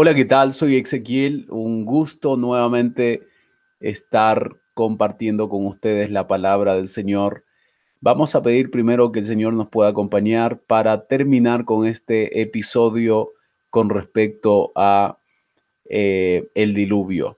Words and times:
Hola, 0.00 0.14
¿qué 0.14 0.24
tal? 0.24 0.52
Soy 0.52 0.76
Ezequiel. 0.76 1.46
Un 1.50 1.84
gusto 1.84 2.36
nuevamente 2.36 3.26
estar 3.80 4.54
compartiendo 4.72 5.48
con 5.48 5.66
ustedes 5.66 6.12
la 6.12 6.28
palabra 6.28 6.76
del 6.76 6.86
Señor. 6.86 7.44
Vamos 8.00 8.36
a 8.36 8.42
pedir 8.44 8.70
primero 8.70 9.10
que 9.10 9.18
el 9.18 9.24
Señor 9.24 9.54
nos 9.54 9.66
pueda 9.66 9.90
acompañar 9.90 10.60
para 10.60 11.08
terminar 11.08 11.64
con 11.64 11.84
este 11.84 12.40
episodio 12.40 13.32
con 13.70 13.90
respecto 13.90 14.70
a 14.76 15.18
eh, 15.90 16.48
el 16.54 16.74
diluvio. 16.74 17.36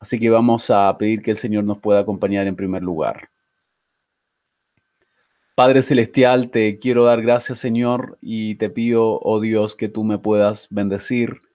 Así 0.00 0.18
que 0.18 0.28
vamos 0.28 0.70
a 0.70 0.98
pedir 0.98 1.22
que 1.22 1.30
el 1.30 1.36
Señor 1.36 1.62
nos 1.62 1.78
pueda 1.78 2.00
acompañar 2.00 2.48
en 2.48 2.56
primer 2.56 2.82
lugar. 2.82 3.30
Padre 5.54 5.82
Celestial, 5.82 6.50
te 6.50 6.78
quiero 6.78 7.04
dar 7.04 7.22
gracias, 7.22 7.60
Señor, 7.60 8.18
y 8.20 8.56
te 8.56 8.70
pido, 8.70 9.20
oh 9.22 9.38
Dios, 9.38 9.76
que 9.76 9.88
tú 9.88 10.02
me 10.02 10.18
puedas 10.18 10.66
bendecir 10.68 11.51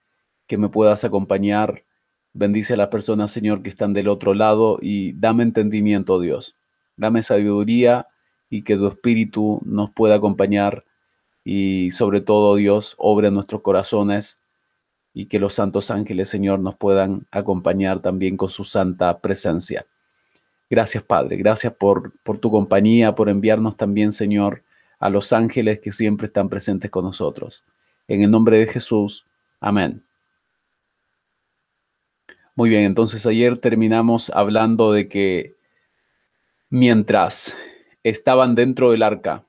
que 0.48 0.58
me 0.58 0.68
puedas 0.68 1.04
acompañar. 1.04 1.84
Bendice 2.32 2.74
a 2.74 2.76
las 2.76 2.88
personas, 2.88 3.30
Señor, 3.30 3.62
que 3.62 3.68
están 3.68 3.92
del 3.92 4.08
otro 4.08 4.34
lado 4.34 4.78
y 4.82 5.12
dame 5.12 5.44
entendimiento, 5.44 6.18
Dios. 6.18 6.56
Dame 6.96 7.22
sabiduría 7.22 8.08
y 8.50 8.62
que 8.62 8.76
tu 8.76 8.88
Espíritu 8.88 9.60
nos 9.64 9.90
pueda 9.90 10.16
acompañar 10.16 10.84
y 11.44 11.90
sobre 11.92 12.20
todo, 12.20 12.56
Dios, 12.56 12.94
obre 12.98 13.28
en 13.28 13.34
nuestros 13.34 13.62
corazones 13.62 14.40
y 15.14 15.26
que 15.26 15.38
los 15.38 15.54
santos 15.54 15.90
ángeles, 15.90 16.28
Señor, 16.28 16.60
nos 16.60 16.76
puedan 16.76 17.26
acompañar 17.30 18.00
también 18.02 18.36
con 18.36 18.48
su 18.48 18.64
santa 18.64 19.20
presencia. 19.20 19.86
Gracias, 20.68 21.02
Padre. 21.02 21.36
Gracias 21.36 21.72
por, 21.72 22.12
por 22.22 22.38
tu 22.38 22.50
compañía, 22.50 23.14
por 23.14 23.28
enviarnos 23.28 23.76
también, 23.76 24.12
Señor, 24.12 24.62
a 24.98 25.08
los 25.08 25.32
ángeles 25.32 25.80
que 25.80 25.92
siempre 25.92 26.26
están 26.26 26.48
presentes 26.48 26.90
con 26.90 27.04
nosotros. 27.04 27.64
En 28.06 28.22
el 28.22 28.30
nombre 28.30 28.58
de 28.58 28.66
Jesús. 28.66 29.26
Amén. 29.60 30.07
Muy 32.58 32.70
bien, 32.70 32.82
entonces 32.82 33.24
ayer 33.24 33.58
terminamos 33.58 34.30
hablando 34.30 34.90
de 34.90 35.08
que 35.08 35.54
mientras 36.70 37.56
estaban 38.02 38.56
dentro 38.56 38.90
del 38.90 39.04
arca, 39.04 39.46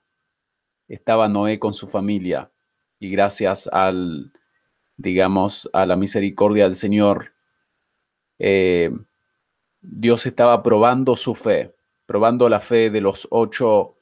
estaba 0.88 1.28
Noé 1.28 1.58
con 1.58 1.73
su 1.73 1.88
familia 1.88 2.52
y 3.00 3.09
gracias 3.09 3.67
al, 3.73 4.31
digamos, 4.95 5.72
a 5.73 5.88
la 5.88 5.95
misericordia 5.95 6.66
del 6.66 6.75
Señor, 6.75 7.34
eh, 8.38 8.92
Dios 9.81 10.28
estaba 10.28 10.62
probando 10.62 11.16
su 11.16 11.34
fe, 11.34 11.75
probando 12.06 12.47
la 12.47 12.59
fe 12.59 12.91
de 12.91 13.02
los 13.02 13.28
ocho 13.31 13.95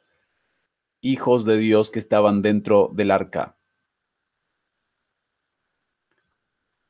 hijos 1.00 1.46
de 1.46 1.58
Dios 1.58 1.92
que 1.92 2.00
estaban 2.00 2.42
dentro 2.42 2.92
del 2.94 3.12
arca. 3.12 3.57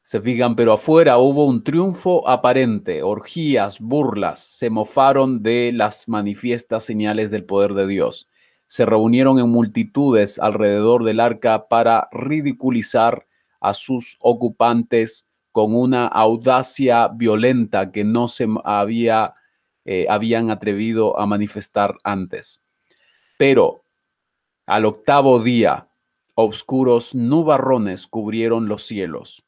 Se 0.08 0.22
fijan, 0.22 0.56
pero 0.56 0.72
afuera 0.72 1.18
hubo 1.18 1.44
un 1.44 1.66
triunfo 1.66 2.30
aparente, 2.30 3.04
orgías, 3.04 3.82
burlas, 3.82 4.40
se 4.40 4.70
mofaron 4.70 5.44
de 5.44 5.72
las 5.74 6.08
manifiestas 6.08 6.86
señales 6.86 7.30
del 7.30 7.44
poder 7.44 7.74
de 7.74 7.88
Dios. 7.88 8.30
Se 8.68 8.86
reunieron 8.86 9.38
en 9.38 9.50
multitudes 9.50 10.40
alrededor 10.40 11.04
del 11.04 11.20
arca 11.20 11.68
para 11.68 12.08
ridiculizar 12.14 13.28
a 13.60 13.74
sus 13.74 14.16
ocupantes 14.22 15.28
con 15.52 15.76
una 15.76 16.08
audacia 16.08 17.10
violenta 17.10 17.92
que 17.92 18.06
no 18.06 18.30
se 18.30 18.48
había, 18.64 19.34
eh, 19.84 20.06
habían 20.10 20.52
atrevido 20.52 21.20
a 21.20 21.26
manifestar 21.26 21.98
antes. 22.06 22.62
Pero 23.38 23.84
al 24.66 24.86
octavo 24.86 25.44
día, 25.44 25.90
oscuros 26.34 27.14
nubarrones 27.14 28.08
cubrieron 28.08 28.70
los 28.70 28.84
cielos 28.84 29.44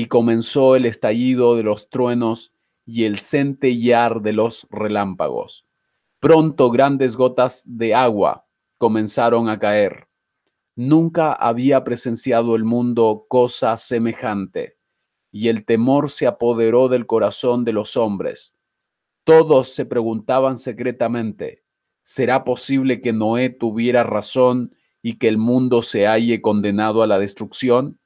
y 0.00 0.06
comenzó 0.06 0.76
el 0.76 0.86
estallido 0.86 1.56
de 1.56 1.62
los 1.62 1.90
truenos 1.90 2.54
y 2.86 3.04
el 3.04 3.18
centellar 3.18 4.22
de 4.22 4.32
los 4.32 4.66
relámpagos. 4.70 5.66
Pronto 6.20 6.70
grandes 6.70 7.16
gotas 7.16 7.64
de 7.66 7.94
agua 7.94 8.46
comenzaron 8.78 9.50
a 9.50 9.58
caer. 9.58 10.08
Nunca 10.74 11.34
había 11.34 11.84
presenciado 11.84 12.56
el 12.56 12.64
mundo 12.64 13.26
cosa 13.28 13.76
semejante, 13.76 14.78
y 15.30 15.48
el 15.48 15.66
temor 15.66 16.10
se 16.10 16.26
apoderó 16.26 16.88
del 16.88 17.04
corazón 17.04 17.66
de 17.66 17.74
los 17.74 17.98
hombres. 17.98 18.54
Todos 19.24 19.68
se 19.68 19.84
preguntaban 19.84 20.56
secretamente, 20.56 21.62
¿será 22.04 22.44
posible 22.44 23.02
que 23.02 23.12
Noé 23.12 23.50
tuviera 23.50 24.02
razón 24.02 24.74
y 25.02 25.18
que 25.18 25.28
el 25.28 25.36
mundo 25.36 25.82
se 25.82 26.06
halle 26.06 26.40
condenado 26.40 27.02
a 27.02 27.06
la 27.06 27.18
destrucción? 27.18 27.99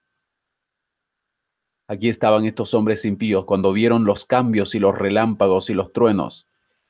Aquí 1.86 2.08
estaban 2.08 2.46
estos 2.46 2.72
hombres 2.72 3.04
impíos 3.04 3.44
cuando 3.44 3.72
vieron 3.72 4.04
los 4.04 4.24
cambios 4.24 4.74
y 4.74 4.78
los 4.78 4.96
relámpagos 4.96 5.68
y 5.68 5.74
los 5.74 5.92
truenos. 5.92 6.48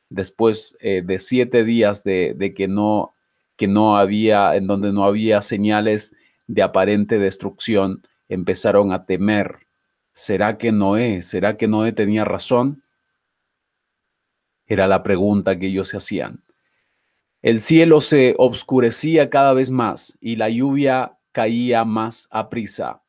Después 0.08 0.76
eh, 0.80 1.02
de 1.04 1.18
siete 1.18 1.64
días 1.64 2.04
de, 2.04 2.52
que, 2.56 2.68
no, 2.68 3.14
que 3.56 3.66
no 3.66 3.96
había, 3.96 4.54
en 4.54 4.68
donde 4.68 4.92
no 4.92 5.04
había 5.04 5.42
señales 5.42 6.14
de 6.46 6.62
aparente 6.62 7.18
destrucción, 7.18 8.06
empezaron 8.28 8.92
a 8.92 9.04
temer. 9.04 9.66
¿Será 10.12 10.58
que 10.58 10.70
Noé, 10.70 11.22
será 11.22 11.56
que 11.56 11.66
Noé 11.66 11.90
tenía 11.90 12.24
razón? 12.24 12.84
Era 14.66 14.86
la 14.86 15.02
pregunta 15.02 15.58
que 15.58 15.66
ellos 15.66 15.88
se 15.88 15.96
hacían. 15.96 16.44
El 17.42 17.58
cielo 17.58 18.00
se 18.00 18.36
obscurecía 18.38 19.28
cada 19.28 19.52
vez 19.54 19.70
más 19.70 20.16
y 20.20 20.36
la 20.36 20.48
lluvia 20.48 21.18
caía 21.32 21.84
más 21.84 22.28
a 22.30 22.48
prisa 22.48 23.03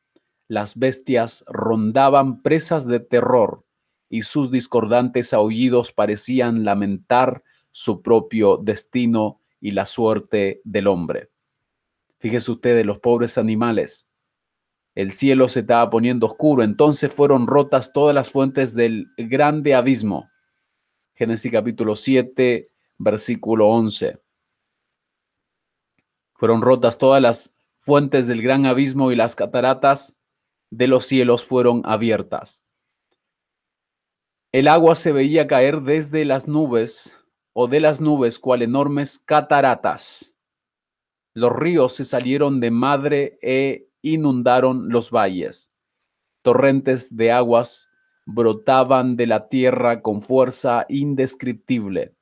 las 0.48 0.76
bestias 0.78 1.44
rondaban 1.48 2.42
presas 2.42 2.86
de 2.86 3.00
terror 3.00 3.64
y 4.08 4.22
sus 4.22 4.50
discordantes 4.50 5.32
aullidos 5.32 5.92
parecían 5.92 6.64
lamentar 6.64 7.42
su 7.70 8.02
propio 8.02 8.56
destino 8.56 9.40
y 9.60 9.72
la 9.72 9.86
suerte 9.86 10.60
del 10.64 10.86
hombre. 10.86 11.30
Fíjese 12.18 12.52
usted 12.52 12.76
de 12.76 12.84
los 12.84 12.98
pobres 13.00 13.36
animales. 13.36 14.06
El 14.94 15.12
cielo 15.12 15.48
se 15.48 15.60
estaba 15.60 15.90
poniendo 15.90 16.26
oscuro, 16.26 16.62
entonces 16.62 17.12
fueron 17.12 17.46
rotas 17.46 17.92
todas 17.92 18.14
las 18.14 18.30
fuentes 18.30 18.74
del 18.74 19.08
grande 19.18 19.74
abismo. 19.74 20.30
Génesis 21.14 21.52
capítulo 21.52 21.96
7, 21.96 22.66
versículo 22.98 23.68
11. 23.68 24.18
Fueron 26.34 26.62
rotas 26.62 26.96
todas 26.96 27.20
las 27.20 27.54
fuentes 27.78 28.26
del 28.26 28.42
gran 28.42 28.64
abismo 28.64 29.12
y 29.12 29.16
las 29.16 29.36
cataratas 29.36 30.15
de 30.70 30.86
los 30.88 31.06
cielos 31.06 31.44
fueron 31.44 31.82
abiertas. 31.84 32.64
El 34.52 34.68
agua 34.68 34.94
se 34.94 35.12
veía 35.12 35.46
caer 35.46 35.82
desde 35.82 36.24
las 36.24 36.48
nubes 36.48 37.20
o 37.52 37.68
de 37.68 37.80
las 37.80 38.00
nubes 38.00 38.38
cual 38.38 38.62
enormes 38.62 39.18
cataratas. 39.18 40.36
Los 41.34 41.52
ríos 41.52 41.94
se 41.94 42.04
salieron 42.04 42.60
de 42.60 42.70
madre 42.70 43.38
e 43.42 43.90
inundaron 44.02 44.88
los 44.88 45.10
valles. 45.10 45.72
Torrentes 46.42 47.16
de 47.16 47.32
aguas 47.32 47.88
brotaban 48.24 49.16
de 49.16 49.26
la 49.26 49.48
tierra 49.48 50.00
con 50.00 50.22
fuerza 50.22 50.86
indescriptible, 50.88 52.14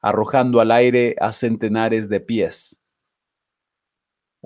arrojando 0.00 0.60
al 0.60 0.70
aire 0.70 1.16
a 1.20 1.32
centenares 1.32 2.08
de 2.08 2.20
pies. 2.20 2.77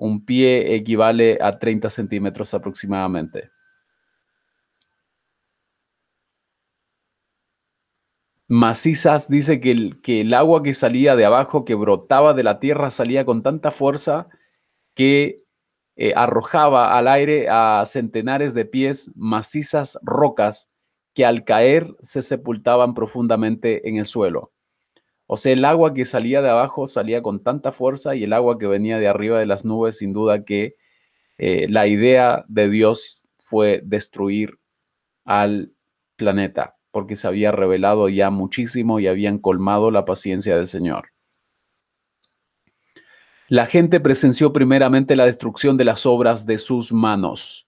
Un 0.03 0.25
pie 0.25 0.75
equivale 0.75 1.37
a 1.39 1.59
30 1.59 1.89
centímetros 1.89 2.53
aproximadamente. 2.53 3.51
Macizas 8.49 9.29
dice 9.29 9.61
que 9.61 9.71
el, 9.71 10.01
que 10.01 10.19
el 10.19 10.33
agua 10.33 10.61
que 10.61 10.73
salía 10.73 11.15
de 11.15 11.23
abajo, 11.23 11.63
que 11.63 11.75
brotaba 11.75 12.33
de 12.33 12.43
la 12.43 12.59
tierra, 12.59 12.91
salía 12.91 13.23
con 13.23 13.43
tanta 13.43 13.71
fuerza 13.71 14.27
que 14.93 15.45
eh, 15.95 16.11
arrojaba 16.17 16.97
al 16.97 17.07
aire 17.07 17.47
a 17.49 17.83
centenares 17.85 18.53
de 18.53 18.65
pies 18.65 19.09
macizas 19.15 19.97
rocas 20.01 20.69
que 21.13 21.25
al 21.25 21.45
caer 21.45 21.95
se 22.01 22.21
sepultaban 22.21 22.93
profundamente 22.93 23.87
en 23.87 23.95
el 23.95 24.05
suelo. 24.05 24.51
O 25.33 25.37
sea, 25.37 25.51
el 25.51 25.65
agua 25.65 25.95
que 25.95 26.05
salía 26.05 26.43
de 26.43 26.49
abajo 26.51 26.85
salía 26.85 27.23
con 27.23 27.41
tanta 27.41 27.71
fuerza 27.71 28.13
y 28.13 28.23
el 28.23 28.33
agua 28.33 28.59
que 28.59 28.67
venía 28.67 28.99
de 28.99 29.07
arriba 29.07 29.39
de 29.39 29.47
las 29.47 29.65
nubes, 29.65 29.97
sin 29.97 30.13
duda 30.13 30.45
que 30.45 30.75
eh, 31.39 31.65
la 31.69 31.87
idea 31.87 32.45
de 32.49 32.69
Dios 32.69 33.27
fue 33.39 33.81
destruir 33.83 34.59
al 35.25 35.73
planeta, 36.17 36.77
porque 36.91 37.15
se 37.15 37.27
había 37.27 37.51
revelado 37.51 38.09
ya 38.09 38.29
muchísimo 38.29 38.99
y 38.99 39.07
habían 39.07 39.39
colmado 39.39 39.89
la 39.89 40.05
paciencia 40.05 40.55
del 40.55 40.67
Señor. 40.67 41.07
La 43.47 43.65
gente 43.65 43.99
presenció 43.99 44.53
primeramente 44.53 45.15
la 45.15 45.25
destrucción 45.25 45.77
de 45.77 45.85
las 45.85 46.05
obras 46.05 46.45
de 46.45 46.59
sus 46.59 46.93
manos, 46.93 47.65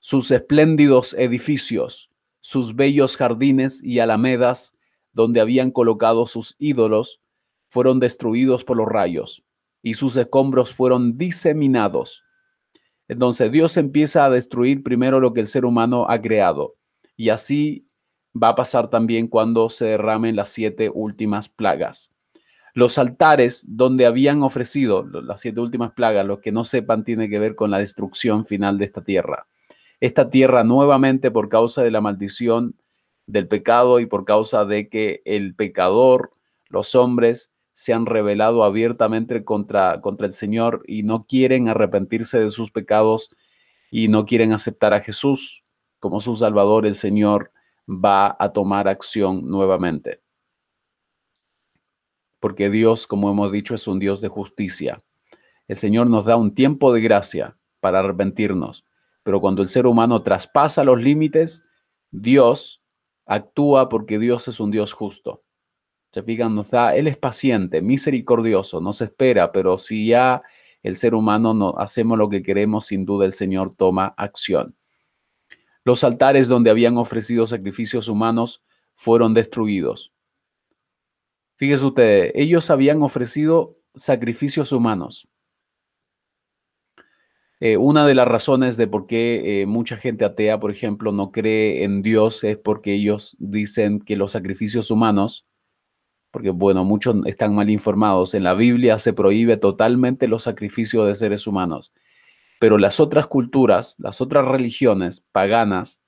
sus 0.00 0.30
espléndidos 0.32 1.14
edificios, 1.14 2.10
sus 2.40 2.76
bellos 2.76 3.16
jardines 3.16 3.82
y 3.82 4.00
alamedas 4.00 4.75
donde 5.16 5.40
habían 5.40 5.70
colocado 5.70 6.26
sus 6.26 6.56
ídolos, 6.58 7.22
fueron 7.68 8.00
destruidos 8.00 8.64
por 8.64 8.76
los 8.76 8.86
rayos, 8.86 9.42
y 9.82 9.94
sus 9.94 10.14
escombros 10.18 10.74
fueron 10.74 11.16
diseminados. 11.16 12.22
Entonces 13.08 13.50
Dios 13.50 13.78
empieza 13.78 14.26
a 14.26 14.30
destruir 14.30 14.82
primero 14.82 15.18
lo 15.18 15.32
que 15.32 15.40
el 15.40 15.46
ser 15.46 15.64
humano 15.64 16.04
ha 16.10 16.20
creado. 16.20 16.74
Y 17.16 17.30
así 17.30 17.86
va 18.40 18.48
a 18.48 18.54
pasar 18.54 18.90
también 18.90 19.26
cuando 19.26 19.70
se 19.70 19.86
derramen 19.86 20.36
las 20.36 20.50
siete 20.50 20.90
últimas 20.92 21.48
plagas. 21.48 22.12
Los 22.74 22.98
altares 22.98 23.64
donde 23.66 24.04
habían 24.04 24.42
ofrecido 24.42 25.02
las 25.06 25.40
siete 25.40 25.60
últimas 25.60 25.92
plagas, 25.92 26.26
los 26.26 26.40
que 26.40 26.52
no 26.52 26.64
sepan, 26.64 27.04
tiene 27.04 27.30
que 27.30 27.38
ver 27.38 27.54
con 27.54 27.70
la 27.70 27.78
destrucción 27.78 28.44
final 28.44 28.76
de 28.76 28.84
esta 28.84 29.02
tierra. 29.02 29.46
Esta 29.98 30.28
tierra 30.28 30.62
nuevamente 30.62 31.30
por 31.30 31.48
causa 31.48 31.82
de 31.82 31.90
la 31.90 32.02
maldición 32.02 32.74
del 33.26 33.48
pecado 33.48 34.00
y 34.00 34.06
por 34.06 34.24
causa 34.24 34.64
de 34.64 34.88
que 34.88 35.22
el 35.24 35.54
pecador, 35.54 36.30
los 36.68 36.94
hombres, 36.94 37.52
se 37.72 37.92
han 37.92 38.06
rebelado 38.06 38.64
abiertamente 38.64 39.44
contra, 39.44 40.00
contra 40.00 40.26
el 40.26 40.32
Señor 40.32 40.82
y 40.86 41.02
no 41.02 41.26
quieren 41.26 41.68
arrepentirse 41.68 42.38
de 42.40 42.50
sus 42.50 42.70
pecados 42.70 43.30
y 43.90 44.08
no 44.08 44.24
quieren 44.24 44.52
aceptar 44.52 44.94
a 44.94 45.00
Jesús 45.00 45.66
como 45.98 46.20
su 46.20 46.36
Salvador, 46.36 46.86
el 46.86 46.94
Señor 46.94 47.52
va 47.88 48.36
a 48.38 48.52
tomar 48.52 48.88
acción 48.88 49.48
nuevamente. 49.48 50.20
Porque 52.40 52.70
Dios, 52.70 53.06
como 53.06 53.30
hemos 53.30 53.50
dicho, 53.50 53.74
es 53.74 53.88
un 53.88 53.98
Dios 53.98 54.20
de 54.20 54.28
justicia. 54.28 54.98
El 55.68 55.76
Señor 55.76 56.08
nos 56.08 56.26
da 56.26 56.36
un 56.36 56.54
tiempo 56.54 56.92
de 56.92 57.00
gracia 57.00 57.56
para 57.80 58.00
arrepentirnos, 58.00 58.84
pero 59.22 59.40
cuando 59.40 59.62
el 59.62 59.68
ser 59.68 59.86
humano 59.86 60.22
traspasa 60.22 60.84
los 60.84 61.02
límites, 61.02 61.64
Dios 62.10 62.82
actúa 63.26 63.88
porque 63.88 64.18
Dios 64.18 64.48
es 64.48 64.60
un 64.60 64.70
Dios 64.70 64.92
justo. 64.92 65.42
Se 66.12 66.22
fijan, 66.22 66.54
nos 66.54 66.70
da, 66.70 66.96
Él 66.96 67.08
es 67.08 67.18
paciente, 67.18 67.82
misericordioso, 67.82 68.80
nos 68.80 69.02
espera, 69.02 69.52
pero 69.52 69.76
si 69.76 70.06
ya 70.06 70.42
el 70.82 70.94
ser 70.94 71.14
humano 71.14 71.52
no 71.52 71.74
hacemos 71.78 72.16
lo 72.16 72.28
que 72.28 72.42
queremos, 72.42 72.86
sin 72.86 73.04
duda 73.04 73.26
el 73.26 73.32
Señor 73.32 73.74
toma 73.76 74.14
acción. 74.16 74.76
Los 75.84 76.04
altares 76.04 76.48
donde 76.48 76.70
habían 76.70 76.96
ofrecido 76.96 77.46
sacrificios 77.46 78.08
humanos 78.08 78.64
fueron 78.94 79.34
destruidos. 79.34 80.12
Fíjese 81.56 81.86
usted, 81.86 82.30
ellos 82.34 82.70
habían 82.70 83.02
ofrecido 83.02 83.78
sacrificios 83.94 84.72
humanos. 84.72 85.28
Eh, 87.58 87.78
una 87.78 88.06
de 88.06 88.14
las 88.14 88.28
razones 88.28 88.76
de 88.76 88.86
por 88.86 89.06
qué 89.06 89.62
eh, 89.62 89.66
mucha 89.66 89.96
gente 89.96 90.26
atea, 90.26 90.60
por 90.60 90.70
ejemplo, 90.70 91.10
no 91.10 91.30
cree 91.32 91.84
en 91.84 92.02
Dios 92.02 92.44
es 92.44 92.58
porque 92.58 92.92
ellos 92.92 93.34
dicen 93.38 94.00
que 94.00 94.16
los 94.16 94.32
sacrificios 94.32 94.90
humanos, 94.90 95.46
porque 96.30 96.50
bueno, 96.50 96.84
muchos 96.84 97.16
están 97.24 97.54
mal 97.54 97.70
informados, 97.70 98.34
en 98.34 98.44
la 98.44 98.52
Biblia 98.52 98.98
se 98.98 99.14
prohíbe 99.14 99.56
totalmente 99.56 100.28
los 100.28 100.42
sacrificios 100.42 101.06
de 101.06 101.14
seres 101.14 101.46
humanos, 101.46 101.94
pero 102.60 102.76
las 102.76 103.00
otras 103.00 103.26
culturas, 103.26 103.96
las 103.98 104.20
otras 104.20 104.46
religiones 104.46 105.24
paganas 105.32 106.02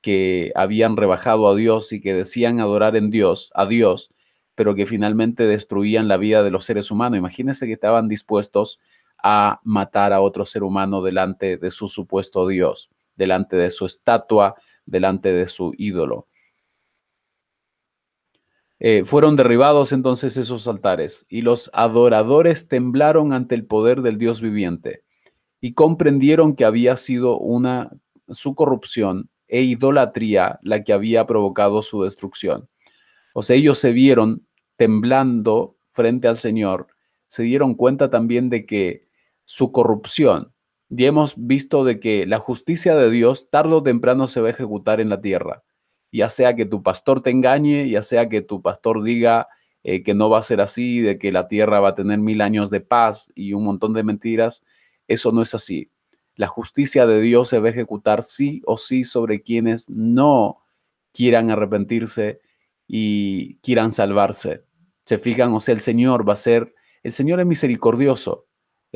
que 0.00 0.52
habían 0.54 0.96
rebajado 0.96 1.48
a 1.48 1.56
Dios 1.56 1.92
y 1.92 2.00
que 2.00 2.14
decían 2.14 2.60
adorar 2.60 2.96
en 2.96 3.10
Dios, 3.10 3.50
a 3.54 3.66
Dios, 3.66 4.14
pero 4.54 4.74
que 4.74 4.86
finalmente 4.86 5.46
destruían 5.46 6.08
la 6.08 6.16
vida 6.16 6.42
de 6.42 6.50
los 6.50 6.64
seres 6.64 6.90
humanos. 6.90 7.18
Imagínense 7.18 7.66
que 7.66 7.74
estaban 7.74 8.08
dispuestos 8.08 8.80
a 9.22 9.60
matar 9.64 10.12
a 10.12 10.20
otro 10.20 10.44
ser 10.44 10.62
humano 10.62 11.02
delante 11.02 11.56
de 11.56 11.70
su 11.70 11.88
supuesto 11.88 12.46
Dios, 12.46 12.90
delante 13.16 13.56
de 13.56 13.70
su 13.70 13.86
estatua, 13.86 14.54
delante 14.84 15.32
de 15.32 15.48
su 15.48 15.72
ídolo. 15.76 16.28
Eh, 18.78 19.04
fueron 19.04 19.36
derribados 19.36 19.92
entonces 19.92 20.36
esos 20.36 20.68
altares 20.68 21.24
y 21.30 21.40
los 21.40 21.70
adoradores 21.72 22.68
temblaron 22.68 23.32
ante 23.32 23.54
el 23.54 23.64
poder 23.64 24.02
del 24.02 24.18
Dios 24.18 24.42
viviente 24.42 25.02
y 25.60 25.72
comprendieron 25.72 26.54
que 26.54 26.66
había 26.66 26.96
sido 26.96 27.38
una 27.38 27.90
su 28.28 28.54
corrupción 28.54 29.30
e 29.48 29.62
idolatría 29.62 30.58
la 30.62 30.84
que 30.84 30.92
había 30.92 31.26
provocado 31.26 31.80
su 31.82 32.02
destrucción. 32.02 32.68
O 33.32 33.42
sea, 33.42 33.56
ellos 33.56 33.78
se 33.78 33.92
vieron 33.92 34.46
temblando 34.76 35.76
frente 35.92 36.28
al 36.28 36.36
Señor, 36.36 36.88
se 37.26 37.44
dieron 37.44 37.74
cuenta 37.74 38.10
también 38.10 38.50
de 38.50 38.66
que 38.66 39.05
su 39.46 39.72
corrupción. 39.72 40.52
Y 40.90 41.06
hemos 41.06 41.34
visto 41.36 41.84
de 41.84 41.98
que 41.98 42.26
la 42.26 42.38
justicia 42.38 42.94
de 42.96 43.10
Dios 43.10 43.48
tarde 43.48 43.74
o 43.74 43.82
temprano 43.82 44.28
se 44.28 44.40
va 44.40 44.48
a 44.48 44.50
ejecutar 44.50 45.00
en 45.00 45.08
la 45.08 45.20
tierra. 45.20 45.64
Ya 46.12 46.28
sea 46.28 46.54
que 46.54 46.66
tu 46.66 46.82
pastor 46.82 47.22
te 47.22 47.30
engañe, 47.30 47.88
ya 47.88 48.02
sea 48.02 48.28
que 48.28 48.42
tu 48.42 48.60
pastor 48.60 49.02
diga 49.02 49.48
eh, 49.82 50.02
que 50.02 50.14
no 50.14 50.28
va 50.28 50.40
a 50.40 50.42
ser 50.42 50.60
así, 50.60 51.00
de 51.00 51.18
que 51.18 51.32
la 51.32 51.48
tierra 51.48 51.80
va 51.80 51.90
a 51.90 51.94
tener 51.94 52.18
mil 52.18 52.40
años 52.40 52.70
de 52.70 52.80
paz 52.80 53.32
y 53.34 53.52
un 53.52 53.64
montón 53.64 53.94
de 53.94 54.02
mentiras. 54.02 54.62
Eso 55.08 55.32
no 55.32 55.42
es 55.42 55.54
así. 55.54 55.90
La 56.34 56.48
justicia 56.48 57.06
de 57.06 57.20
Dios 57.20 57.48
se 57.48 57.58
va 57.58 57.68
a 57.68 57.70
ejecutar 57.70 58.22
sí 58.22 58.62
o 58.66 58.76
sí 58.76 59.04
sobre 59.04 59.42
quienes 59.42 59.88
no 59.88 60.58
quieran 61.12 61.50
arrepentirse 61.50 62.40
y 62.86 63.56
quieran 63.58 63.92
salvarse. 63.92 64.64
Se 65.02 65.18
fijan, 65.18 65.52
o 65.54 65.60
sea, 65.60 65.74
el 65.74 65.80
Señor 65.80 66.28
va 66.28 66.34
a 66.34 66.36
ser, 66.36 66.74
el 67.02 67.12
Señor 67.12 67.40
es 67.40 67.46
misericordioso 67.46 68.45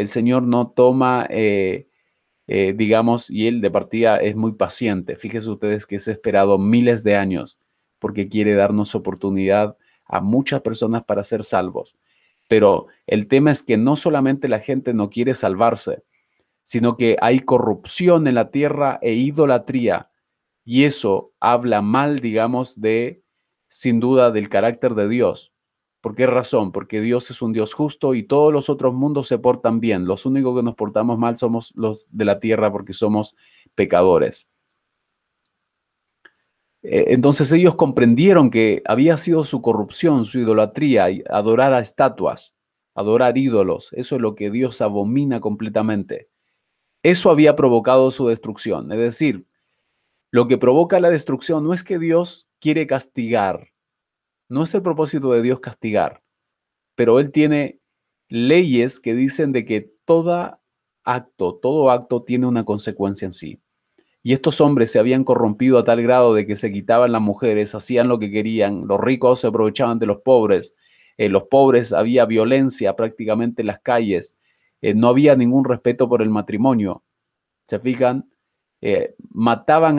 el 0.01 0.09
Señor 0.09 0.45
no 0.45 0.71
toma, 0.71 1.27
eh, 1.29 1.87
eh, 2.47 2.73
digamos, 2.75 3.29
y 3.29 3.49
Él 3.49 3.61
de 3.61 3.71
partida 3.71 4.17
es 4.17 4.35
muy 4.35 4.53
paciente. 4.53 5.15
Fíjense 5.15 5.51
ustedes 5.51 5.85
que 5.85 5.97
es 5.97 6.09
esperado 6.09 6.57
miles 6.59 7.05
de 7.05 7.17
años 7.17 7.59
porque 7.99 8.27
quiere 8.27 8.55
darnos 8.55 8.95
oportunidad 8.95 9.77
a 10.07 10.21
muchas 10.21 10.63
personas 10.63 11.05
para 11.05 11.23
ser 11.23 11.45
salvos. 11.45 11.97
Pero 12.49 12.87
el 13.07 13.29
tema 13.29 13.51
es 13.51 13.63
que 13.63 13.77
no 13.77 13.95
solamente 13.95 14.49
la 14.49 14.61
gente 14.61 14.95
no 14.95 15.11
quiere 15.11 15.35
salvarse, 15.35 16.03
sino 16.63 16.97
que 16.97 17.19
hay 17.21 17.41
corrupción 17.41 18.27
en 18.27 18.37
la 18.37 18.51
tierra 18.51 18.99
e 19.03 19.13
idolatría. 19.13 20.11
Y 20.65 20.85
eso 20.85 21.35
habla 21.41 21.83
mal, 21.83 22.21
digamos, 22.21 22.81
de, 22.81 23.23
sin 23.69 24.01
duda, 24.01 24.31
del 24.31 24.49
carácter 24.49 24.95
de 24.95 25.11
Dios. 25.11 25.53
¿Por 26.01 26.15
qué 26.15 26.27
razón? 26.27 26.73
Porque 26.73 27.01
Dios 27.01 27.31
es 27.31 27.43
un 27.43 27.53
Dios 27.53 27.75
justo 27.75 28.15
y 28.15 28.23
todos 28.23 28.53
los 28.53 28.71
otros 28.71 28.95
mundos 28.95 29.29
se 29.29 29.39
portan 29.39 29.81
bien. 29.81 30.07
Los 30.07 30.25
únicos 30.25 30.57
que 30.57 30.63
nos 30.63 30.75
portamos 30.75 31.19
mal 31.19 31.37
somos 31.37 31.73
los 31.77 32.09
de 32.11 32.25
la 32.25 32.41
tierra 32.41 32.73
porque 32.73 32.95
somos 32.95 33.37
pecadores. 33.75 34.49
Eh, 36.83 37.07
entonces 37.09 37.53
ellos 37.53 37.75
comprendieron 37.75 38.51
que 38.51 38.83
había 38.87 39.17
sido 39.19 39.45
su 39.45 39.61
corrupción, 39.61 40.25
su 40.25 40.39
idolatría, 40.39 41.09
adorar 41.29 41.75
a 41.75 41.81
estatuas, 41.81 42.55
adorar 42.95 43.37
ídolos. 43.37 43.93
Eso 43.93 44.17
es 44.17 44.23
lo 44.23 44.35
que 44.35 44.51
Dios 44.51 44.81
abomina 44.81 45.41
completamente. 45.41 46.31
Eso 47.03 47.31
había 47.31 47.57
provocado 47.57 48.11
su 48.11 48.29
destrucción. 48.29 48.91
Es 48.93 48.99
decir, 48.99 49.47
lo 50.31 50.47
que 50.47 50.59
provoca 50.59 51.01
la 51.01 51.11
destrucción 51.11 51.65
no 51.65 51.75
es 51.75 51.85
que 51.85 51.99
Dios 51.99 52.49
quiere 52.61 52.87
castigar, 52.87 53.70
no 54.51 54.65
es 54.65 54.75
el 54.75 54.83
propósito 54.83 55.33
de 55.33 55.43
Dios 55.43 55.61
castigar, 55.61 56.23
pero 56.97 57.21
Él 57.21 57.33
tiene 57.33 57.81
leyes 58.29 59.01
que 59.01 59.15
dicen 59.15 59.53
de 59.53 59.65
que 59.65 59.93
todo 60.05 60.61
acto, 61.05 61.55
todo 61.55 61.91
acto 61.91 62.25
tiene 62.25 62.47
una 62.47 62.65
consecuencia 62.65 63.27
en 63.27 63.33
sí. 63.33 63.61
Y 64.23 64.33
estos 64.35 64.61
hombres 64.61 64.91
se 64.93 64.99
habían 64.99 65.25
corrompido 65.25 65.79
a 65.79 65.85
tal 65.85 66.03
grado 66.03 66.35
de 66.35 66.47
que 66.47 66.57
se 66.57 66.71
quitaban 66.71 67.13
las 67.13 67.23
mujeres, 67.23 67.75
hacían 67.75 68.09
lo 68.09 68.19
que 68.19 68.31
querían, 68.31 68.87
los 68.87 69.01
ricos 69.01 69.41
se 69.41 69.47
aprovechaban 69.47 69.99
de 69.99 70.07
los 70.07 70.21
pobres, 70.21 70.75
eh, 71.17 71.29
los 71.29 71.45
pobres 71.45 71.93
había 71.93 72.27
violencia 72.27 72.97
prácticamente 72.97 73.63
en 73.63 73.69
las 73.69 73.81
calles, 73.81 74.37
eh, 74.83 74.95
no 74.95 75.09
había 75.09 75.37
ningún 75.37 75.65
respeto 75.65 76.09
por 76.09 76.23
el 76.23 76.29
matrimonio. 76.29 77.05
¿Se 77.67 77.79
fijan? 77.79 78.29
Eh, 78.83 79.15
mataban, 79.31 79.97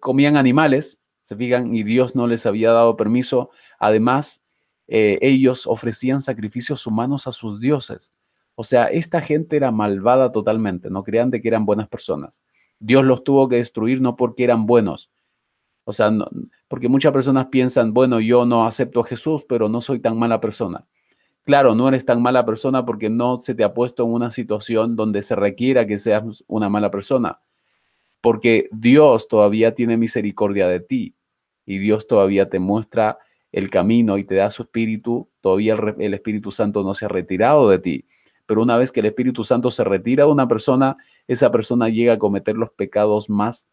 comían 0.00 0.36
animales, 0.36 1.00
se 1.24 1.36
fijan, 1.36 1.74
y 1.74 1.84
Dios 1.84 2.14
no 2.14 2.26
les 2.26 2.44
había 2.44 2.70
dado 2.70 2.96
permiso. 2.96 3.48
Además, 3.78 4.42
eh, 4.88 5.18
ellos 5.22 5.66
ofrecían 5.66 6.20
sacrificios 6.20 6.86
humanos 6.86 7.26
a 7.26 7.32
sus 7.32 7.60
dioses. 7.60 8.14
O 8.56 8.62
sea, 8.62 8.84
esta 8.88 9.22
gente 9.22 9.56
era 9.56 9.70
malvada 9.70 10.32
totalmente, 10.32 10.90
no 10.90 11.02
crean 11.02 11.30
de 11.30 11.40
que 11.40 11.48
eran 11.48 11.64
buenas 11.64 11.88
personas. 11.88 12.44
Dios 12.78 13.06
los 13.06 13.24
tuvo 13.24 13.48
que 13.48 13.56
destruir 13.56 14.02
no 14.02 14.16
porque 14.16 14.44
eran 14.44 14.66
buenos. 14.66 15.10
O 15.84 15.94
sea, 15.94 16.12
porque 16.68 16.90
muchas 16.90 17.12
personas 17.14 17.46
piensan, 17.46 17.94
bueno, 17.94 18.20
yo 18.20 18.44
no 18.44 18.66
acepto 18.66 19.00
a 19.00 19.04
Jesús, 19.04 19.46
pero 19.48 19.70
no 19.70 19.80
soy 19.80 20.00
tan 20.00 20.18
mala 20.18 20.42
persona. 20.42 20.86
Claro, 21.44 21.74
no 21.74 21.88
eres 21.88 22.04
tan 22.04 22.20
mala 22.20 22.44
persona 22.44 22.84
porque 22.84 23.08
no 23.08 23.38
se 23.38 23.54
te 23.54 23.64
ha 23.64 23.72
puesto 23.72 24.04
en 24.04 24.10
una 24.10 24.30
situación 24.30 24.94
donde 24.94 25.22
se 25.22 25.36
requiera 25.36 25.86
que 25.86 25.96
seas 25.96 26.44
una 26.48 26.68
mala 26.68 26.90
persona 26.90 27.40
porque 28.24 28.70
Dios 28.72 29.28
todavía 29.28 29.74
tiene 29.74 29.98
misericordia 29.98 30.66
de 30.66 30.80
ti 30.80 31.14
y 31.66 31.76
Dios 31.76 32.06
todavía 32.06 32.48
te 32.48 32.58
muestra 32.58 33.18
el 33.52 33.68
camino 33.68 34.16
y 34.16 34.24
te 34.24 34.36
da 34.36 34.50
su 34.50 34.62
espíritu, 34.62 35.28
todavía 35.42 35.74
el, 35.98 36.14
Espíritu 36.14 36.50
Santo 36.50 36.82
no 36.82 36.94
se 36.94 37.04
ha 37.04 37.08
retirado 37.08 37.68
de 37.68 37.80
ti. 37.80 38.06
Pero 38.46 38.62
una 38.62 38.78
vez 38.78 38.92
que 38.92 39.00
el 39.00 39.06
Espíritu 39.06 39.44
Santo 39.44 39.70
se 39.70 39.84
retira 39.84 40.24
de 40.24 40.30
una 40.30 40.48
persona, 40.48 40.96
esa 41.28 41.50
persona 41.50 41.90
llega 41.90 42.14
a 42.14 42.18
cometer 42.18 42.56
los 42.56 42.70
pecados 42.70 43.28
más 43.28 43.68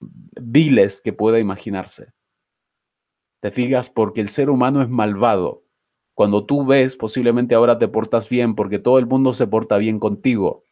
viles 0.00 1.02
que 1.02 1.12
pueda 1.12 1.38
imaginarse. 1.38 2.14
Te 3.40 3.50
fijas, 3.50 3.90
porque 3.90 4.22
el 4.22 4.30
ser 4.30 4.48
humano 4.48 4.80
es 4.80 4.88
malvado. 4.88 5.64
Cuando 6.14 6.46
tú 6.46 6.64
ves, 6.64 6.96
posiblemente 6.96 7.54
ahora 7.54 7.76
te 7.76 7.88
portas 7.88 8.30
bien 8.30 8.54
porque 8.54 8.78
todo 8.78 8.98
el 8.98 9.06
mundo 9.06 9.34
se 9.34 9.46
porta 9.46 9.76
bien 9.76 9.98
contigo 9.98 10.64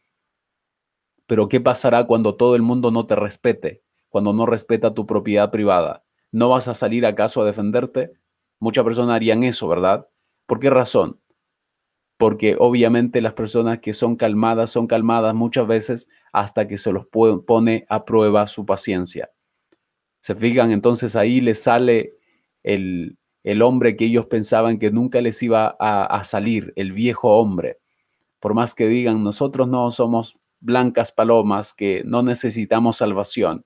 Pero 1.27 1.49
¿qué 1.49 1.59
pasará 1.61 2.05
cuando 2.05 2.35
todo 2.35 2.55
el 2.55 2.61
mundo 2.61 2.89
no 2.89 3.05
te 3.05 3.15
respete? 3.15 3.83
Cuando 4.09 4.33
no 4.33 4.45
respeta 4.45 4.93
tu 4.93 5.05
propiedad 5.05 5.51
privada. 5.51 6.03
¿No 6.31 6.49
vas 6.49 6.67
a 6.67 6.73
salir 6.73 7.05
acaso 7.05 7.41
a 7.41 7.45
defenderte? 7.45 8.13
Muchas 8.59 8.83
personas 8.83 9.15
harían 9.17 9.43
eso, 9.43 9.67
¿verdad? 9.67 10.07
¿Por 10.45 10.59
qué 10.59 10.69
razón? 10.69 11.19
Porque 12.17 12.55
obviamente 12.57 13.21
las 13.21 13.33
personas 13.33 13.79
que 13.79 13.93
son 13.93 14.15
calmadas 14.15 14.71
son 14.71 14.87
calmadas 14.87 15.35
muchas 15.35 15.67
veces 15.67 16.09
hasta 16.31 16.65
que 16.65 16.77
se 16.77 16.91
los 16.91 17.05
pone 17.05 17.85
a 17.89 18.05
prueba 18.05 18.47
su 18.47 18.65
paciencia. 18.65 19.29
Se 20.21 20.33
fijan, 20.33 20.71
entonces 20.71 21.15
ahí 21.15 21.41
les 21.41 21.61
sale 21.61 22.15
el, 22.63 23.17
el 23.43 23.61
hombre 23.61 23.95
que 23.95 24.05
ellos 24.05 24.25
pensaban 24.25 24.79
que 24.79 24.91
nunca 24.91 25.21
les 25.21 25.43
iba 25.43 25.75
a, 25.79 26.05
a 26.05 26.23
salir, 26.23 26.73
el 26.75 26.93
viejo 26.93 27.37
hombre. 27.37 27.77
Por 28.39 28.53
más 28.53 28.73
que 28.73 28.87
digan, 28.87 29.23
nosotros 29.23 29.67
no 29.67 29.91
somos 29.91 30.37
blancas 30.59 31.11
palomas, 31.11 31.73
que 31.73 32.03
no 32.05 32.23
necesitamos 32.23 32.97
salvación 32.97 33.65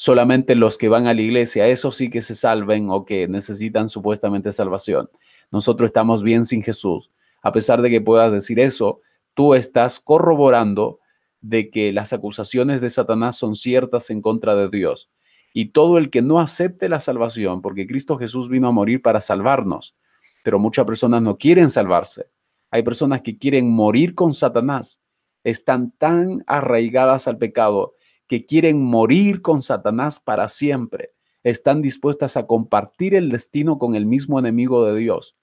solamente 0.00 0.54
los 0.54 0.78
que 0.78 0.88
van 0.88 1.06
a 1.06 1.12
la 1.12 1.20
iglesia, 1.20 1.68
esos 1.68 1.94
sí 1.94 2.08
que 2.08 2.22
se 2.22 2.34
salven 2.34 2.88
o 2.88 3.04
que 3.04 3.28
necesitan 3.28 3.90
supuestamente 3.90 4.50
salvación. 4.50 5.10
Nosotros 5.50 5.88
estamos 5.88 6.22
bien 6.22 6.46
sin 6.46 6.62
Jesús. 6.62 7.10
A 7.42 7.52
pesar 7.52 7.82
de 7.82 7.90
que 7.90 8.00
puedas 8.00 8.32
decir 8.32 8.60
eso, 8.60 9.02
tú 9.34 9.52
estás 9.52 10.00
corroborando 10.00 11.00
de 11.42 11.68
que 11.68 11.92
las 11.92 12.14
acusaciones 12.14 12.80
de 12.80 12.88
Satanás 12.88 13.36
son 13.36 13.56
ciertas 13.56 14.08
en 14.08 14.22
contra 14.22 14.54
de 14.54 14.70
Dios. 14.70 15.10
Y 15.52 15.66
todo 15.66 15.98
el 15.98 16.08
que 16.08 16.22
no 16.22 16.40
acepte 16.40 16.88
la 16.88 17.00
salvación, 17.00 17.60
porque 17.60 17.86
Cristo 17.86 18.16
Jesús 18.16 18.48
vino 18.48 18.68
a 18.68 18.72
morir 18.72 19.02
para 19.02 19.20
salvarnos, 19.20 19.96
pero 20.42 20.58
muchas 20.58 20.86
personas 20.86 21.20
no 21.20 21.36
quieren 21.36 21.70
salvarse. 21.70 22.30
Hay 22.70 22.82
personas 22.82 23.20
que 23.20 23.36
quieren 23.36 23.68
morir 23.68 24.14
con 24.14 24.32
Satanás. 24.32 24.98
Están 25.44 25.92
tan 25.92 26.44
arraigadas 26.46 27.28
al 27.28 27.38
pecado 27.38 27.94
que 28.26 28.46
quieren 28.46 28.82
morir 28.82 29.42
con 29.42 29.62
Satanás 29.62 30.20
para 30.20 30.48
siempre. 30.48 31.12
Están 31.42 31.82
dispuestas 31.82 32.36
a 32.36 32.46
compartir 32.46 33.14
el 33.14 33.30
destino 33.30 33.78
con 33.78 33.94
el 33.94 34.06
mismo 34.06 34.38
enemigo 34.38 34.84
de 34.84 34.98
Dios. 34.98 35.36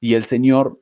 Y 0.00 0.14
el 0.14 0.24
Señor 0.24 0.80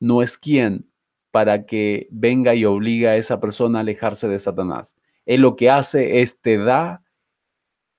no 0.00 0.22
es 0.22 0.38
quien 0.38 0.90
para 1.30 1.66
que 1.66 2.08
venga 2.10 2.54
y 2.54 2.64
obliga 2.64 3.10
a 3.10 3.16
esa 3.16 3.40
persona 3.40 3.78
a 3.78 3.82
alejarse 3.82 4.28
de 4.28 4.38
Satanás. 4.38 4.96
Él 5.26 5.42
lo 5.42 5.56
que 5.56 5.70
hace 5.70 6.20
es 6.20 6.40
te 6.40 6.56
da 6.56 7.02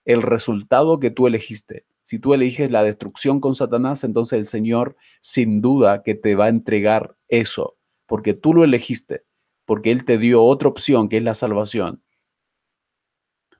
el 0.06 0.24
resultado 0.24 1.00
que 1.00 1.12
tú 1.12 1.27
elegiste. 1.27 1.86
Si 2.01 2.18
tú 2.18 2.34
eliges 2.34 2.72
la 2.72 2.82
destrucción 2.82 3.39
con 3.39 3.53
Satanás, 3.53 4.03
entonces 4.03 4.39
el 4.39 4.46
Señor 4.46 4.96
sin 5.22 5.62
duda 5.62 6.01
que 6.01 6.15
te 6.15 6.34
va 6.34 6.46
a 6.46 6.50
entregar 6.50 7.15
eso, 7.27 7.77
porque 8.08 8.34
tú 8.34 8.56
lo 8.56 8.63
elegiste, 8.63 9.25
porque 9.69 9.91
Él 9.91 10.03
te 10.03 10.17
dio 10.17 10.43
otra 10.43 10.67
opción 10.67 11.09
que 11.09 11.17
es 11.17 11.23
la 11.23 11.35
salvación. 11.35 12.01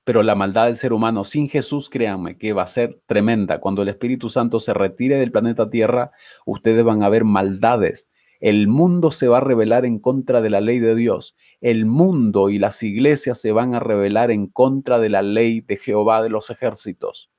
Pero 0.04 0.24
la 0.24 0.34
maldad 0.34 0.66
del 0.66 0.76
ser 0.76 0.92
humano 0.92 1.24
sin 1.24 1.48
Jesús, 1.48 1.88
créanme, 1.88 2.36
que 2.36 2.52
va 2.52 2.64
a 2.64 2.68
ser 2.68 3.00
tremenda. 3.06 3.60
Cuando 3.60 3.84
el 3.84 3.90
Espíritu 3.90 4.28
Santo 4.28 4.60
se 4.60 4.74
retire 4.74 5.18
del 5.18 5.32
planeta 5.32 5.70
Tierra, 5.70 6.10
ustedes 6.48 6.84
van 6.84 7.04
a 7.04 7.10
ver 7.10 7.26
maldades. 7.26 8.10
El 8.40 8.68
mundo 8.68 9.12
se 9.12 9.28
va 9.28 9.38
a 9.38 9.42
rebelar 9.42 9.86
en 9.86 10.00
contra 10.00 10.42
de 10.42 10.50
la 10.50 10.62
ley 10.62 10.80
de 10.80 10.96
Dios. 10.96 11.36
El 11.62 11.86
mundo 11.86 12.50
y 12.50 12.58
las 12.58 12.82
iglesias 12.82 13.40
se 13.40 13.52
van 13.52 13.76
a 13.76 13.80
rebelar 13.80 14.32
en 14.32 14.48
contra 14.48 14.98
de 14.98 15.10
la 15.10 15.22
ley 15.22 15.62
de 15.62 15.78
Jehová 15.78 16.24
de 16.24 16.32
los 16.32 16.50
ejércitos. 16.50 17.30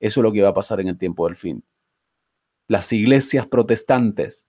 Eso 0.00 0.18
es 0.18 0.24
lo 0.24 0.32
que 0.32 0.42
va 0.42 0.48
a 0.48 0.54
pasar 0.54 0.80
en 0.80 0.88
el 0.88 0.98
tiempo 0.98 1.28
del 1.28 1.36
fin. 1.36 1.62
Las 2.66 2.92
iglesias 2.92 3.46
protestantes, 3.46 4.48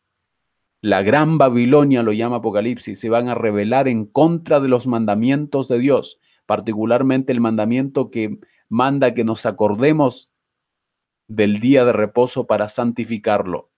la 0.81 1.01
gran 1.03 1.37
Babilonia 1.37 2.03
lo 2.03 2.11
llama 2.11 2.37
Apocalipsis, 2.37 2.99
se 2.99 3.09
van 3.09 3.29
a 3.29 3.35
rebelar 3.35 3.87
en 3.87 4.05
contra 4.05 4.59
de 4.59 4.67
los 4.67 4.87
mandamientos 4.87 5.67
de 5.67 5.79
Dios 5.79 6.19
particularmente 6.51 7.31
el 7.31 7.39
mandamiento 7.39 8.11
que 8.11 8.37
manda 8.67 9.13
que 9.13 9.23
nos 9.23 9.45
acordemos 9.45 10.33
del 11.29 11.61
día 11.61 11.85
de 11.85 11.93
reposo 11.93 12.45
para 12.45 12.67
santificarlo. 12.67 13.71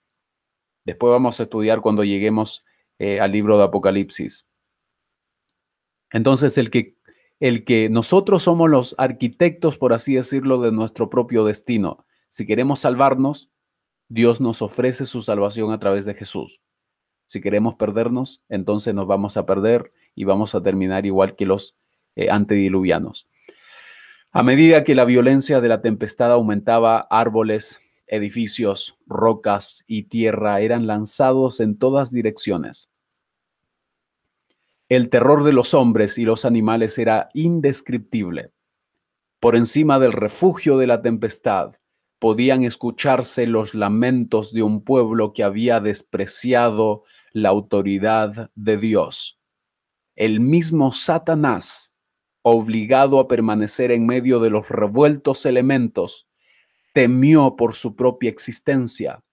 Después 0.84 1.12
vamos 1.12 1.40
a 1.40 1.44
estudiar 1.44 1.82
cuando 1.82 2.04
lleguemos 2.04 2.66
eh, 2.98 3.20
al 3.20 3.32
libro 3.32 3.60
de 3.60 3.66
Apocalipsis. 3.66 4.48
Entonces, 6.12 6.58
el 6.58 6.72
que, 6.72 6.98
el 7.40 7.64
que 7.64 7.90
nosotros 7.90 8.42
somos 8.42 8.72
los 8.72 8.96
arquitectos, 8.98 9.78
por 9.78 9.94
así 9.94 10.16
decirlo, 10.16 10.60
de 10.60 10.72
nuestro 10.72 11.12
propio 11.12 11.46
destino. 11.46 12.08
Si 12.30 12.48
queremos 12.48 12.80
salvarnos, 12.80 13.52
Dios 14.10 14.42
nos 14.42 14.64
ofrece 14.64 15.06
su 15.06 15.22
salvación 15.22 15.72
a 15.72 15.80
través 15.80 16.06
de 16.06 16.16
Jesús. 16.16 16.60
Si 17.28 17.42
queremos 17.42 17.76
perdernos, 17.76 18.44
entonces 18.50 18.94
nos 18.94 19.08
vamos 19.08 19.38
a 19.38 19.46
perder 19.46 19.92
y 20.16 20.26
vamos 20.26 20.56
a 20.56 20.62
terminar 20.62 21.06
igual 21.06 21.36
que 21.36 21.46
los 21.46 21.76
eh, 22.16 22.30
antediluvianos. 22.30 23.28
A 24.32 24.44
medida 24.44 24.84
que 24.84 24.96
la 24.96 25.06
violencia 25.06 25.62
de 25.62 25.68
la 25.68 25.82
tempestad 25.82 26.32
aumentaba, 26.32 27.08
árboles, 27.10 27.80
edificios, 28.08 28.98
rocas 29.06 29.84
y 29.88 30.04
tierra 30.04 30.62
eran 30.62 30.88
lanzados 30.88 31.60
en 31.60 31.78
todas 31.78 32.12
direcciones. 32.12 32.90
El 34.90 35.10
terror 35.10 35.44
de 35.44 35.54
los 35.54 35.74
hombres 35.74 36.18
y 36.18 36.26
los 36.26 36.46
animales 36.46 36.98
era 36.98 37.30
indescriptible. 37.34 38.52
Por 39.40 39.56
encima 39.56 40.00
del 40.00 40.12
refugio 40.12 40.78
de 40.78 40.88
la 40.88 41.02
tempestad 41.02 41.76
podían 42.24 42.64
escucharse 42.64 43.48
los 43.48 43.76
lamentos 43.76 44.54
de 44.54 44.64
un 44.64 44.82
pueblo 44.82 45.34
que 45.34 45.44
había 45.44 45.82
despreciado 45.82 47.04
la 47.34 47.50
autoridad 47.50 48.50
de 48.56 48.78
Dios. 48.78 49.42
El 50.16 50.40
mismo 50.40 50.94
Satanás 50.94 51.94
obligado 52.44 53.20
a 53.20 53.28
permanecer 53.28 53.92
en 53.92 54.06
medio 54.06 54.40
de 54.40 54.50
los 54.50 54.70
revueltos 54.70 55.46
elementos, 55.46 56.30
temió 56.94 57.56
por 57.56 57.74
su 57.74 57.96
propia 57.96 58.30
existencia. 58.30 59.24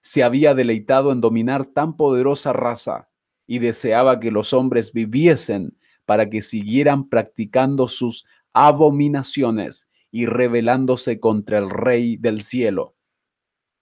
Se 0.00 0.22
había 0.22 0.54
deleitado 0.54 1.12
en 1.12 1.20
dominar 1.20 1.66
tan 1.66 1.96
poderosa 1.96 2.52
raza 2.52 3.10
y 3.46 3.58
deseaba 3.58 4.20
que 4.20 4.30
los 4.30 4.52
hombres 4.52 4.92
viviesen 4.92 5.76
para 6.06 6.30
que 6.30 6.42
siguieran 6.42 7.08
practicando 7.08 7.88
sus 7.88 8.24
abominaciones 8.52 9.87
y 10.10 10.26
rebelándose 10.26 11.20
contra 11.20 11.58
el 11.58 11.70
Rey 11.70 12.16
del 12.16 12.42
cielo. 12.42 12.96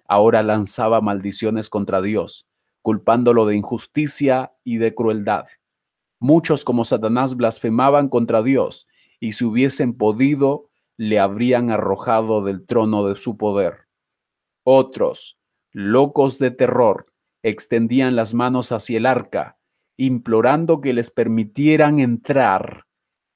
Ahora 0.06 0.42
lanzaba 0.42 1.00
maldiciones 1.00 1.68
contra 1.68 2.00
Dios, 2.00 2.46
culpándolo 2.82 3.46
de 3.46 3.56
injusticia 3.56 4.52
y 4.64 4.78
de 4.78 4.94
crueldad. 4.94 5.46
Muchos 6.18 6.64
como 6.64 6.84
Satanás 6.84 7.36
blasfemaban 7.36 8.08
contra 8.08 8.42
Dios 8.42 8.86
y 9.20 9.32
si 9.32 9.44
hubiesen 9.44 9.94
podido, 9.96 10.70
le 10.96 11.18
habrían 11.18 11.70
arrojado 11.70 12.42
del 12.42 12.64
trono 12.66 13.06
de 13.06 13.16
su 13.16 13.36
poder. 13.36 13.88
Otros, 14.64 15.38
locos 15.72 16.38
de 16.38 16.50
terror, 16.50 17.12
extendían 17.42 18.16
las 18.16 18.34
manos 18.34 18.72
hacia 18.72 18.98
el 18.98 19.06
arca, 19.06 19.58
implorando 19.96 20.80
que 20.80 20.92
les 20.92 21.10
permitieran 21.10 21.98
entrar, 22.00 22.86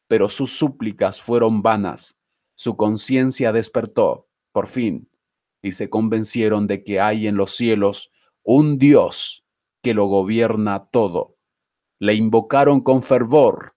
pero 0.08 0.28
sus 0.28 0.52
súplicas 0.52 1.20
fueron 1.20 1.62
vanas. 1.62 2.19
Su 2.60 2.76
conciencia 2.76 3.52
despertó, 3.52 4.28
por 4.52 4.66
fin, 4.66 5.08
y 5.62 5.72
se 5.72 5.88
convencieron 5.88 6.66
de 6.66 6.84
que 6.84 7.00
hay 7.00 7.26
en 7.26 7.36
los 7.36 7.52
cielos 7.52 8.10
un 8.42 8.76
Dios 8.76 9.46
que 9.82 9.94
lo 9.94 10.04
gobierna 10.08 10.90
todo 10.92 11.38
le 11.98 12.12
invocaron 12.12 12.82
con 12.82 13.02
fervor, 13.02 13.76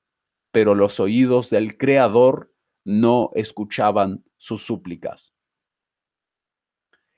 pero 0.51 0.75
los 0.75 0.99
oídos 0.99 1.49
del 1.49 1.77
Creador 1.77 2.53
no 2.83 3.31
escuchaban 3.35 4.25
sus 4.35 4.65
súplicas. 4.65 5.33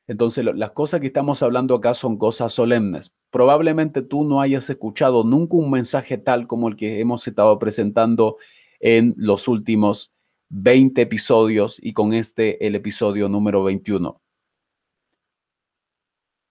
Entonces, 0.05 0.45
las 0.45 0.69
cosas 0.69 0.99
que 0.99 1.07
estamos 1.07 1.41
hablando 1.41 1.73
acá 1.73 1.95
son 1.95 2.19
cosas 2.19 2.53
solemnes. 2.53 3.11
Probablemente 3.31 4.03
tú 4.03 4.23
no 4.23 4.39
hayas 4.39 4.69
escuchado 4.69 5.23
nunca 5.23 5.57
un 5.57 5.71
mensaje 5.71 6.19
tal 6.19 6.45
como 6.45 6.67
el 6.67 6.75
que 6.75 6.99
hemos 6.99 7.27
estado 7.27 7.57
presentando 7.57 8.37
en 8.79 9.15
los 9.17 9.47
últimos 9.47 10.14
20 10.49 11.01
episodios 11.01 11.79
y 11.81 11.93
con 11.93 12.13
este 12.13 12.65
el 12.65 12.75
episodio 12.75 13.29
número 13.29 13.63
21. 13.63 14.21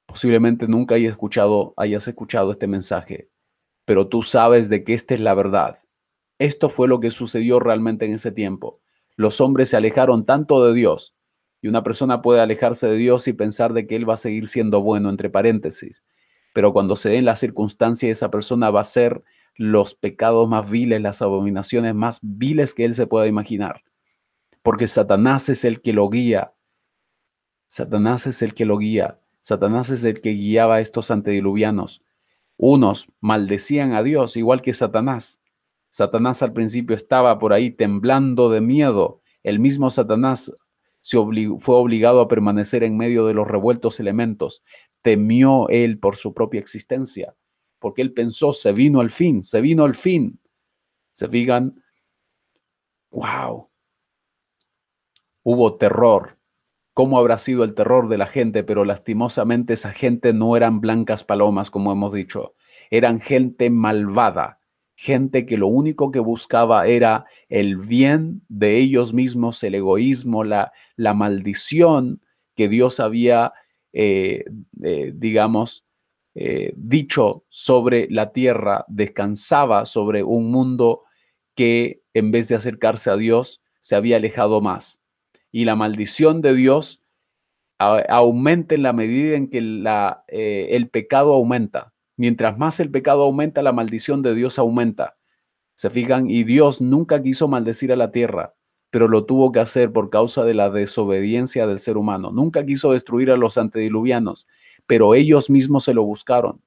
Posiblemente 0.06 0.68
nunca 0.68 0.94
hayas 0.94 1.12
escuchado, 1.12 1.74
hayas 1.76 2.06
escuchado 2.08 2.52
este 2.52 2.66
mensaje 2.66 3.30
pero 3.84 4.08
tú 4.08 4.22
sabes 4.22 4.68
de 4.68 4.84
que 4.84 4.94
esta 4.94 5.14
es 5.14 5.20
la 5.20 5.34
verdad. 5.34 5.80
Esto 6.38 6.68
fue 6.68 6.88
lo 6.88 7.00
que 7.00 7.10
sucedió 7.10 7.60
realmente 7.60 8.06
en 8.06 8.14
ese 8.14 8.32
tiempo. 8.32 8.80
Los 9.16 9.40
hombres 9.40 9.70
se 9.70 9.76
alejaron 9.76 10.24
tanto 10.24 10.64
de 10.64 10.74
Dios, 10.74 11.16
y 11.60 11.68
una 11.68 11.82
persona 11.82 12.20
puede 12.20 12.40
alejarse 12.40 12.88
de 12.88 12.96
Dios 12.96 13.28
y 13.28 13.32
pensar 13.32 13.72
de 13.72 13.86
que 13.86 13.96
Él 13.96 14.08
va 14.08 14.14
a 14.14 14.18
seguir 14.18 14.48
siendo 14.48 14.82
bueno, 14.82 15.08
entre 15.08 15.30
paréntesis, 15.30 16.04
pero 16.52 16.72
cuando 16.72 16.96
se 16.96 17.10
den 17.10 17.24
las 17.24 17.40
circunstancias, 17.40 18.18
esa 18.18 18.30
persona 18.30 18.70
va 18.70 18.80
a 18.80 18.82
hacer 18.82 19.22
los 19.56 19.94
pecados 19.94 20.48
más 20.48 20.70
viles, 20.70 21.00
las 21.00 21.22
abominaciones 21.22 21.94
más 21.94 22.18
viles 22.22 22.74
que 22.74 22.84
Él 22.84 22.94
se 22.94 23.06
pueda 23.06 23.26
imaginar, 23.26 23.82
porque 24.62 24.86
Satanás 24.88 25.48
es 25.48 25.64
el 25.64 25.80
que 25.80 25.92
lo 25.92 26.08
guía. 26.08 26.54
Satanás 27.68 28.26
es 28.26 28.42
el 28.42 28.54
que 28.54 28.64
lo 28.64 28.78
guía. 28.78 29.20
Satanás 29.40 29.90
es 29.90 30.04
el 30.04 30.20
que 30.20 30.30
guiaba 30.30 30.76
a 30.76 30.80
estos 30.80 31.10
antediluvianos. 31.10 32.02
Unos 32.56 33.08
maldecían 33.20 33.92
a 33.92 34.02
Dios 34.02 34.36
igual 34.36 34.62
que 34.62 34.72
Satanás. 34.72 35.40
Satanás 35.90 36.42
al 36.42 36.52
principio 36.52 36.96
estaba 36.96 37.38
por 37.38 37.52
ahí 37.52 37.70
temblando 37.70 38.48
de 38.48 38.60
miedo. 38.60 39.20
El 39.42 39.58
mismo 39.58 39.90
Satanás 39.90 40.52
se 41.00 41.18
fue 41.58 41.76
obligado 41.76 42.20
a 42.20 42.28
permanecer 42.28 42.82
en 42.82 42.96
medio 42.96 43.26
de 43.26 43.34
los 43.34 43.46
revueltos 43.46 44.00
elementos. 44.00 44.62
Temió 45.02 45.68
él 45.68 45.98
por 45.98 46.16
su 46.16 46.32
propia 46.32 46.60
existencia, 46.60 47.34
porque 47.84 48.00
él 48.00 48.14
pensó, 48.14 48.54
se 48.54 48.72
vino 48.72 49.00
al 49.02 49.10
fin, 49.10 49.42
se 49.42 49.60
vino 49.60 49.84
al 49.84 49.94
fin. 49.94 50.40
Se 51.12 51.28
fijan, 51.28 51.82
wow, 53.10 53.68
hubo 55.42 55.76
terror. 55.76 56.38
¿Cómo 56.94 57.18
habrá 57.18 57.36
sido 57.36 57.62
el 57.62 57.74
terror 57.74 58.08
de 58.08 58.16
la 58.16 58.26
gente? 58.26 58.64
Pero 58.64 58.86
lastimosamente 58.86 59.74
esa 59.74 59.92
gente 59.92 60.32
no 60.32 60.56
eran 60.56 60.80
blancas 60.80 61.24
palomas, 61.24 61.70
como 61.70 61.92
hemos 61.92 62.14
dicho. 62.14 62.54
Eran 62.88 63.20
gente 63.20 63.68
malvada, 63.68 64.60
gente 64.94 65.44
que 65.44 65.58
lo 65.58 65.66
único 65.66 66.10
que 66.10 66.20
buscaba 66.20 66.86
era 66.86 67.26
el 67.50 67.76
bien 67.76 68.46
de 68.48 68.78
ellos 68.78 69.12
mismos, 69.12 69.62
el 69.62 69.74
egoísmo, 69.74 70.42
la, 70.42 70.72
la 70.96 71.12
maldición 71.12 72.22
que 72.54 72.70
Dios 72.70 72.98
había, 72.98 73.52
eh, 73.92 74.46
eh, 74.82 75.12
digamos, 75.14 75.84
eh, 76.34 76.72
dicho 76.76 77.44
sobre 77.48 78.08
la 78.10 78.32
tierra, 78.32 78.84
descansaba 78.88 79.84
sobre 79.84 80.22
un 80.22 80.50
mundo 80.50 81.02
que 81.54 82.02
en 82.12 82.30
vez 82.30 82.48
de 82.48 82.56
acercarse 82.56 83.10
a 83.10 83.16
Dios, 83.16 83.62
se 83.80 83.96
había 83.96 84.16
alejado 84.16 84.60
más 84.60 85.00
y 85.54 85.66
la 85.66 85.76
maldición 85.76 86.42
de 86.42 86.52
Dios 86.52 87.04
aumenta 87.78 88.74
en 88.74 88.82
la 88.82 88.92
medida 88.92 89.36
en 89.36 89.48
que 89.48 89.58
eh, 90.26 90.68
el 90.70 90.88
pecado 90.88 91.32
aumenta. 91.32 91.92
Mientras 92.16 92.58
más 92.58 92.80
el 92.80 92.90
pecado 92.90 93.22
aumenta, 93.22 93.62
la 93.62 93.70
maldición 93.70 94.20
de 94.22 94.34
Dios 94.34 94.58
aumenta. 94.58 95.14
Se 95.76 95.90
fijan, 95.90 96.28
y 96.28 96.42
Dios 96.42 96.80
nunca 96.80 97.22
quiso 97.22 97.46
maldecir 97.46 97.92
a 97.92 97.96
la 97.96 98.10
tierra, 98.10 98.56
pero 98.90 99.06
lo 99.06 99.26
tuvo 99.26 99.52
que 99.52 99.60
hacer 99.60 99.92
por 99.92 100.10
causa 100.10 100.44
de 100.44 100.54
la 100.54 100.70
desobediencia 100.70 101.68
del 101.68 101.78
ser 101.78 101.98
humano. 101.98 102.32
Nunca 102.32 102.66
quiso 102.66 102.90
destruir 102.90 103.30
a 103.30 103.36
los 103.36 103.56
antediluvianos, 103.56 104.48
pero 104.86 105.14
ellos 105.14 105.50
mismos 105.50 105.84
se 105.84 105.94
lo 105.94 106.04
buscaron, 106.04 106.60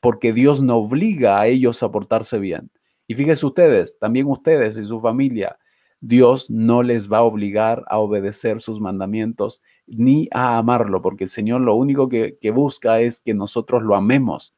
porque 0.00 0.32
Dios 0.32 0.60
no 0.60 0.76
obliga 0.76 1.40
a 1.40 1.46
ellos 1.46 1.82
a 1.82 1.90
portarse 1.90 2.38
bien. 2.38 2.70
Y 3.06 3.14
fíjense 3.14 3.44
ustedes, 3.46 3.98
también 3.98 4.26
ustedes 4.26 4.78
y 4.78 4.84
su 4.84 5.00
familia, 5.00 5.58
Dios 6.00 6.48
no 6.48 6.82
les 6.82 7.12
va 7.12 7.18
a 7.18 7.22
obligar 7.22 7.84
a 7.88 7.98
obedecer 7.98 8.60
sus 8.60 8.80
mandamientos 8.80 9.62
ni 9.86 10.28
a 10.32 10.56
amarlo, 10.56 11.02
porque 11.02 11.24
el 11.24 11.30
Señor 11.30 11.60
lo 11.60 11.74
único 11.74 12.08
que, 12.08 12.38
busca 12.54 13.00
es 13.00 13.20
que 13.20 13.34
nosotros 13.34 13.82
lo 13.82 13.94
amemos. 13.94 14.54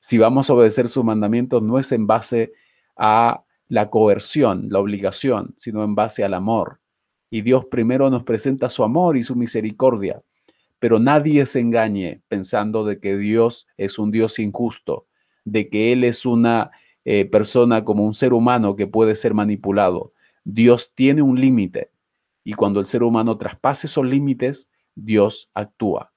Si 0.00 0.18
vamos 0.18 0.50
a 0.50 0.54
obedecer 0.54 0.88
sus 0.88 1.04
mandamientos, 1.04 1.62
no 1.62 1.78
es 1.78 1.92
en 1.92 2.06
base 2.06 2.52
a 2.96 3.44
la 3.68 3.90
coerción, 3.90 4.68
la 4.70 4.80
obligación, 4.80 5.54
sino 5.56 5.84
en 5.84 5.94
base 5.94 6.24
al 6.24 6.34
amor. 6.34 6.80
Y 7.30 7.42
Dios 7.42 7.66
primero 7.66 8.10
nos 8.10 8.24
presenta 8.24 8.68
su 8.68 8.82
amor 8.82 9.16
y 9.16 9.22
su 9.22 9.36
misericordia. 9.36 10.22
Pero 10.78 10.98
nadie 10.98 11.44
se 11.46 11.60
engañe 11.60 12.22
pensando 12.28 12.84
de 12.84 13.00
que 13.00 13.16
Dios 13.16 13.66
es 13.76 13.98
un 13.98 14.10
Dios 14.10 14.38
injusto, 14.38 15.06
de 15.44 15.68
que 15.68 15.92
Él 15.92 16.04
es 16.04 16.24
una 16.24 16.70
eh, 17.04 17.24
persona 17.24 17.84
como 17.84 18.04
un 18.04 18.14
ser 18.14 18.32
humano 18.32 18.76
que 18.76 18.86
puede 18.86 19.14
ser 19.14 19.34
manipulado. 19.34 20.12
Dios 20.44 20.92
tiene 20.94 21.22
un 21.22 21.40
límite 21.40 21.90
y 22.44 22.52
cuando 22.52 22.80
el 22.80 22.86
ser 22.86 23.02
humano 23.02 23.36
traspase 23.38 23.86
esos 23.86 24.06
límites, 24.06 24.68
Dios 24.94 25.50
actúa. 25.54 26.12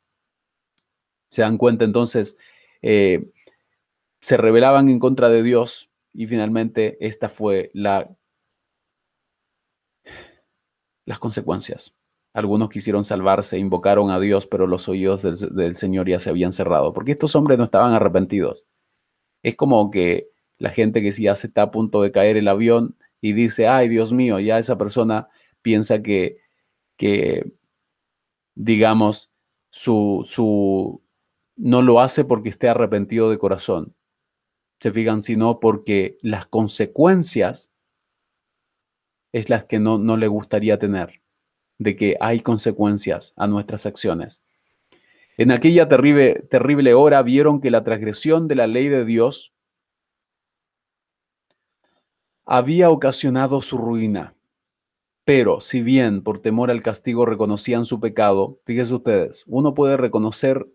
Se 1.27 1.41
dan 1.41 1.58
cuenta 1.58 1.86
entonces, 1.86 2.38
eh, 2.82 3.32
se 4.20 4.38
rebelaban 4.38 4.89
en 4.89 5.00
contra 5.00 5.30
de 5.30 5.44
Dios 5.44 5.89
y 6.13 6.27
finalmente 6.27 6.98
esta 7.06 7.30
fue 7.30 7.72
la, 7.74 8.10
las 11.06 11.20
consecuencias. 11.20 11.94
Algunos 12.34 12.70
quisieron 12.70 13.04
salvarse, 13.04 13.58
invocaron 13.58 14.10
a 14.12 14.20
Dios, 14.20 14.48
pero 14.48 14.67
los 14.67 14.88
oídos 14.88 15.22
del, 15.22 15.76
Señor 15.76 16.08
ya 16.08 16.20
se 16.20 16.30
habían 16.30 16.54
cerrado, 16.54 16.94
porque 16.94 17.12
estos 17.12 17.36
hombres 17.36 17.58
no 17.58 17.65
estaban 17.65 17.94
arrepentidos. 17.94 18.65
Es 19.44 19.56
como 19.56 19.91
que 19.91 20.30
la 20.58 20.70
gente 20.72 21.02
que 21.02 21.12
si 21.12 21.24
ya 21.24 21.36
se 21.36 21.48
está 21.48 21.63
a 21.63 21.72
punto 21.72 22.02
de 22.02 22.12
caer 22.12 22.38
el 22.38 22.48
avión 22.48 22.96
y 23.22 23.34
dice, 23.34 23.67
ay 23.67 23.89
Dios 23.89 24.13
mío, 24.13 24.39
ya 24.39 24.60
esa 24.60 24.78
persona 24.78 25.28
piensa 25.62 26.02
que, 26.02 26.38
que 26.98 27.52
digamos, 28.56 29.32
su, 29.72 30.22
su, 30.24 31.04
no 31.56 31.82
lo 31.82 32.00
hace 32.00 32.26
porque 32.26 32.50
esté 32.50 32.70
arrepentido 32.70 33.30
de 33.30 33.38
corazón. 33.38 33.96
Se 34.80 34.91
fijan, 34.91 35.22
sino 35.22 35.60
porque 35.60 36.17
las 36.22 36.46
consecuencias 36.48 37.72
es 39.32 39.50
las 39.50 39.65
que 39.65 39.80
no, 39.80 39.98
no 39.98 40.17
le 40.17 40.28
gustaría 40.28 40.78
tener, 40.80 41.20
de 41.82 41.96
que 41.96 42.15
hay 42.20 42.41
consecuencias 42.41 43.34
a 43.36 43.48
nuestras 43.48 43.88
acciones. 43.88 44.44
En 45.36 45.50
aquella 45.50 45.89
terrible, 45.89 46.94
hora 46.94 47.24
vieron 47.24 47.60
que 47.60 47.72
la 47.72 47.84
transgresión 47.84 48.48
de 48.48 48.54
la 48.54 48.67
ley 48.67 48.88
de 48.88 49.04
Dios 49.04 49.52
había 52.46 52.91
ocasionado 52.91 53.63
su 53.63 53.80
ruina. 53.80 54.36
Pero 55.26 55.60
si 55.60 55.82
bien 55.82 56.22
por 56.22 56.39
temor 56.39 56.70
al 56.70 56.84
castigo 56.84 57.26
reconocían 57.26 57.86
su 57.86 58.00
pecado, 58.00 58.60
fíjense 58.63 58.94
ustedes, 58.94 59.44
uno 59.48 59.74
puede 59.74 59.98
reconocer 59.98 60.67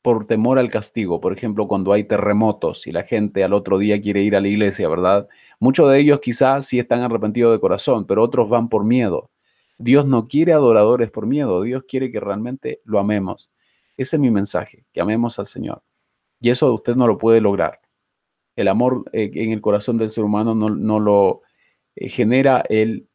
por 0.00 0.26
temor 0.26 0.58
al 0.58 0.70
castigo, 0.70 1.20
por 1.20 1.34
ejemplo, 1.34 1.68
cuando 1.68 1.92
hay 1.92 2.04
terremotos 2.04 2.86
y 2.86 2.92
la 2.92 3.04
gente 3.04 3.44
al 3.44 3.52
otro 3.52 3.76
día 3.76 4.00
quiere 4.00 4.22
ir 4.22 4.36
a 4.36 4.40
la 4.40 4.48
iglesia, 4.48 4.88
¿verdad? 4.88 5.28
Muchos 5.60 5.90
de 5.90 5.98
ellos 5.98 6.20
quizás 6.20 6.66
sí 6.66 6.78
están 6.78 7.00
arrepentidos 7.00 7.52
de 7.52 7.60
corazón, 7.60 8.06
pero 8.06 8.22
otros 8.22 8.48
van 8.48 8.70
por 8.70 8.84
miedo. 8.84 9.30
Dios 9.78 10.06
no 10.06 10.28
quiere 10.28 10.52
adoradores 10.52 11.10
por 11.10 11.26
miedo, 11.26 11.62
Dios 11.62 11.84
quiere 11.88 12.10
que 12.10 12.20
realmente 12.20 12.80
lo 12.84 12.98
amemos. 12.98 13.50
Ese 13.96 14.16
es 14.16 14.20
mi 14.20 14.30
mensaje, 14.30 14.86
que 14.92 15.00
amemos 15.00 15.38
al 15.38 15.46
Señor. 15.46 15.82
Y 16.40 16.50
eso 16.50 16.72
usted 16.72 16.96
no 16.96 17.06
lo 17.06 17.18
puede 17.18 17.40
lograr 17.40 17.80
el 18.56 18.68
amor 18.68 19.04
eh, 19.12 19.30
en 19.34 19.52
el 19.52 19.60
corazón 19.60 19.98
del 19.98 20.10
ser 20.10 20.24
humano 20.24 20.54
no, 20.54 21.00
lo 21.00 21.42
eh, 21.96 22.08
genera 22.08 22.64
el 22.68 23.08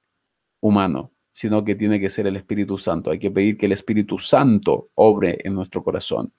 humano, 0.60 1.13
sino 1.32 1.63
que 1.63 1.76
tiene 1.76 2.00
que 2.00 2.10
ser 2.10 2.28
el 2.28 2.36
Espíritu 2.36 2.78
Santo. 2.78 3.12
Hay 3.12 3.19
que 3.19 3.32
pedir 3.32 3.58
que 3.58 3.65
el 3.67 3.72
Espíritu 3.72 4.17
Santo 4.17 4.89
obre 4.95 5.38
en 5.43 5.54
nuestro 5.54 5.84
corazón. 5.84 6.34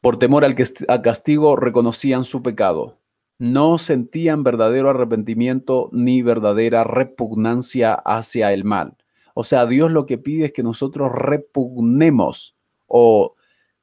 Por 0.00 0.18
temor 0.18 0.44
al 0.44 0.54
castigo 1.02 1.54
reconocían 1.54 2.24
su 2.24 2.42
pecado. 2.42 2.98
No 3.42 3.76
sentían 3.76 4.44
verdadero 4.44 4.90
arrepentimiento 4.90 5.88
ni 5.90 6.22
verdadera 6.22 6.84
repugnancia 6.84 7.92
hacia 7.92 8.52
el 8.52 8.62
mal. 8.62 8.96
O 9.34 9.42
sea, 9.42 9.66
Dios 9.66 9.90
lo 9.90 10.06
que 10.06 10.16
pide 10.16 10.44
es 10.44 10.52
que 10.52 10.62
nosotros 10.62 11.10
repugnemos 11.10 12.54
o 12.86 13.34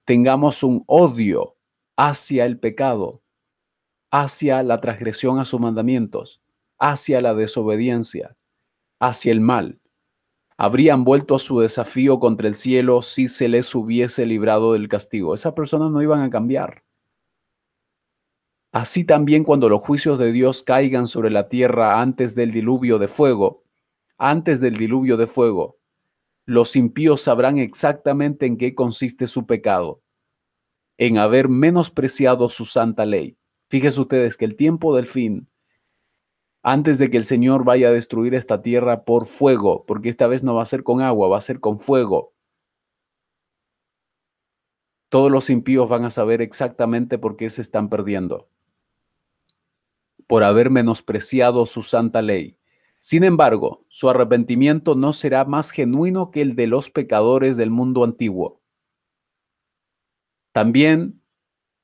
tengamos 0.05 0.63
un 0.63 0.85
odio 0.87 1.57
hacia 1.97 2.45
el 2.45 2.57
pecado, 2.57 3.21
hacia 4.11 4.63
la 4.63 4.79
transgresión 4.79 5.39
a 5.39 5.43
sus 5.43 5.59
mandamientos, 5.59 6.41
hacia 6.77 7.19
la 7.19 7.33
desobediencia, 7.33 8.37
hacia 8.97 9.33
el 9.33 9.41
mal. 9.41 9.81
Habrían 10.55 11.03
vuelto 11.03 11.35
a 11.35 11.39
su 11.39 11.59
desafío 11.59 12.17
contra 12.19 12.47
el 12.47 12.55
cielo 12.55 13.01
si 13.01 13.27
se 13.27 13.49
les 13.49 13.75
hubiese 13.75 14.25
librado 14.25 14.71
del 14.71 14.87
castigo. 14.87 15.35
Esas 15.35 15.51
personas 15.51 15.91
no 15.91 16.01
iban 16.01 16.21
a 16.21 16.29
cambiar. 16.29 16.81
Así 18.71 19.03
también 19.03 19.43
cuando 19.43 19.67
los 19.67 19.81
juicios 19.81 20.19
de 20.19 20.31
Dios 20.31 20.61
caigan 20.61 21.07
sobre 21.07 21.31
la 21.31 21.49
tierra 21.49 22.01
antes 22.01 22.35
del 22.35 22.51
diluvio 22.51 22.99
de 22.99 23.07
fuego, 23.07 23.63
antes 24.17 24.61
del 24.61 24.75
diluvio 24.75 25.17
de 25.17 25.25
fuego, 25.25 25.79
los 26.45 26.75
impíos 26.75 27.21
sabrán 27.21 27.57
exactamente 27.57 28.45
en 28.45 28.57
qué 28.57 28.75
consiste 28.75 29.25
su 29.25 29.47
pecado, 29.47 30.03
en 30.97 31.17
haber 31.17 31.49
menospreciado 31.49 32.49
su 32.49 32.65
santa 32.65 33.05
ley. 33.05 33.37
Fíjense 33.69 34.01
ustedes 34.01 34.37
que 34.37 34.45
el 34.45 34.55
tiempo 34.55 34.95
del 34.95 35.07
fin, 35.07 35.49
antes 36.61 36.99
de 36.99 37.09
que 37.09 37.17
el 37.17 37.25
Señor 37.25 37.63
vaya 37.63 37.87
a 37.87 37.91
destruir 37.91 38.35
esta 38.35 38.61
tierra 38.61 39.03
por 39.03 39.25
fuego, 39.25 39.85
porque 39.87 40.09
esta 40.09 40.27
vez 40.27 40.43
no 40.43 40.53
va 40.55 40.63
a 40.63 40.67
ser 40.67 40.83
con 40.83 41.01
agua, 41.01 41.27
va 41.27 41.37
a 41.37 41.41
ser 41.41 41.59
con 41.59 41.79
fuego. 41.79 42.33
Todos 45.09 45.31
los 45.31 45.49
impíos 45.49 45.89
van 45.89 46.05
a 46.05 46.11
saber 46.11 46.41
exactamente 46.41 47.17
por 47.17 47.35
qué 47.35 47.49
se 47.49 47.61
están 47.61 47.89
perdiendo. 47.89 48.47
Por 50.29 50.43
haber 50.43 50.69
menospreciado 50.69 51.65
su 51.65 51.81
santa 51.81 52.21
ley. 52.21 52.59
Sin 52.99 53.23
embargo, 53.23 53.83
su 53.89 54.11
arrepentimiento 54.11 54.93
no 54.93 55.11
será 55.11 55.43
más 55.43 55.71
genuino 55.71 56.29
que 56.29 56.41
el 56.41 56.55
de 56.55 56.67
los 56.67 56.91
pecadores 56.91 57.57
del 57.57 57.71
mundo 57.71 58.03
antiguo. 58.03 58.61
También 60.51 61.23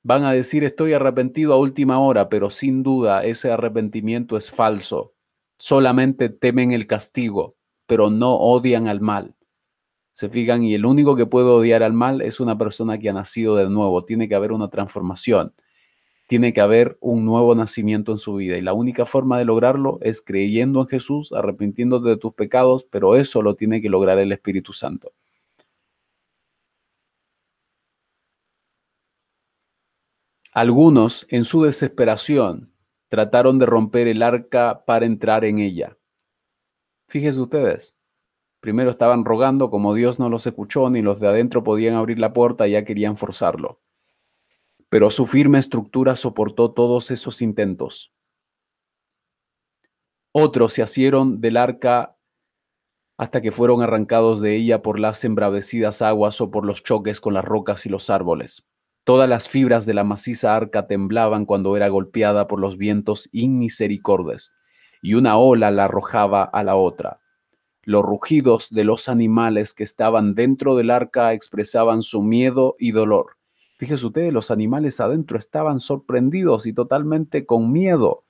van 0.03 0.25
a 0.25 0.31
decir 0.31 0.63
estoy 0.63 0.93
arrepentido 0.93 1.53
a 1.53 1.58
última 1.58 1.99
hora, 1.99 2.29
pero 2.29 2.51
sin 2.51 2.84
duda 2.84 3.23
ese 3.23 3.49
arrepentimiento 3.49 4.38
es 4.38 4.51
falso. 4.51 5.15
Solamente 5.58 6.29
temen 6.29 6.71
el 6.71 6.86
castigo, 6.86 7.55
pero 7.88 8.12
no 8.12 8.36
odian 8.36 8.88
al 8.88 9.01
mal. 9.01 9.36
Se 10.12 10.29
fijan, 10.29 10.62
y 10.62 10.75
el 10.75 10.86
único 10.86 11.15
que 11.15 11.25
puede 11.25 11.47
odiar 11.47 11.81
al 11.81 11.93
mal 11.93 12.21
es 12.21 12.39
una 12.39 12.60
persona 12.60 12.99
que 12.99 13.10
ha 13.10 13.13
nacido 13.13 13.55
de 13.55 13.67
nuevo. 13.71 14.05
Tiene 14.05 14.29
que 14.29 14.36
haber 14.36 14.51
una 14.51 14.69
transformación. 14.69 15.55
Tiene 16.28 16.54
que 16.54 16.62
haber 16.62 16.98
un 17.02 17.26
nuevo 17.26 17.54
nacimiento 17.56 18.12
en 18.12 18.18
su 18.18 18.36
vida 18.36 18.58
y 18.58 18.62
la 18.62 18.74
única 18.74 19.06
forma 19.06 19.38
de 19.38 19.46
lograrlo 19.46 20.00
es 20.02 20.22
creyendo 20.22 20.82
en 20.82 20.88
Jesús, 20.88 21.32
arrepintiéndote 21.32 22.10
de 22.10 22.18
tus 22.18 22.34
pecados, 22.34 22.84
pero 22.84 23.16
eso 23.16 23.42
lo 23.42 23.56
tiene 23.56 23.82
que 23.82 23.90
lograr 23.90 24.18
el 24.20 24.32
Espíritu 24.32 24.74
Santo. 24.74 25.14
Algunos, 30.52 31.28
en 31.30 31.44
su 31.44 31.64
desesperación, 31.64 32.72
trataron 33.10 33.60
de 33.60 33.66
romper 33.66 34.08
el 34.08 34.24
arca 34.24 34.84
para 34.86 35.06
entrar 35.06 35.46
en 35.46 35.60
ella. 35.60 35.98
Fíjense 37.08 37.40
ustedes, 37.42 37.96
primero 38.62 38.90
estaban 38.90 39.26
rogando, 39.26 39.70
como 39.70 39.94
Dios 39.94 40.18
no 40.18 40.30
los 40.30 40.48
escuchó, 40.48 40.90
ni 40.90 41.02
los 41.02 41.20
de 41.20 41.28
adentro 41.28 41.64
podían 41.64 41.96
abrir 41.96 42.20
la 42.20 42.34
puerta, 42.34 42.68
ya 42.68 42.84
querían 42.86 43.18
forzarlo 43.18 43.82
pero 44.89 45.10
su 45.10 45.26
firme 45.26 45.60
estructura 45.60 46.15
soportó 46.15 46.71
todos 46.71 47.12
esos 47.12 47.41
intentos. 47.41 48.13
Otros 50.32 50.74
se 50.74 50.84
asieron 50.84 51.41
del 51.41 51.58
arca 51.58 52.17
hasta 53.17 53.41
que 53.41 53.52
fueron 53.52 53.82
arrancados 53.82 54.41
de 54.41 54.56
ella 54.56 54.82
por 54.82 55.00
las 55.00 55.24
embravecidas 55.24 56.02
aguas 56.02 56.41
o 56.41 56.52
por 56.52 56.65
los 56.65 56.84
choques 56.84 57.21
con 57.21 57.34
las 57.34 57.45
rocas 57.45 57.86
y 57.86 57.89
los 57.89 58.10
árboles. 58.10 58.65
Todas 59.06 59.30
las 59.30 59.48
fibras 59.48 59.86
de 59.86 59.93
la 59.93 60.04
maciza 60.04 60.56
arca 60.56 60.88
temblaban 60.88 61.45
cuando 61.45 61.78
era 61.78 61.88
golpeada 61.88 62.48
por 62.48 62.60
los 62.60 62.78
vientos 62.78 63.30
inmisericordes, 63.32 64.54
y 65.02 65.13
una 65.13 65.38
ola 65.38 65.71
la 65.71 65.86
arrojaba 65.86 66.43
a 66.43 66.63
la 66.63 66.76
otra. 66.76 67.21
Los 67.84 68.04
rugidos 68.04 68.69
de 68.71 68.84
los 68.84 69.08
animales 69.08 69.74
que 69.74 69.84
estaban 69.84 70.36
dentro 70.36 70.76
del 70.76 70.89
arca 70.89 71.34
expresaban 71.34 72.02
su 72.02 72.21
miedo 72.21 72.76
y 72.80 72.91
dolor 72.91 73.35
Fíjese 73.78 74.06
ustedes, 74.06 74.32
los 74.32 74.52
animales 74.52 75.02
adentro 75.02 75.38
estaban 75.38 75.80
sorprendidos 75.80 76.66
y 76.66 76.74
totalmente 76.74 77.46
con 77.46 77.72
miedo. 77.72 78.24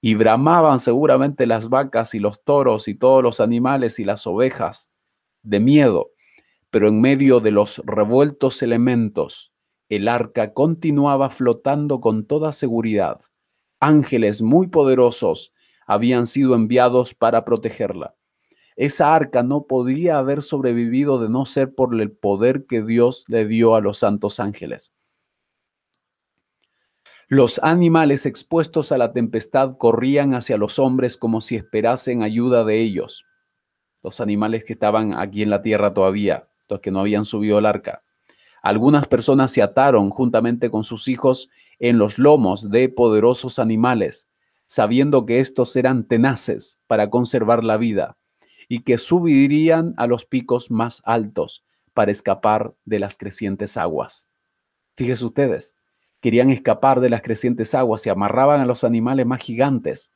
Y 0.00 0.14
bramaban 0.14 0.80
seguramente 0.80 1.46
las 1.46 1.68
vacas 1.68 2.14
y 2.14 2.20
los 2.20 2.42
toros 2.44 2.88
y 2.88 2.94
todos 2.94 3.22
los 3.22 3.40
animales 3.40 3.98
y 3.98 4.04
las 4.04 4.26
ovejas 4.26 4.90
de 5.42 5.60
miedo. 5.60 6.10
Pero 6.70 6.88
en 6.88 7.00
medio 7.00 7.40
de 7.40 7.50
los 7.50 7.82
revueltos 7.84 8.62
elementos, 8.62 9.52
el 9.88 10.06
arca 10.06 10.54
continuaba 10.54 11.30
flotando 11.30 12.00
con 12.00 12.24
toda 12.24 12.52
seguridad. 12.52 13.20
Ángeles 13.80 14.40
muy 14.40 14.68
poderosos 14.68 15.52
habían 15.84 16.26
sido 16.26 16.54
enviados 16.54 17.12
para 17.12 17.44
protegerla. 17.44 18.14
Esa 18.80 19.14
arca 19.14 19.42
no 19.42 19.66
podría 19.66 20.16
haber 20.16 20.40
sobrevivido 20.40 21.18
de 21.18 21.28
no 21.28 21.44
ser 21.44 21.74
por 21.74 22.00
el 22.00 22.12
poder 22.12 22.64
que 22.64 22.80
Dios 22.80 23.26
le 23.28 23.46
dio 23.46 23.74
a 23.74 23.82
los 23.82 23.98
santos 23.98 24.40
ángeles. 24.40 24.94
Los 27.28 27.60
animales 27.62 28.24
expuestos 28.24 28.90
a 28.90 28.96
la 28.96 29.12
tempestad 29.12 29.76
corrían 29.76 30.32
hacia 30.32 30.56
los 30.56 30.78
hombres 30.78 31.18
como 31.18 31.42
si 31.42 31.56
esperasen 31.56 32.22
ayuda 32.22 32.64
de 32.64 32.80
ellos. 32.80 33.26
Los 34.02 34.22
animales 34.22 34.64
que 34.64 34.72
estaban 34.72 35.12
aquí 35.12 35.42
en 35.42 35.50
la 35.50 35.60
tierra 35.60 35.92
todavía, 35.92 36.48
los 36.70 36.80
que 36.80 36.90
no 36.90 37.00
habían 37.00 37.26
subido 37.26 37.58
al 37.58 37.66
arca. 37.66 38.02
Algunas 38.62 39.06
personas 39.06 39.52
se 39.52 39.60
ataron 39.60 40.08
juntamente 40.08 40.70
con 40.70 40.84
sus 40.84 41.06
hijos 41.06 41.50
en 41.80 41.98
los 41.98 42.18
lomos 42.18 42.70
de 42.70 42.88
poderosos 42.88 43.58
animales, 43.58 44.30
sabiendo 44.64 45.26
que 45.26 45.40
estos 45.40 45.76
eran 45.76 46.08
tenaces 46.08 46.80
para 46.86 47.10
conservar 47.10 47.62
la 47.62 47.76
vida 47.76 48.16
y 48.72 48.82
que 48.84 48.98
subirían 48.98 49.94
a 49.96 50.06
los 50.06 50.24
picos 50.24 50.70
más 50.70 51.02
altos 51.04 51.64
para 51.92 52.12
escapar 52.12 52.72
de 52.84 53.00
las 53.00 53.16
crecientes 53.16 53.76
aguas. 53.76 54.28
Fíjense 54.96 55.24
ustedes, 55.24 55.74
querían 56.20 56.50
escapar 56.50 57.00
de 57.00 57.10
las 57.10 57.20
crecientes 57.20 57.74
aguas, 57.74 58.00
se 58.00 58.10
amarraban 58.10 58.60
a 58.60 58.64
los 58.66 58.84
animales 58.84 59.26
más 59.26 59.42
gigantes 59.42 60.12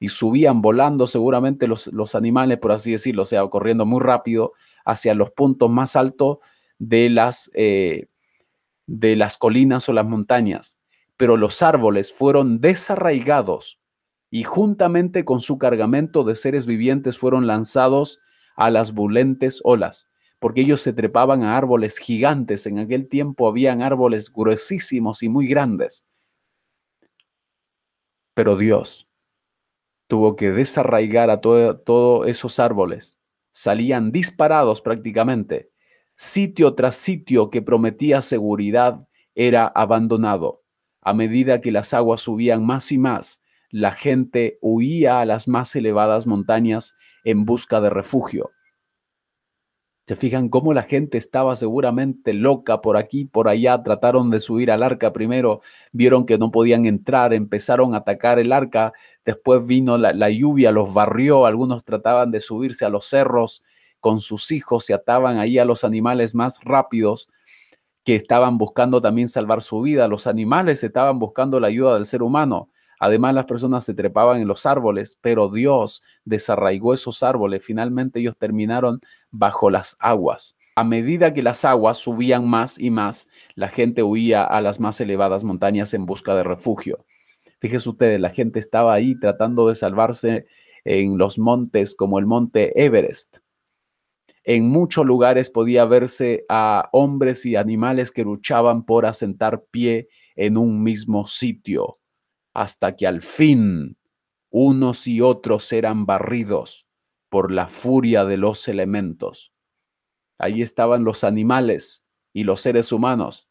y 0.00 0.08
subían 0.08 0.60
volando 0.60 1.06
seguramente 1.06 1.68
los, 1.68 1.86
los 1.86 2.16
animales, 2.16 2.58
por 2.58 2.72
así 2.72 2.90
decirlo, 2.90 3.22
o 3.22 3.26
sea, 3.26 3.46
corriendo 3.46 3.86
muy 3.86 4.00
rápido 4.00 4.54
hacia 4.84 5.14
los 5.14 5.30
puntos 5.30 5.70
más 5.70 5.94
altos 5.94 6.38
de 6.80 7.08
las, 7.10 7.48
eh, 7.54 8.08
de 8.88 9.14
las 9.14 9.38
colinas 9.38 9.88
o 9.88 9.92
las 9.92 10.04
montañas. 10.04 10.78
Pero 11.16 11.36
los 11.36 11.62
árboles 11.62 12.12
fueron 12.12 12.60
desarraigados 12.60 13.78
y 14.34 14.42
juntamente 14.42 15.24
con 15.24 15.40
su 15.40 15.58
cargamento 15.58 16.24
de 16.24 16.34
seres 16.34 16.66
vivientes 16.66 17.16
fueron 17.16 17.46
lanzados 17.46 18.18
a 18.56 18.68
las 18.68 18.92
bulentes 18.92 19.60
olas, 19.62 20.08
porque 20.40 20.62
ellos 20.62 20.80
se 20.80 20.92
trepaban 20.92 21.44
a 21.44 21.56
árboles 21.56 21.98
gigantes. 21.98 22.66
En 22.66 22.80
aquel 22.80 23.08
tiempo 23.08 23.46
habían 23.46 23.80
árboles 23.80 24.32
gruesísimos 24.32 25.22
y 25.22 25.28
muy 25.28 25.46
grandes. 25.46 26.04
Pero 28.34 28.56
Dios 28.56 29.08
tuvo 30.08 30.34
que 30.34 30.50
desarraigar 30.50 31.30
a 31.30 31.40
todos 31.40 32.26
esos 32.26 32.58
árboles. 32.58 33.20
Salían 33.52 34.10
disparados 34.10 34.82
prácticamente. 34.82 35.70
Sitio 36.16 36.74
tras 36.74 36.96
sitio 36.96 37.50
que 37.50 37.62
prometía 37.62 38.20
seguridad 38.20 39.06
era 39.36 39.68
abandonado. 39.68 40.64
A 41.02 41.14
medida 41.14 41.60
que 41.60 41.70
las 41.70 41.94
aguas 41.94 42.22
subían 42.22 42.66
más 42.66 42.90
y 42.90 42.98
más, 42.98 43.43
la 43.74 43.90
gente 43.90 44.56
huía 44.60 45.18
a 45.18 45.24
las 45.24 45.48
más 45.48 45.74
elevadas 45.74 46.28
montañas 46.28 46.94
en 47.24 47.44
busca 47.44 47.80
de 47.80 47.90
refugio. 47.90 48.52
Se 50.06 50.14
fijan 50.14 50.48
cómo 50.48 50.72
la 50.72 50.82
gente 50.82 51.18
estaba 51.18 51.56
seguramente 51.56 52.34
loca 52.34 52.80
por 52.80 52.96
aquí, 52.96 53.24
por 53.24 53.48
allá, 53.48 53.82
trataron 53.82 54.30
de 54.30 54.38
subir 54.38 54.70
al 54.70 54.84
arca 54.84 55.12
primero, 55.12 55.60
vieron 55.90 56.24
que 56.24 56.38
no 56.38 56.52
podían 56.52 56.84
entrar, 56.84 57.34
empezaron 57.34 57.94
a 57.94 57.98
atacar 57.98 58.38
el 58.38 58.52
arca, 58.52 58.92
después 59.24 59.66
vino 59.66 59.98
la, 59.98 60.12
la, 60.12 60.30
lluvia, 60.30 60.70
los 60.70 60.94
barrió, 60.94 61.44
algunos 61.44 61.84
trataban 61.84 62.30
de 62.30 62.38
subirse 62.38 62.84
a 62.84 62.90
los 62.90 63.06
cerros 63.06 63.64
con 63.98 64.20
sus 64.20 64.52
hijos, 64.52 64.84
se 64.84 64.94
ataban 64.94 65.38
ahí 65.38 65.58
a 65.58 65.64
los 65.64 65.82
animales 65.82 66.36
más 66.36 66.60
rápidos 66.62 67.28
que 68.04 68.14
estaban 68.14 68.56
buscando 68.56 69.00
también 69.00 69.28
salvar 69.28 69.62
su 69.62 69.80
vida, 69.80 70.06
los 70.06 70.28
animales 70.28 70.84
estaban 70.84 71.18
buscando 71.18 71.58
la 71.58 71.66
ayuda 71.66 71.94
del 71.94 72.04
ser 72.04 72.22
humano, 72.22 72.68
Además, 73.00 73.34
las 73.34 73.44
personas 73.46 73.84
se 73.84 73.94
trepaban 73.94 74.40
en 74.40 74.48
los 74.48 74.66
árboles, 74.66 75.18
pero 75.20 75.48
Dios 75.48 76.02
desarraigó 76.24 76.94
esos 76.94 77.22
árboles. 77.22 77.64
Finalmente 77.64 78.20
ellos 78.20 78.36
terminaron 78.36 79.00
bajo 79.30 79.70
las 79.70 79.96
aguas. 79.98 80.56
A 80.76 80.84
medida 80.84 81.32
que 81.32 81.42
las 81.42 81.64
aguas 81.64 81.98
subían 81.98 82.48
más 82.48 82.78
y 82.78 82.90
más, 82.90 83.28
la 83.54 83.68
gente 83.68 84.02
huía 84.02 84.42
a 84.44 84.60
las 84.60 84.80
más 84.80 85.00
elevadas 85.00 85.44
montañas 85.44 85.94
en 85.94 86.04
busca 86.04 86.34
de 86.34 86.42
refugio. 86.42 87.04
Fíjense 87.60 87.88
ustedes, 87.88 88.20
la 88.20 88.30
gente 88.30 88.58
estaba 88.58 88.92
ahí 88.92 89.18
tratando 89.18 89.68
de 89.68 89.76
salvarse 89.76 90.46
en 90.84 91.16
los 91.16 91.38
montes 91.38 91.94
como 91.94 92.18
el 92.18 92.26
monte 92.26 92.84
Everest. 92.84 93.38
En 94.42 94.68
muchos 94.68 95.06
lugares 95.06 95.48
podía 95.48 95.84
verse 95.86 96.44
a 96.48 96.90
hombres 96.92 97.46
y 97.46 97.56
animales 97.56 98.10
que 98.10 98.24
luchaban 98.24 98.84
por 98.84 99.06
asentar 99.06 99.64
pie 99.70 100.08
en 100.36 100.58
un 100.58 100.82
mismo 100.82 101.26
sitio 101.26 101.94
hasta 102.54 102.94
que 102.96 103.06
al 103.06 103.20
fin 103.20 103.98
unos 104.50 105.08
y 105.08 105.20
otros 105.20 105.72
eran 105.72 106.06
barridos 106.06 106.86
por 107.28 107.50
la 107.50 107.66
furia 107.66 108.24
de 108.24 108.36
los 108.36 108.68
elementos. 108.68 109.52
Ahí 110.38 110.62
estaban 110.62 111.02
los 111.02 111.24
animales 111.24 112.04
y 112.32 112.44
los 112.44 112.60
seres 112.60 112.92
humanos 112.92 113.48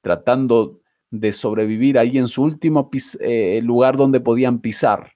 tratando 0.00 0.80
de 1.10 1.32
sobrevivir 1.32 1.98
ahí 1.98 2.18
en 2.18 2.28
su 2.28 2.42
último 2.42 2.90
eh, 3.20 3.60
lugar 3.62 3.96
donde 3.96 4.20
podían 4.20 4.60
pisar, 4.60 5.12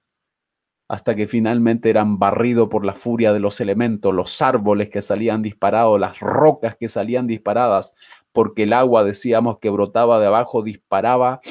hasta 0.87 1.15
que 1.15 1.27
finalmente 1.27 1.89
eran 1.89 2.19
barridos 2.19 2.69
por 2.69 2.85
la 2.85 2.93
furia 2.93 3.33
de 3.33 3.39
los 3.39 3.59
elementos, 3.61 4.13
los 4.13 4.41
árboles 4.41 4.89
que 4.89 5.01
salían 5.01 5.41
disparados, 5.41 5.99
las 5.99 6.19
rocas 6.19 6.75
que 6.75 6.89
salían 6.89 7.25
disparadas, 7.25 7.93
porque 8.31 8.63
el 8.63 8.73
agua, 8.73 9.03
decíamos, 9.03 9.59
que 9.59 9.69
brotaba 9.69 10.19
de 10.19 10.27
abajo, 10.27 10.61
disparaba 10.61 11.41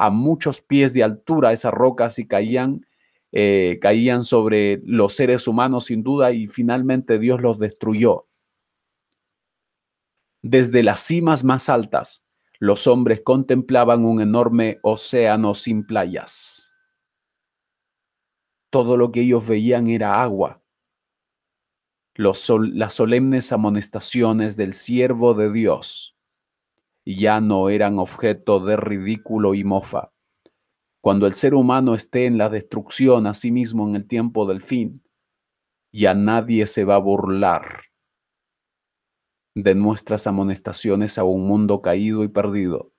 a 0.00 0.08
muchos 0.08 0.62
pies 0.62 0.94
de 0.94 1.02
altura 1.02 1.52
esas 1.52 1.74
rocas 1.74 2.18
y 2.18 2.26
caían, 2.26 2.86
eh, 3.32 3.78
caían 3.82 4.24
sobre 4.24 4.80
los 4.86 5.12
seres 5.12 5.46
humanos 5.46 5.84
sin 5.84 6.02
duda 6.02 6.32
y 6.32 6.48
finalmente 6.48 7.18
Dios 7.18 7.42
los 7.42 7.58
destruyó. 7.58 8.26
Desde 10.40 10.82
las 10.82 11.00
cimas 11.00 11.44
más 11.44 11.68
altas, 11.68 12.26
los 12.58 12.86
hombres 12.86 13.20
contemplaban 13.22 14.06
un 14.06 14.22
enorme 14.22 14.78
océano 14.80 15.52
sin 15.52 15.86
playas. 15.86 16.72
Todo 18.70 18.96
lo 18.96 19.12
que 19.12 19.20
ellos 19.20 19.46
veían 19.46 19.86
era 19.86 20.22
agua. 20.22 20.62
Los 22.14 22.50
las 22.72 22.94
solemnes 22.94 23.52
amonestaciones 23.52 24.56
del 24.56 24.72
siervo 24.72 25.34
de 25.34 25.52
Dios 25.52 26.16
ya 27.04 27.40
no 27.40 27.68
eran 27.68 27.98
objeto 27.98 28.60
de 28.60 28.76
ridículo 28.76 29.54
y 29.54 29.64
mofa. 29.64 30.12
Cuando 31.00 31.26
el 31.26 31.32
ser 31.32 31.54
humano 31.54 31.94
esté 31.94 32.26
en 32.26 32.36
la 32.36 32.48
destrucción 32.48 33.26
a 33.26 33.34
sí 33.34 33.50
mismo 33.50 33.88
en 33.88 33.94
el 33.94 34.06
tiempo 34.06 34.46
del 34.46 34.60
fin, 34.60 35.02
ya 35.92 36.14
nadie 36.14 36.66
se 36.66 36.84
va 36.84 36.96
a 36.96 36.98
burlar 36.98 37.82
de 39.54 39.74
nuestras 39.74 40.26
amonestaciones 40.26 41.18
a 41.18 41.24
un 41.24 41.46
mundo 41.46 41.80
caído 41.80 42.22
y 42.22 42.28
perdido. 42.28 42.92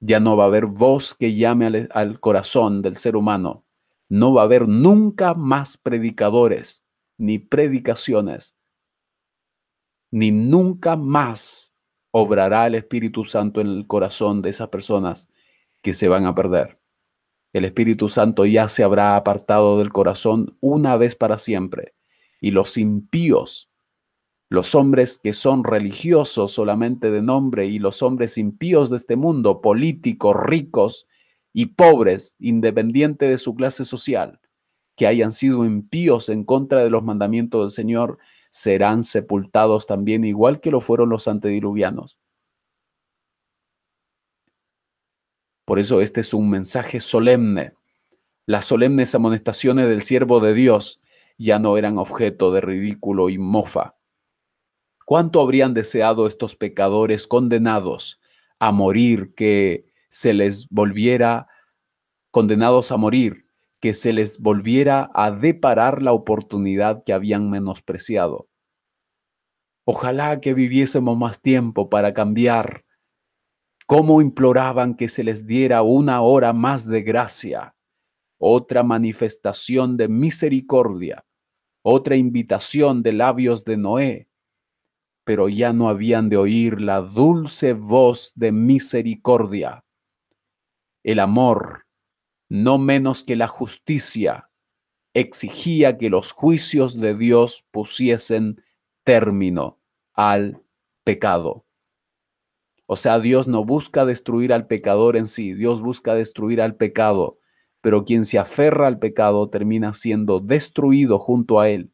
Ya 0.00 0.20
no 0.20 0.36
va 0.36 0.44
a 0.44 0.46
haber 0.46 0.66
voz 0.66 1.14
que 1.14 1.34
llame 1.34 1.66
al, 1.66 1.88
al 1.92 2.20
corazón 2.20 2.82
del 2.82 2.94
ser 2.94 3.16
humano. 3.16 3.64
No 4.08 4.32
va 4.32 4.42
a 4.42 4.44
haber 4.44 4.68
nunca 4.68 5.34
más 5.34 5.76
predicadores 5.76 6.84
ni 7.18 7.38
predicaciones, 7.38 8.56
ni 10.10 10.30
nunca 10.30 10.96
más 10.96 11.67
obrará 12.10 12.66
el 12.66 12.74
Espíritu 12.74 13.24
Santo 13.24 13.60
en 13.60 13.68
el 13.68 13.86
corazón 13.86 14.42
de 14.42 14.50
esas 14.50 14.68
personas 14.68 15.30
que 15.82 15.94
se 15.94 16.08
van 16.08 16.26
a 16.26 16.34
perder. 16.34 16.78
El 17.52 17.64
Espíritu 17.64 18.08
Santo 18.08 18.44
ya 18.44 18.68
se 18.68 18.84
habrá 18.84 19.16
apartado 19.16 19.78
del 19.78 19.90
corazón 19.90 20.56
una 20.60 20.96
vez 20.96 21.16
para 21.16 21.38
siempre. 21.38 21.94
Y 22.40 22.50
los 22.50 22.76
impíos, 22.76 23.70
los 24.48 24.74
hombres 24.74 25.18
que 25.18 25.32
son 25.32 25.64
religiosos 25.64 26.52
solamente 26.52 27.10
de 27.10 27.22
nombre 27.22 27.66
y 27.66 27.78
los 27.78 28.02
hombres 28.02 28.38
impíos 28.38 28.90
de 28.90 28.96
este 28.96 29.16
mundo, 29.16 29.60
políticos, 29.60 30.36
ricos 30.38 31.06
y 31.52 31.66
pobres, 31.66 32.36
independiente 32.38 33.26
de 33.26 33.38
su 33.38 33.54
clase 33.54 33.84
social, 33.84 34.40
que 34.96 35.06
hayan 35.06 35.32
sido 35.32 35.64
impíos 35.64 36.28
en 36.28 36.44
contra 36.44 36.84
de 36.84 36.90
los 36.90 37.02
mandamientos 37.02 37.62
del 37.62 37.70
Señor, 37.70 38.18
serán 38.50 39.02
sepultados 39.02 39.86
también 39.86 40.24
igual 40.24 40.60
que 40.60 40.70
lo 40.70 40.80
fueron 40.80 41.10
los 41.10 41.28
antediluvianos. 41.28 42.18
Por 45.64 45.78
eso 45.78 46.00
este 46.00 46.22
es 46.22 46.32
un 46.32 46.48
mensaje 46.48 47.00
solemne. 47.00 47.74
Las 48.46 48.64
solemnes 48.64 49.14
amonestaciones 49.14 49.88
del 49.88 50.00
siervo 50.00 50.40
de 50.40 50.54
Dios 50.54 51.00
ya 51.36 51.58
no 51.58 51.76
eran 51.76 51.98
objeto 51.98 52.52
de 52.52 52.62
ridículo 52.62 53.28
y 53.28 53.38
mofa. 53.38 53.96
¿Cuánto 55.04 55.40
habrían 55.40 55.74
deseado 55.74 56.26
estos 56.26 56.56
pecadores 56.56 57.26
condenados 57.26 58.20
a 58.58 58.72
morir 58.72 59.34
que 59.34 59.86
se 60.10 60.32
les 60.32 60.68
volviera, 60.68 61.48
condenados 62.30 62.90
a 62.92 62.96
morir, 62.96 63.47
que 63.80 63.94
se 63.94 64.12
les 64.12 64.38
volviera 64.40 65.10
a 65.14 65.30
deparar 65.30 66.02
la 66.02 66.12
oportunidad 66.12 67.04
que 67.04 67.12
habían 67.12 67.50
menospreciado? 67.50 68.48
Ojalá 69.84 70.40
que 70.40 70.52
viviésemos 70.52 71.16
más 71.16 71.40
tiempo 71.40 71.88
para 71.88 72.12
cambiar 72.12 72.84
cómo 73.86 74.20
imploraban 74.20 74.94
que 74.94 75.08
se 75.08 75.24
les 75.24 75.46
diera 75.46 75.80
una 75.80 76.20
hora 76.20 76.52
más 76.52 76.86
de 76.86 77.02
gracia, 77.02 77.74
otra 78.38 78.82
manifestación 78.82 79.96
de 79.96 80.08
misericordia, 80.08 81.24
otra 81.82 82.16
invitación 82.16 83.02
de 83.02 83.14
labios 83.14 83.64
de 83.64 83.76
Noé, 83.78 84.28
pero 85.24 85.48
ya 85.48 85.72
no 85.72 85.88
habían 85.88 86.28
de 86.28 86.36
oír 86.36 86.82
la 86.82 87.00
dulce 87.00 87.72
voz 87.72 88.32
de 88.34 88.52
misericordia. 88.52 89.84
El 91.02 91.18
amor, 91.18 91.86
no 92.48 92.78
menos 92.78 93.24
que 93.24 93.36
la 93.36 93.46
justicia, 93.46 94.48
exigía 95.14 95.98
que 95.98 96.10
los 96.10 96.32
juicios 96.32 97.00
de 97.00 97.14
Dios 97.14 97.66
pusiesen 97.70 98.62
término 99.04 99.80
al 100.12 100.62
pecado. 101.04 101.64
O 102.86 102.96
sea, 102.96 103.18
Dios 103.18 103.48
no 103.48 103.64
busca 103.64 104.04
destruir 104.04 104.52
al 104.52 104.66
pecador 104.66 105.16
en 105.16 105.28
sí, 105.28 105.54
Dios 105.54 105.82
busca 105.82 106.14
destruir 106.14 106.62
al 106.62 106.76
pecado, 106.76 107.38
pero 107.80 108.04
quien 108.04 108.24
se 108.24 108.38
aferra 108.38 108.86
al 108.86 108.98
pecado 108.98 109.50
termina 109.50 109.92
siendo 109.92 110.40
destruido 110.40 111.18
junto 111.18 111.60
a 111.60 111.68
él. 111.68 111.92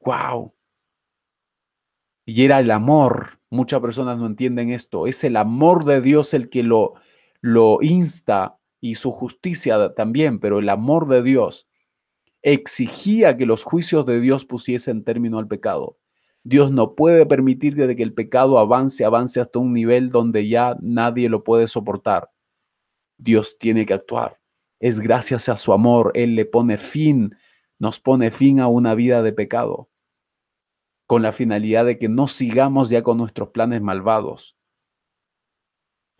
¡Wow! 0.00 0.54
Y 2.26 2.44
era 2.44 2.60
el 2.60 2.70
amor, 2.70 3.40
muchas 3.50 3.80
personas 3.80 4.18
no 4.18 4.26
entienden 4.26 4.70
esto, 4.70 5.06
es 5.06 5.24
el 5.24 5.36
amor 5.36 5.84
de 5.84 6.00
Dios 6.00 6.32
el 6.32 6.48
que 6.48 6.62
lo, 6.62 6.94
lo 7.44 7.82
insta 7.82 8.58
y 8.80 8.94
su 8.94 9.10
justicia 9.10 9.92
también, 9.92 10.38
pero 10.38 10.60
el 10.60 10.68
amor 10.70 11.06
de 11.08 11.22
Dios 11.22 11.68
exigía 12.40 13.36
que 13.36 13.44
los 13.44 13.64
juicios 13.64 14.06
de 14.06 14.18
Dios 14.18 14.46
pusiesen 14.46 15.04
término 15.04 15.38
al 15.38 15.46
pecado. 15.46 15.98
Dios 16.42 16.72
no 16.72 16.94
puede 16.94 17.26
permitir 17.26 17.76
que 17.76 18.02
el 18.02 18.14
pecado 18.14 18.58
avance, 18.58 19.04
avance 19.04 19.42
hasta 19.42 19.58
un 19.58 19.74
nivel 19.74 20.08
donde 20.08 20.48
ya 20.48 20.78
nadie 20.80 21.28
lo 21.28 21.44
puede 21.44 21.66
soportar. 21.66 22.30
Dios 23.18 23.58
tiene 23.58 23.84
que 23.84 23.92
actuar. 23.92 24.40
Es 24.80 24.98
gracias 24.98 25.50
a 25.50 25.58
su 25.58 25.74
amor, 25.74 26.12
Él 26.14 26.36
le 26.36 26.46
pone 26.46 26.78
fin, 26.78 27.36
nos 27.78 28.00
pone 28.00 28.30
fin 28.30 28.58
a 28.58 28.68
una 28.68 28.94
vida 28.94 29.22
de 29.22 29.34
pecado, 29.34 29.90
con 31.06 31.20
la 31.20 31.32
finalidad 31.32 31.84
de 31.84 31.98
que 31.98 32.08
no 32.08 32.26
sigamos 32.26 32.88
ya 32.88 33.02
con 33.02 33.18
nuestros 33.18 33.50
planes 33.50 33.82
malvados. 33.82 34.56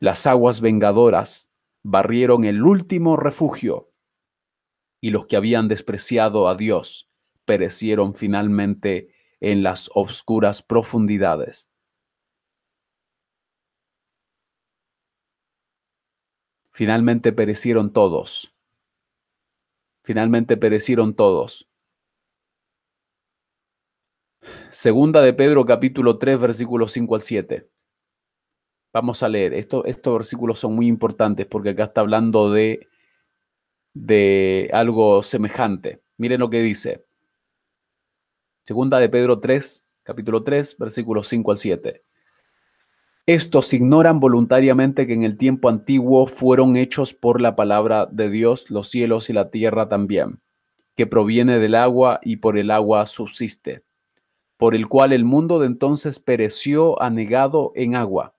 Las 0.04 0.26
aguas 0.26 0.60
vengadoras 0.60 1.48
barrieron 1.82 2.44
el 2.44 2.62
último 2.62 3.16
refugio 3.16 3.90
y 5.00 5.08
los 5.08 5.24
que 5.24 5.36
habían 5.36 5.66
despreciado 5.66 6.46
a 6.46 6.56
Dios 6.56 7.10
perecieron 7.46 8.14
finalmente 8.14 9.14
en 9.40 9.62
las 9.62 9.90
oscuras 9.94 10.60
profundidades. 10.60 11.70
Finalmente 16.70 17.32
perecieron 17.32 17.90
todos. 17.90 18.54
Finalmente 20.02 20.58
perecieron 20.58 21.14
todos. 21.14 21.70
Segunda 24.70 25.22
de 25.22 25.32
Pedro 25.32 25.64
capítulo 25.64 26.18
3 26.18 26.38
versículos 26.38 26.92
5 26.92 27.14
al 27.14 27.20
7. 27.22 27.73
Vamos 28.94 29.24
a 29.24 29.28
leer. 29.28 29.54
estos 29.54 29.84
versículos 30.14 30.60
son 30.60 30.76
muy 30.76 30.86
importantes 30.86 31.46
porque 31.46 31.70
acá 31.70 31.84
está 31.84 32.00
hablando 32.00 32.52
de, 32.52 32.86
de 33.92 34.70
algo 34.72 35.24
semejante. 35.24 36.00
Miren 36.16 36.38
lo 36.38 36.48
que 36.48 36.62
dice. 36.62 37.04
Segunda 38.62 39.00
de 39.00 39.08
Pedro 39.08 39.40
3, 39.40 39.84
capítulo 40.04 40.44
3, 40.44 40.78
versículos 40.78 41.26
5 41.26 41.50
al 41.50 41.58
7. 41.58 42.04
Estos 43.26 43.72
ignoran 43.72 44.20
voluntariamente 44.20 45.08
que 45.08 45.14
en 45.14 45.24
el 45.24 45.38
tiempo 45.38 45.68
antiguo 45.68 46.28
fueron 46.28 46.76
hechos 46.76 47.14
por 47.14 47.40
la 47.40 47.56
palabra 47.56 48.06
de 48.06 48.30
Dios 48.30 48.70
los 48.70 48.90
cielos 48.90 49.28
y 49.28 49.32
la 49.32 49.50
tierra 49.50 49.88
también, 49.88 50.40
que 50.94 51.08
proviene 51.08 51.58
del 51.58 51.74
agua 51.74 52.20
y 52.22 52.36
por 52.36 52.56
el 52.58 52.70
agua 52.70 53.06
subsiste, 53.06 53.82
por 54.56 54.76
el 54.76 54.86
cual 54.86 55.12
el 55.12 55.24
mundo 55.24 55.58
de 55.58 55.66
entonces 55.66 56.20
pereció 56.20 57.02
anegado 57.02 57.72
en 57.74 57.96
agua. 57.96 58.34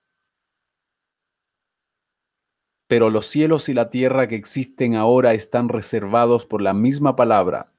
Pero 2.88 3.10
los 3.10 3.26
cielos 3.26 3.68
y 3.68 3.74
la 3.74 3.90
tierra 3.90 4.28
que 4.28 4.36
existen 4.36 4.94
ahora 4.94 5.34
están 5.34 5.68
reservados 5.68 6.46
por 6.46 6.62
la 6.62 6.72
misma 6.72 7.16
palabra 7.16 7.72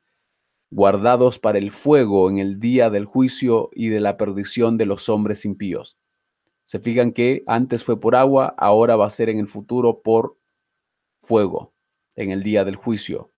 guardados 0.70 1.40
para 1.40 1.58
el 1.58 1.72
fuego 1.72 2.30
en 2.30 2.40
el 2.40 2.60
día 2.60 2.90
del 2.90 3.06
juicio 3.06 3.70
y 3.74 3.90
de 3.90 4.00
la 4.00 4.18
perdición 4.18 4.78
de 4.78 4.86
los 4.86 5.10
hombres 5.10 5.46
impíos. 5.46 5.98
Se 6.66 6.80
fijan 6.80 7.14
que 7.14 7.44
antes 7.48 7.84
fue 7.84 8.00
por 8.00 8.16
agua, 8.16 8.54
ahora 8.58 8.96
va 8.98 9.08
a 9.08 9.12
ser 9.12 9.30
en 9.30 9.40
el 9.40 9.48
futuro 9.48 10.02
por 10.02 10.38
fuego, 11.22 11.74
en 12.16 12.32
el 12.32 12.44
día 12.44 12.66
del 12.66 12.76
juicio. 12.76 13.32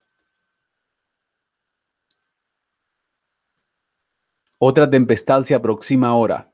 Otra 4.58 4.90
tempestad 4.90 5.42
se 5.42 5.54
aproxima 5.54 6.08
ahora. 6.08 6.52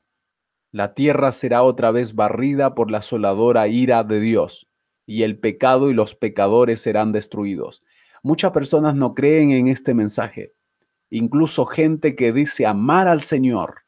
La 0.71 0.93
tierra 0.93 1.31
será 1.31 1.63
otra 1.63 1.91
vez 1.91 2.13
barrida 2.13 2.75
por 2.75 2.91
la 2.91 2.99
asoladora 2.99 3.67
ira 3.67 4.03
de 4.03 4.19
Dios, 4.19 4.66
y 5.07 5.23
el 5.23 5.39
pecado 5.39 5.89
y 5.89 5.95
los 5.95 6.13
pecadores 6.13 6.81
serán 6.81 7.11
destruidos. 7.11 7.81
Muchas 8.21 8.51
personas 8.51 8.93
no 8.93 9.15
creen 9.15 9.49
en 9.49 9.67
este 9.67 9.95
mensaje 9.95 10.53
incluso 11.09 11.65
gente 11.65 12.15
que 12.15 12.31
dice 12.33 12.65
amar 12.65 13.07
al 13.07 13.21
Señor, 13.21 13.83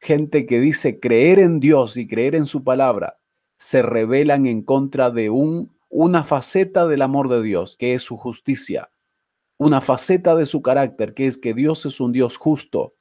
gente 0.00 0.46
que 0.46 0.60
dice 0.60 1.00
creer 1.00 1.38
en 1.38 1.60
Dios 1.60 1.96
y 1.96 2.06
creer 2.06 2.34
en 2.34 2.46
su 2.46 2.64
palabra, 2.64 3.18
se 3.58 3.82
rebelan 3.82 4.46
en 4.46 4.62
contra 4.62 5.10
de 5.10 5.30
un, 5.30 5.76
una 5.88 6.24
faceta 6.24 6.86
del 6.86 7.02
amor 7.02 7.28
de 7.28 7.42
Dios, 7.42 7.76
que 7.76 7.94
es 7.94 8.02
su 8.02 8.16
justicia, 8.16 8.90
una 9.56 9.80
faceta 9.80 10.36
de 10.36 10.46
su 10.46 10.62
carácter, 10.62 11.14
que 11.14 11.26
es 11.26 11.38
que 11.38 11.54
Dios 11.54 11.84
es 11.86 12.00
un 12.00 12.12
Dios 12.12 12.36
justo 12.36 12.94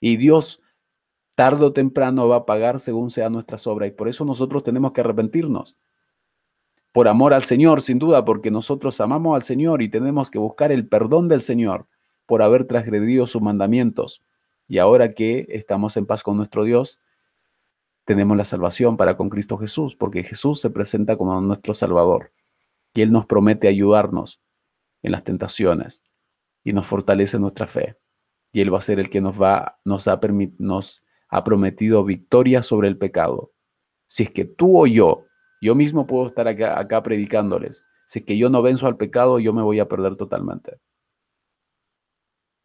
y 0.00 0.16
Dios 0.16 0.60
tarde 1.34 1.66
o 1.66 1.72
temprano 1.72 2.28
va 2.28 2.36
a 2.36 2.46
pagar 2.46 2.80
según 2.80 3.10
sea 3.10 3.30
nuestra 3.30 3.58
obra 3.70 3.86
y 3.86 3.90
por 3.90 4.08
eso 4.08 4.24
nosotros 4.24 4.62
tenemos 4.62 4.92
que 4.92 5.00
arrepentirnos. 5.02 5.76
Por 6.92 7.06
amor 7.06 7.34
al 7.34 7.42
Señor, 7.42 7.80
sin 7.82 7.98
duda, 7.98 8.24
porque 8.24 8.50
nosotros 8.50 9.00
amamos 9.00 9.36
al 9.36 9.42
Señor 9.42 9.82
y 9.82 9.88
tenemos 9.88 10.30
que 10.30 10.38
buscar 10.38 10.72
el 10.72 10.88
perdón 10.88 11.28
del 11.28 11.40
Señor 11.40 11.86
por 12.26 12.42
haber 12.42 12.64
transgredido 12.64 13.26
sus 13.26 13.42
mandamientos. 13.42 14.24
Y 14.66 14.78
ahora 14.78 15.12
que 15.12 15.46
estamos 15.50 15.96
en 15.96 16.06
paz 16.06 16.22
con 16.22 16.36
nuestro 16.36 16.64
Dios, 16.64 17.00
tenemos 18.04 18.36
la 18.36 18.44
salvación 18.44 18.96
para 18.96 19.16
con 19.16 19.28
Cristo 19.28 19.56
Jesús, 19.56 19.94
porque 19.94 20.24
Jesús 20.24 20.60
se 20.60 20.70
presenta 20.70 21.16
como 21.16 21.40
nuestro 21.40 21.74
Salvador. 21.74 22.32
Y 22.94 23.02
Él 23.02 23.12
nos 23.12 23.26
promete 23.26 23.68
ayudarnos 23.68 24.42
en 25.02 25.12
las 25.12 25.22
tentaciones 25.22 26.02
y 26.64 26.72
nos 26.72 26.86
fortalece 26.86 27.38
nuestra 27.38 27.66
fe. 27.66 27.96
Y 28.52 28.60
Él 28.60 28.74
va 28.74 28.78
a 28.78 28.82
ser 28.82 28.98
el 28.98 29.10
que 29.10 29.20
nos, 29.20 29.40
va, 29.40 29.58
ha, 29.58 29.80
nos 29.84 31.04
ha 31.28 31.44
prometido 31.44 32.04
victoria 32.04 32.62
sobre 32.62 32.88
el 32.88 32.98
pecado. 32.98 33.52
Si 34.06 34.24
es 34.24 34.30
que 34.32 34.44
tú 34.44 34.80
o 34.80 34.86
yo, 34.88 35.26
yo 35.60 35.74
mismo 35.74 36.06
puedo 36.06 36.26
estar 36.26 36.48
acá, 36.48 37.02
predicándoles, 37.02 37.84
si 38.06 38.20
es 38.20 38.24
que 38.24 38.38
yo 38.38 38.50
no 38.50 38.62
venzo 38.62 38.86
al 38.86 38.96
pecado, 38.96 39.38
yo 39.38 39.52
me 39.52 39.62
voy 39.62 39.78
a 39.78 39.88
perder 39.88 40.16
totalmente. 40.16 40.80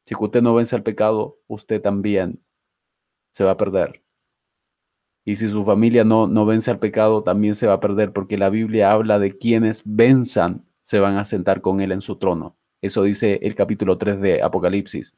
Si 0.05 0.15
usted 0.17 0.41
no 0.41 0.53
vence 0.53 0.75
al 0.75 0.83
pecado, 0.83 1.39
usted 1.47 1.81
también 1.81 2.43
se 3.31 3.43
va 3.43 3.51
a 3.51 3.57
perder. 3.57 4.03
Y 5.25 5.35
si 5.35 5.49
su 5.49 5.63
familia 5.63 6.03
no, 6.03 6.27
no 6.27 6.45
vence 6.45 6.69
al 6.69 6.79
pecado, 6.79 7.23
también 7.23 7.55
se 7.55 7.67
va 7.67 7.73
a 7.73 7.79
perder, 7.79 8.13
porque 8.13 8.37
la 8.37 8.49
Biblia 8.49 8.91
habla 8.91 9.17
de 9.17 9.37
quienes 9.37 9.81
venzan, 9.83 10.65
se 10.83 10.99
van 10.99 11.17
a 11.17 11.25
sentar 11.25 11.61
con 11.61 11.81
Él 11.81 11.91
en 11.91 12.01
su 12.01 12.17
trono. 12.17 12.57
Eso 12.81 13.01
dice 13.01 13.39
el 13.41 13.55
capítulo 13.55 13.97
3 13.97 14.21
de 14.21 14.43
Apocalipsis. 14.43 15.17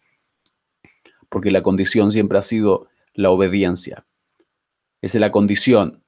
Porque 1.28 1.52
la 1.52 1.62
condición 1.62 2.14
siempre 2.14 2.38
ha 2.38 2.42
sido 2.42 2.88
la 3.14 3.30
obediencia. 3.30 4.06
Esa 5.02 5.18
es 5.18 5.22
la 5.22 5.32
condición. 5.32 6.04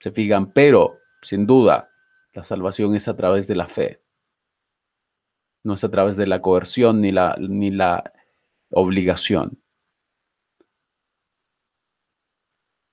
Se 0.00 0.12
fijan, 0.12 0.52
pero 0.52 0.98
sin 1.22 1.46
duda 1.46 1.90
la 2.32 2.42
salvación 2.44 2.94
es 2.94 3.08
a 3.08 3.16
través 3.16 3.46
de 3.48 3.56
la 3.56 3.66
fe. 3.66 4.00
No 5.64 5.74
es 5.74 5.84
a 5.84 5.90
través 5.90 6.16
de 6.16 6.26
la 6.26 6.40
coerción 6.40 7.00
ni 7.00 7.10
la, 7.10 7.36
ni 7.38 7.70
la 7.70 8.12
obligación. 8.70 9.60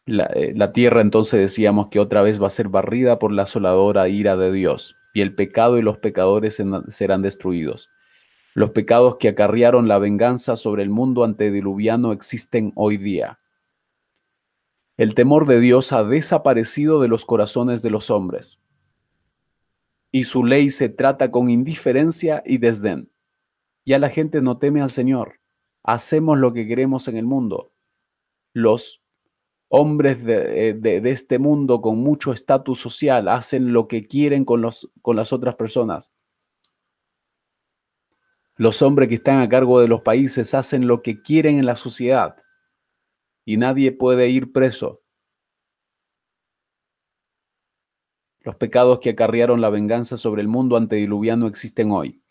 La, 0.07 0.25
eh, 0.25 0.53
la, 0.55 0.71
tierra 0.71 1.01
entonces 1.01 1.39
decíamos 1.39 1.87
que 1.89 1.99
otra 1.99 2.21
vez 2.21 2.41
va 2.41 2.47
a 2.47 2.51
ser 2.51 2.69
barrida 2.69 3.17
por 3.17 3.31
la 3.31 3.43
asoladora 3.43 4.07
ira 4.07 4.35
de 4.35 4.51
Dios, 4.51 4.95
y 5.13 5.21
el 5.21 5.33
pecado 5.33 5.79
y 5.79 5.81
los 5.81 5.97
pecadores 5.97 6.61
serán 6.89 7.21
destruidos. 7.23 7.89
Los 8.53 8.69
pecados 8.71 9.17
que 9.17 9.29
acarrearon 9.29 9.87
la 9.87 9.97
venganza 9.97 10.55
sobre 10.55 10.83
el 10.83 10.89
mundo 10.89 11.23
antediluviano 11.23 12.13
existen 12.13 12.71
hoy 12.75 12.97
día. 12.97 13.39
El 14.97 15.13
temor 15.13 15.45
de 15.45 15.59
Dios 15.59 15.91
ha 15.91 16.03
desaparecido 16.03 17.01
de 17.01 17.09
los 17.09 17.25
corazones 17.25 17.81
de 17.81 17.89
los 17.89 18.09
hombres 18.09 18.59
y 20.15 20.23
su 20.23 20.45
ley 20.45 20.69
se 20.69 20.87
trata 20.87 21.29
con 21.29 21.49
indiferencia 21.49 22.41
y 22.45 22.57
desdén. 22.57 23.11
Ya 23.85 23.99
la 23.99 24.09
gente 24.09 24.39
no 24.39 24.57
teme 24.57 24.81
al 24.81 24.89
Señor. 24.89 25.41
Hacemos 25.83 26.37
lo 26.37 26.53
que 26.53 26.65
queremos 26.65 27.09
en 27.09 27.17
el 27.17 27.25
mundo. 27.25 27.73
Los 28.53 29.03
hombres 29.67 30.23
de, 30.23 30.69
eh, 30.69 31.01
este 31.03 31.37
mundo 31.37 31.81
con 31.81 31.97
mucho 31.97 32.31
estatus 32.31 32.79
social 32.79 33.27
hacen 33.27 33.73
lo 33.73 33.89
que 33.89 34.07
quieren 34.07 34.45
con, 34.45 34.61
los, 34.61 34.89
con 35.01 35.17
las 35.17 35.33
otras 35.33 35.55
personas. 35.55 36.13
Los 38.55 38.81
hombres 38.81 39.09
que 39.09 39.15
están 39.15 39.41
a 39.41 39.49
cargo 39.49 39.81
de 39.81 39.89
los 39.89 39.99
países 39.99 40.53
hacen 40.53 40.87
lo 40.87 41.01
que 41.01 41.21
quieren 41.21 41.59
en 41.59 41.65
la 41.65 41.75
sociedad 41.75 42.37
y 43.45 43.57
nadie 43.57 43.91
puede 43.91 44.27
ir 44.29 44.51
preso. 44.51 45.01
Los 48.41 48.55
pecados 48.55 48.99
que 48.99 49.11
acarrearon 49.11 49.61
la 49.61 49.69
venganza 49.69 50.17
sobre 50.17 50.41
el 50.41 50.47
mundo 50.47 50.77
antediluviano 50.77 51.47
existen 51.47 51.91
hoy. 51.91 52.21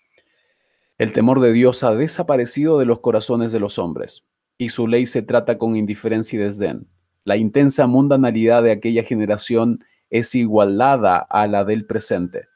El 0.99 1.13
temor 1.13 1.41
de 1.41 1.53
Dios 1.53 1.83
ha 1.83 1.93
desaparecido 1.93 2.79
de 2.79 2.87
los 2.87 3.01
corazones 3.01 3.51
de 3.51 3.61
los 3.61 3.79
hombres, 3.79 4.25
y 4.59 4.69
su 4.69 4.87
ley 4.87 5.07
se 5.07 5.23
trata 5.23 5.59
con 5.59 5.75
indiferencia 5.75 6.39
y 6.39 6.43
desdén. 6.43 6.89
La 7.25 7.37
intensa 7.37 7.87
mundanalidad 7.87 8.63
de 8.63 8.73
aquella 8.73 9.03
generación 9.03 9.85
es 10.11 10.35
igualada 10.35 11.19
a 11.19 11.47
la 11.47 11.65
del 11.65 11.87
presente. 11.87 12.47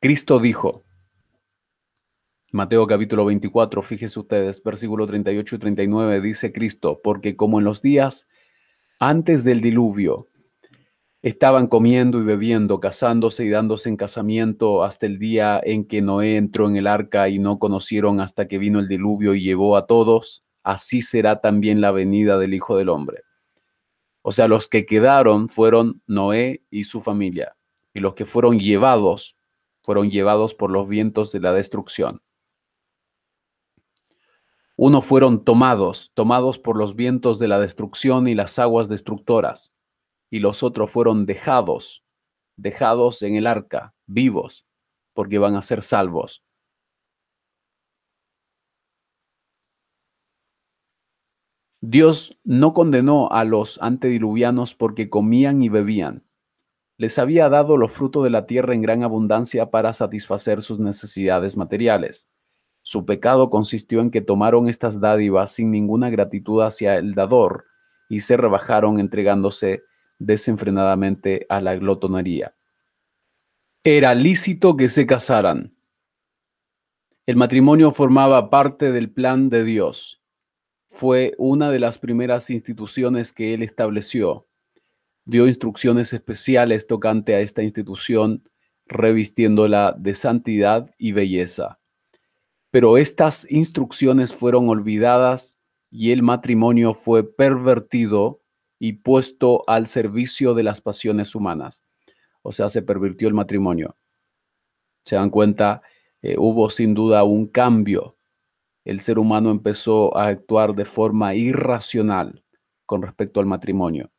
Cristo 0.00 0.38
dijo, 0.38 0.85
Mateo 2.52 2.86
capítulo 2.86 3.24
24, 3.24 3.82
fíjese 3.82 4.20
ustedes, 4.20 4.62
versículo 4.62 5.06
38 5.06 5.56
y 5.56 5.58
39, 5.58 6.20
dice 6.20 6.52
Cristo, 6.52 7.00
porque 7.02 7.36
como 7.36 7.58
en 7.58 7.64
los 7.64 7.82
días 7.82 8.28
antes 8.98 9.44
del 9.44 9.60
diluvio, 9.60 10.28
Estaban 11.26 11.66
comiendo 11.66 12.20
y 12.20 12.22
bebiendo, 12.22 12.78
casándose 12.78 13.44
y 13.44 13.48
dándose 13.48 13.88
en 13.88 13.96
casamiento 13.96 14.84
hasta 14.84 15.06
el 15.06 15.18
día 15.18 15.60
en 15.60 15.84
que 15.84 16.00
Noé 16.00 16.36
entró 16.36 16.68
en 16.68 16.76
el 16.76 16.86
arca 16.86 17.28
y 17.28 17.40
no 17.40 17.58
conocieron 17.58 18.20
hasta 18.20 18.46
que 18.46 18.58
vino 18.58 18.78
el 18.78 18.86
diluvio 18.86 19.34
y 19.34 19.42
llevó 19.42 19.76
a 19.76 19.86
todos. 19.86 20.46
Así 20.62 21.02
será 21.02 21.40
también 21.40 21.80
la 21.80 21.90
venida 21.90 22.38
del 22.38 22.54
Hijo 22.54 22.76
del 22.76 22.90
Hombre. 22.90 23.22
O 24.22 24.30
sea, 24.30 24.46
los 24.46 24.68
que 24.68 24.86
quedaron 24.86 25.48
fueron 25.48 26.00
Noé 26.06 26.62
y 26.70 26.84
su 26.84 27.00
familia, 27.00 27.56
y 27.92 27.98
los 27.98 28.14
que 28.14 28.24
fueron 28.24 28.60
llevados 28.60 29.36
fueron 29.82 30.10
llevados 30.10 30.54
por 30.54 30.70
los 30.70 30.88
vientos 30.88 31.32
de 31.32 31.40
la 31.40 31.52
destrucción. 31.52 32.22
Uno 34.78 35.00
fueron 35.00 35.42
tomados, 35.42 36.10
tomados 36.12 36.58
por 36.58 36.76
los 36.76 36.96
vientos 36.96 37.38
de 37.38 37.48
la 37.48 37.58
destrucción 37.58 38.28
y 38.28 38.34
las 38.34 38.58
aguas 38.58 38.88
destructoras 38.88 39.72
y 40.30 40.40
los 40.40 40.62
otros 40.62 40.90
fueron 40.90 41.24
dejados, 41.24 42.04
dejados 42.56 43.22
en 43.22 43.36
el 43.36 43.46
arca, 43.46 43.94
vivos, 44.06 44.66
porque 45.14 45.38
van 45.38 45.56
a 45.56 45.62
ser 45.62 45.82
salvos. 45.82 46.42
Dios 51.80 52.38
no 52.44 52.74
condenó 52.74 53.30
a 53.30 53.44
los 53.44 53.80
antediluvianos 53.80 54.74
porque 54.74 55.08
comían 55.08 55.62
y 55.62 55.68
bebían. 55.68 56.26
Les 56.98 57.18
había 57.18 57.48
dado 57.48 57.76
los 57.76 57.92
frutos 57.92 58.24
de 58.24 58.30
la 58.30 58.46
tierra 58.46 58.74
en 58.74 58.82
gran 58.82 59.02
abundancia 59.04 59.70
para 59.70 59.92
satisfacer 59.92 60.62
sus 60.62 60.80
necesidades 60.80 61.56
materiales. 61.56 62.28
Su 62.88 63.04
pecado 63.04 63.50
consistió 63.50 64.00
en 64.00 64.12
que 64.12 64.20
tomaron 64.20 64.68
estas 64.68 65.00
dádivas 65.00 65.50
sin 65.50 65.72
ninguna 65.72 66.08
gratitud 66.08 66.62
hacia 66.62 66.94
el 66.94 67.14
dador 67.14 67.64
y 68.08 68.20
se 68.20 68.36
rebajaron 68.36 69.00
entregándose 69.00 69.82
desenfrenadamente 70.20 71.46
a 71.48 71.60
la 71.60 71.74
glotonería. 71.74 72.54
Era 73.82 74.14
lícito 74.14 74.76
que 74.76 74.88
se 74.88 75.04
casaran. 75.04 75.74
El 77.26 77.34
matrimonio 77.34 77.90
formaba 77.90 78.50
parte 78.50 78.92
del 78.92 79.10
plan 79.10 79.48
de 79.48 79.64
Dios. 79.64 80.22
Fue 80.86 81.34
una 81.38 81.72
de 81.72 81.80
las 81.80 81.98
primeras 81.98 82.50
instituciones 82.50 83.32
que 83.32 83.52
él 83.52 83.64
estableció. 83.64 84.46
Dio 85.24 85.48
instrucciones 85.48 86.12
especiales 86.12 86.86
tocante 86.86 87.34
a 87.34 87.40
esta 87.40 87.64
institución, 87.64 88.48
revistiéndola 88.86 89.92
de 89.98 90.14
santidad 90.14 90.94
y 90.98 91.10
belleza. 91.10 91.80
Pero 92.70 92.98
estas 92.98 93.50
instrucciones 93.50 94.34
fueron 94.34 94.68
olvidadas 94.68 95.58
y 95.90 96.12
el 96.12 96.22
matrimonio 96.22 96.94
fue 96.94 97.24
pervertido 97.24 98.42
y 98.78 98.94
puesto 98.94 99.64
al 99.66 99.86
servicio 99.86 100.54
de 100.54 100.62
las 100.62 100.80
pasiones 100.80 101.34
humanas. 101.34 101.84
O 102.42 102.52
sea, 102.52 102.68
se 102.68 102.82
pervirtió 102.82 103.28
el 103.28 103.34
matrimonio. 103.34 103.96
Se 105.02 105.16
dan 105.16 105.30
cuenta, 105.30 105.82
eh, 106.22 106.36
hubo 106.38 106.68
sin 106.68 106.94
duda 106.94 107.24
un 107.24 107.46
cambio. 107.46 108.16
El 108.84 109.00
ser 109.00 109.18
humano 109.18 109.50
empezó 109.50 110.16
a 110.16 110.26
actuar 110.28 110.74
de 110.74 110.84
forma 110.84 111.34
irracional 111.34 112.44
con 112.84 113.02
respecto 113.02 113.40
al 113.40 113.46
matrimonio. 113.46 114.10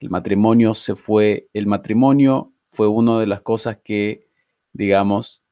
El 0.00 0.10
matrimonio 0.10 0.74
se 0.74 0.94
fue, 0.94 1.48
el 1.52 1.66
matrimonio 1.66 2.52
fue 2.70 2.88
una 2.88 3.18
de 3.20 3.26
las 3.26 3.40
cosas 3.42 3.78
que, 3.82 4.28
digamos, 4.72 5.42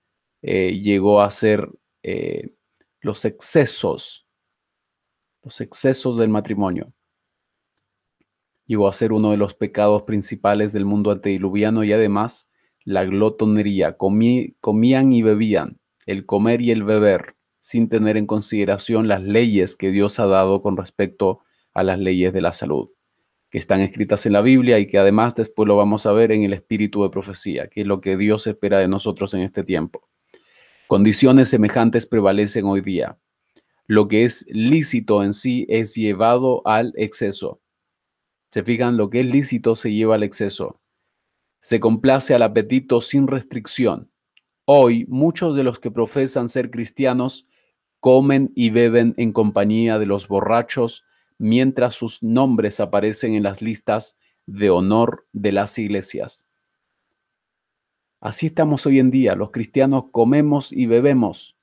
eh, 0.43 0.81
llegó 0.81 1.21
a 1.21 1.31
ser 1.31 1.69
eh, 2.09 2.55
los 3.01 3.25
excesos, 3.25 4.29
los 5.43 5.61
excesos 5.61 6.17
del 6.19 6.29
matrimonio 6.29 6.93
llegó 8.65 8.87
a 8.87 8.93
ser 8.93 9.13
uno 9.13 9.33
de 9.33 9.37
los 9.37 9.55
pecados 9.55 10.03
principales 10.03 10.73
del 10.73 10.85
mundo 10.85 11.11
antediluviano 11.11 11.83
y 11.83 11.93
además 11.93 12.49
la 12.85 13.05
glotonería. 13.05 13.97
comían 13.97 15.13
y 15.13 15.23
bebían, 15.23 15.81
el 16.07 16.27
comer 16.27 16.61
y 16.63 16.71
el 16.71 16.85
beber, 16.85 17.35
sin 17.59 17.89
tener 17.89 18.17
en 18.17 18.27
consideración 18.27 19.09
las 19.09 19.25
leyes 19.25 19.75
que 19.75 19.91
Dios 19.91 20.21
ha 20.21 20.27
dado 20.27 20.63
con 20.63 20.77
respecto 20.77 21.41
a 21.75 21.83
las 21.83 21.99
leyes 21.99 22.33
de 22.33 22.41
la 22.41 22.53
salud, 22.53 22.91
que 23.51 23.59
están 23.59 23.81
escritas 23.81 24.27
en 24.27 24.33
la 24.33 24.43
Biblia 24.43 24.79
y 24.79 24.87
que 24.87 24.99
además 24.99 25.35
después 25.35 25.67
lo 25.67 25.77
vamos 25.77 26.07
a 26.07 26.13
ver 26.13 26.31
en 26.31 26.45
el 26.45 26.53
espíritu 26.53 27.03
de 27.03 27.11
profecía, 27.11 27.67
que 27.67 27.81
es 27.81 27.87
lo 27.89 28.01
que 28.01 28.17
Dios 28.17 28.47
espera 28.47 28.79
de 28.79 28.87
nosotros 28.87 29.35
en 29.35 29.41
este 29.41 29.65
tiempo. 29.65 30.09
Condiciones 30.87 31.49
semejantes 31.49 32.07
prevalecen 32.07 32.65
hoy 32.67 32.81
día. 32.81 33.19
Lo 33.89 34.07
que 34.07 34.23
es 34.23 34.47
lícito 34.49 35.25
en 35.25 35.35
sí 35.35 35.67
es 35.69 35.97
llevado 35.97 36.63
al 36.65 36.93
exceso. 36.97 37.61
Se 38.53 38.63
fijan, 38.63 38.97
lo 38.97 39.11
que 39.11 39.19
es 39.19 39.27
lícito 39.27 39.75
se 39.75 39.93
lleva 39.93 40.15
al 40.15 40.23
exceso. 40.23 40.81
Se 41.61 41.81
complace 41.81 42.35
al 42.35 42.43
apetito 42.43 43.01
sin 43.01 43.27
restricción. 43.27 44.13
Hoy 44.65 45.07
muchos 45.09 45.57
de 45.57 45.65
los 45.65 45.81
que 45.81 45.91
profesan 45.91 46.49
ser 46.49 46.71
cristianos 46.71 47.49
comen 47.99 48.53
y 48.55 48.71
beben 48.71 49.15
en 49.17 49.33
compañía 49.33 49.99
de 49.99 50.07
los 50.07 50.29
borrachos 50.29 51.03
mientras 51.37 51.97
sus 51.97 52.23
nombres 52.23 52.79
aparecen 52.79 53.35
en 53.35 53.43
las 53.43 53.61
listas 53.61 54.17
de 54.47 54.71
honor 54.71 55.27
de 55.33 55.51
las 55.51 55.79
iglesias. 55.81 56.46
Así 58.21 58.47
estamos 58.47 58.87
hoy 58.87 58.99
en 58.99 59.11
día, 59.11 59.35
los 59.35 59.51
cristianos 59.51 60.05
comemos 60.11 60.73
y 60.73 60.87
bebemos 60.87 61.57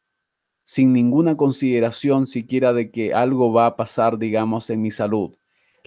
sin 0.65 0.93
ninguna 0.93 1.35
consideración 1.35 2.25
siquiera 2.25 2.71
de 2.71 2.89
que 2.89 3.13
algo 3.13 3.51
va 3.51 3.65
a 3.65 3.75
pasar, 3.75 4.17
digamos, 4.17 4.69
en 4.69 4.81
mi 4.81 4.91
salud 4.91 5.35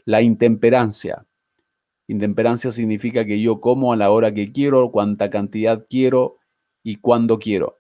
la 0.05 0.23
intemperancia, 0.23 1.27
Intemperancia 2.09 2.71
significa 2.71 3.25
que 3.25 3.41
yo 3.41 3.61
como 3.61 3.93
a 3.93 3.97
la 3.97 4.11
hora 4.11 4.33
que 4.33 4.53
quiero, 4.53 4.93
cuánta 4.93 5.29
cantidad 5.29 5.87
quiero 5.91 6.37
y 6.85 6.97
cuándo 6.97 7.39
quiero. 7.39 7.79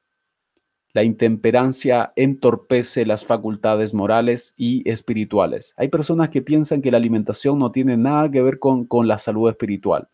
La 0.92 1.04
intemperancia 1.04 2.12
entorpece 2.16 3.06
las 3.06 3.24
facultades 3.24 3.94
morales 3.94 4.52
y 4.56 4.88
espirituales. 4.90 5.74
Hay 5.76 5.88
personas 5.88 6.30
que 6.30 6.42
piensan 6.42 6.82
que 6.82 6.90
la 6.90 6.96
alimentación 6.96 7.58
no 7.58 7.70
tiene 7.70 7.96
nada 7.96 8.30
que 8.30 8.42
ver 8.42 8.58
con, 8.58 8.86
con 8.86 9.06
la 9.06 9.18
salud 9.18 9.48
espiritual. 9.48 10.08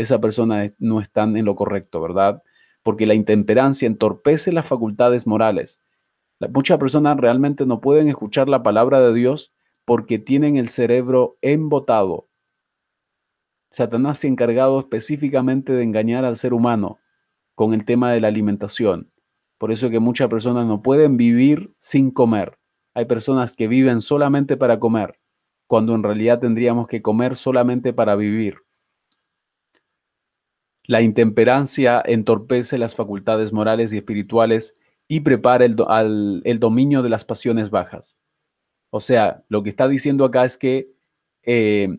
Esa 0.00 0.18
persona 0.18 0.72
no 0.78 1.02
está 1.02 1.24
en 1.24 1.44
lo 1.44 1.54
correcto, 1.54 2.00
¿verdad? 2.00 2.42
Porque 2.82 3.06
la 3.06 3.12
intemperancia 3.12 3.86
entorpece 3.86 4.50
las 4.50 4.66
facultades 4.66 5.26
morales. 5.26 5.78
Muchas 6.54 6.78
personas 6.78 7.18
realmente 7.18 7.66
no 7.66 7.82
pueden 7.82 8.08
escuchar 8.08 8.48
la 8.48 8.62
palabra 8.62 8.98
de 9.00 9.12
Dios 9.12 9.52
porque 9.84 10.18
tienen 10.18 10.56
el 10.56 10.68
cerebro 10.70 11.36
embotado. 11.42 12.30
Satanás 13.70 14.16
se 14.16 14.26
ha 14.26 14.30
encargado 14.30 14.80
específicamente 14.80 15.74
de 15.74 15.82
engañar 15.82 16.24
al 16.24 16.36
ser 16.36 16.54
humano 16.54 16.98
con 17.54 17.74
el 17.74 17.84
tema 17.84 18.10
de 18.10 18.22
la 18.22 18.28
alimentación. 18.28 19.12
Por 19.58 19.70
eso 19.70 19.90
que 19.90 20.00
muchas 20.00 20.30
personas 20.30 20.66
no 20.66 20.80
pueden 20.80 21.18
vivir 21.18 21.74
sin 21.76 22.10
comer. 22.10 22.58
Hay 22.94 23.04
personas 23.04 23.54
que 23.54 23.68
viven 23.68 24.00
solamente 24.00 24.56
para 24.56 24.78
comer, 24.78 25.20
cuando 25.66 25.94
en 25.94 26.02
realidad 26.02 26.38
tendríamos 26.38 26.86
que 26.86 27.02
comer 27.02 27.36
solamente 27.36 27.92
para 27.92 28.16
vivir. 28.16 28.62
La 30.90 31.02
intemperancia 31.02 32.02
entorpece 32.04 32.76
las 32.76 32.96
facultades 32.96 33.52
morales 33.52 33.92
y 33.92 33.98
espirituales 33.98 34.74
y 35.06 35.20
prepara 35.20 35.64
el, 35.64 35.76
dominio 36.58 37.02
de 37.02 37.08
las 37.08 37.24
pasiones 37.24 37.70
bajas. 37.70 38.16
O 38.90 38.98
sea, 38.98 39.44
lo 39.46 39.62
que 39.62 39.70
está 39.70 39.86
diciendo 39.86 40.24
acá 40.24 40.44
es 40.44 40.58
que 40.58 40.90
eh, 41.44 41.96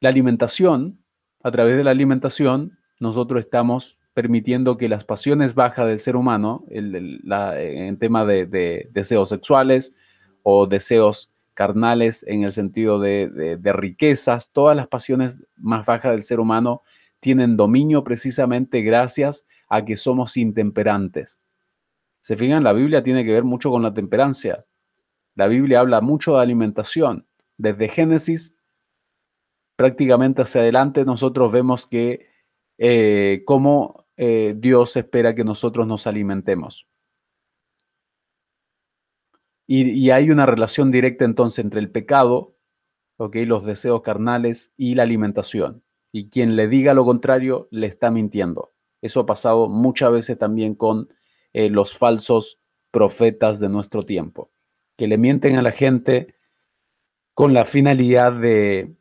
la 0.00 0.08
alimentación, 0.08 1.04
a 1.42 1.50
través 1.50 1.76
de 1.76 1.84
la 1.84 1.90
alimentación, 1.90 2.78
nosotros 3.00 3.40
estamos 3.40 3.98
permitiendo 4.14 4.78
que 4.78 4.88
las 4.88 5.04
pasiones 5.04 5.54
bajas 5.54 5.88
del 5.88 5.98
ser 5.98 6.16
humano, 6.16 6.64
en 6.70 7.98
tema 7.98 8.24
de, 8.24 8.88
deseos 8.92 9.28
sexuales 9.28 9.92
o 10.42 10.66
deseos 10.66 11.30
carnales 11.52 12.24
en 12.26 12.44
el 12.44 12.52
sentido 12.52 12.98
de, 12.98 13.58
riquezas, 13.74 14.48
todas 14.48 14.74
las 14.74 14.88
pasiones 14.88 15.42
más 15.58 15.84
bajas 15.84 16.12
del 16.12 16.22
ser 16.22 16.40
humano 16.40 16.80
tienen 17.20 17.56
dominio 17.56 18.02
precisamente 18.02 18.82
gracias 18.82 19.46
a 19.68 19.84
que 19.84 19.96
somos 19.96 20.36
intemperantes. 20.36 21.40
Se 22.20 22.36
fijan, 22.36 22.64
la 22.64 22.72
Biblia 22.72 23.02
tiene 23.02 23.24
que 23.24 23.32
ver 23.32 23.44
mucho 23.44 23.70
con 23.70 23.82
la 23.82 23.94
temperancia. 23.94 24.66
La 25.34 25.46
Biblia 25.46 25.80
habla 25.80 26.00
mucho 26.00 26.36
de 26.36 26.42
alimentación. 26.42 27.26
Desde 27.56 27.88
Génesis 27.88 28.54
prácticamente 29.80 30.42
hacia 30.42 30.60
adelante 30.60 31.06
nosotros 31.06 31.50
vemos 31.50 31.86
que 31.86 32.26
eh, 32.76 33.42
cómo 33.46 34.06
eh, 34.18 34.54
Dios 34.54 34.94
espera 34.96 35.34
que 35.34 35.42
nosotros 35.42 35.86
nos 35.86 36.06
alimentemos. 36.06 36.86
Y, 39.66 40.10
hay 40.10 40.30
una 40.30 40.44
relación 40.44 40.90
directa 40.90 41.24
entonces 41.24 41.64
entre 41.64 41.80
el 41.80 41.90
pecado, 41.90 42.56
los 43.16 43.64
deseos 43.64 44.02
carnales 44.02 44.74
y 44.76 44.96
la 44.96 45.04
alimentación. 45.04 45.82
Y 46.12 46.28
quien 46.28 46.56
le 46.56 46.68
diga 46.68 46.94
lo 46.94 47.04
contrario 47.04 47.68
le 47.70 47.86
está 47.86 48.10
mintiendo. 48.10 48.72
Eso 49.02 49.20
ha 49.20 49.26
pasado 49.26 49.68
muchas 49.68 50.12
veces 50.12 50.38
también 50.38 50.74
con 50.74 51.08
eh, 51.52 51.70
los 51.70 51.96
falsos 51.96 52.58
profetas 52.90 53.60
de 53.60 53.68
nuestro 53.68 54.02
tiempo, 54.02 54.50
que 54.96 55.06
le 55.06 55.18
mienten 55.18 55.56
a 55.56 55.62
la 55.62 55.72
gente 55.72 56.34
con 57.34 57.54
la 57.54 57.64
finalidad 57.64 58.32
de, 58.32 58.94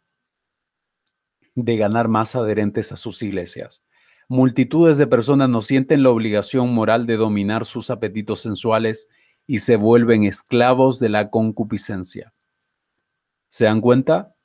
de 1.55 1.78
ganar 1.78 2.07
más 2.07 2.36
adherentes 2.36 2.91
a 2.91 2.95
sus 2.95 3.22
iglesias. 3.24 3.84
Multitudes 4.28 4.97
de 4.97 5.07
personas 5.07 5.49
no 5.49 5.62
sienten 5.62 6.03
la 6.03 6.12
obligación 6.12 6.74
moral 6.74 7.07
de 7.07 7.18
dominar 7.18 7.66
sus 7.66 7.89
apetitos 7.89 8.41
sensuales 8.41 9.07
y 9.47 9.60
se 9.60 9.76
vuelven 9.76 10.24
esclavos 10.24 10.99
de 10.99 11.10
la 11.10 11.32
concupiscencia. 11.32 12.34
¿Se 13.49 13.66
dan 13.66 13.82
cuenta? 13.82 14.36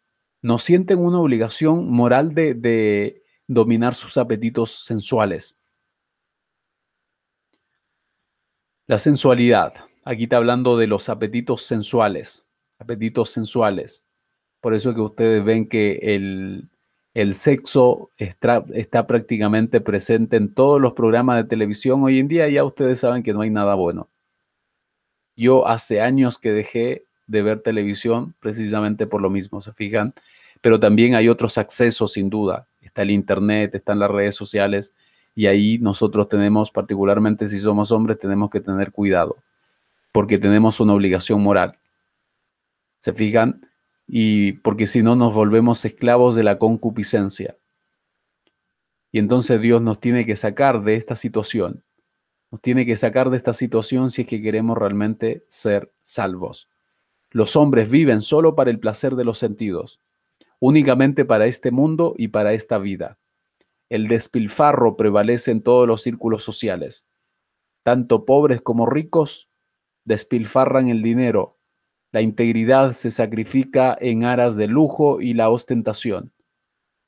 No 0.45 0.59
sienten 0.59 0.99
una 0.99 1.21
obligación 1.21 1.91
moral 1.91 2.35
de, 2.35 2.53
de 2.53 3.23
dominar 3.47 3.95
sus 3.95 4.19
apetitos 4.19 4.85
sensuales. 4.85 5.57
La 8.87 8.99
sensualidad. 8.99 9.73
Aquí 10.05 10.25
está 10.25 10.37
hablando 10.37 10.77
de 10.77 10.87
los 10.87 11.09
apetitos 11.09 11.63
sensuales. 11.63 12.45
Apetitos 12.79 13.31
sensuales. 13.31 14.05
Por 14.61 14.75
eso 14.75 14.91
es 14.91 14.97
que 14.97 15.01
ustedes 15.01 15.43
ven 15.43 15.67
que 15.67 15.95
el, 16.03 16.69
el 17.15 17.35
sexo 17.35 18.11
está, 18.19 18.67
está, 18.75 19.07
prácticamente 19.07 19.81
presente 19.81 20.37
en 20.37 20.53
todos 20.53 20.79
los 20.79 20.93
programas 20.93 21.39
de 21.39 21.45
televisión 21.45 22.03
hoy 22.03 22.19
en 22.19 22.29
día. 22.29 22.51
Ya 22.51 22.65
ustedes 22.65 23.01
saben 23.01 23.23
que 23.23 23.33
no 23.33 23.41
hay 23.41 23.51
nada 23.51 23.77
bueno. 23.77 24.11
Yo 25.37 25.67
hace 25.67 26.03
años 26.03 26.39
que 26.39 26.53
dejé 26.53 27.07
de 27.27 27.43
ver 27.43 27.61
televisión 27.61 28.35
precisamente 28.41 29.07
por 29.07 29.22
lo 29.22 29.31
mismo, 29.31 29.61
¿se 29.61 29.72
fijan? 29.72 30.14
Pero 30.61 30.81
también 30.81 31.14
hay 31.14 31.29
otros 31.29 31.59
accesos, 31.59 32.12
sin 32.12 32.31
duda. 32.31 32.66
Está 32.81 33.03
el 33.03 33.11
Internet, 33.11 33.75
están 33.75 33.99
las 33.99 34.11
redes 34.11 34.35
sociales 34.35 34.95
y 35.35 35.47
ahí 35.47 35.79
nosotros 35.79 36.29
tenemos, 36.29 36.70
particularmente 36.70 37.47
si 37.47 37.59
somos 37.59 37.93
hombres, 37.93 38.18
tenemos 38.18 38.51
que 38.51 38.61
tener 38.61 38.93
cuidado 38.93 39.37
porque 40.12 40.39
tenemos 40.39 40.79
una 40.81 40.95
obligación 40.95 41.43
moral. 41.43 41.79
¿Se 42.99 43.12
fijan? 43.12 43.61
y 44.07 44.53
porque 44.55 44.87
si 44.87 45.03
no 45.03 45.16
nos 45.16 45.35
volvemos 45.35 45.85
esclavos 45.85 46.35
de 46.35 46.45
la 46.45 46.59
concupiscencia. 46.59 47.57
Y 49.12 49.18
entonces 49.18 49.61
Dios 49.61 49.81
nos 49.81 50.01
tiene 50.01 50.27
que 50.27 50.37
sacar 50.37 50.83
de 50.83 50.95
esta 50.95 51.14
situación. 51.14 51.85
Nos 52.51 52.61
tiene 52.61 52.85
que 52.85 52.97
sacar 52.97 53.31
de 53.31 53.37
esta 53.37 53.53
situación 53.53 54.11
si 54.11 54.22
es 54.22 54.29
que 54.29 54.43
queremos 54.43 54.77
realmente 54.77 55.45
ser 55.49 55.93
salvos. 56.03 56.68
Los 57.35 57.55
hombres 57.55 57.91
viven 57.91 58.22
solo 58.22 58.55
para 58.55 58.70
el 58.70 58.80
placer 58.80 59.14
de 59.14 59.24
los 59.24 59.37
sentidos, 59.37 60.01
únicamente 60.59 61.26
para 61.26 61.45
este 61.45 61.70
mundo 61.70 62.14
y 62.16 62.28
para 62.28 62.55
esta 62.55 62.78
vida. 62.78 63.18
El 63.91 64.09
despilfarro 64.09 64.97
prevalece 64.97 65.51
en 65.51 65.61
todos 65.61 65.87
los 65.87 66.03
círculos 66.03 66.43
sociales. 66.43 67.05
Tanto 67.82 68.24
pobres 68.24 68.62
como 68.62 68.87
ricos 68.87 69.51
despilfarran 70.07 70.89
el 70.89 71.03
dinero 71.03 71.59
la 72.14 72.20
integridad 72.20 72.93
se 72.93 73.11
sacrifica 73.11 73.99
en 74.01 74.22
aras 74.22 74.55
de 74.55 74.68
lujo 74.68 75.20
y 75.20 75.35
la 75.35 75.51
ostentación. 75.51 76.32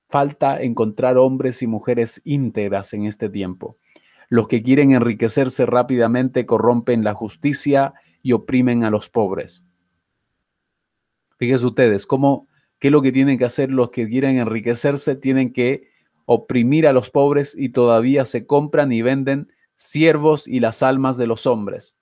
Falta 0.09 0.61
encontrar 0.61 1.17
hombres 1.17 1.63
y 1.63 1.69
mujeres 1.69 2.21
íntegras 2.25 2.93
en 2.93 3.07
este 3.07 3.29
tiempo. 3.29 3.79
Los 4.29 4.49
que 4.49 4.65
quieren 4.65 4.91
enriquecerse 4.91 5.65
rápidamente 5.65 6.45
corrompen 6.45 7.05
la 7.05 7.15
justicia 7.15 7.95
y 8.21 8.33
oprimen 8.33 8.83
a 8.83 8.91
los 8.91 9.09
pobres. 9.09 9.63
Fíjense 11.39 11.67
ustedes, 11.67 12.07
¿cómo, 12.07 12.49
¿qué 12.79 12.89
es 12.89 12.93
lo 12.93 13.03
que 13.03 13.13
tienen 13.13 13.39
que 13.39 13.45
hacer 13.45 13.71
los 13.71 13.91
que 13.91 14.09
quieren 14.09 14.39
enriquecerse? 14.39 15.17
Tienen 15.17 15.53
que 15.53 15.89
oprimir 16.25 16.87
a 16.87 16.93
los 16.93 17.11
pobres 17.11 17.55
y 17.57 17.71
todavía 17.71 18.25
se 18.25 18.47
compran 18.47 18.93
y 18.93 19.03
venden 19.03 19.53
siervos 19.77 20.49
y 20.49 20.61
las 20.61 20.83
almas 20.83 21.17
de 21.19 21.27
los 21.27 21.47
hombres. 21.47 21.97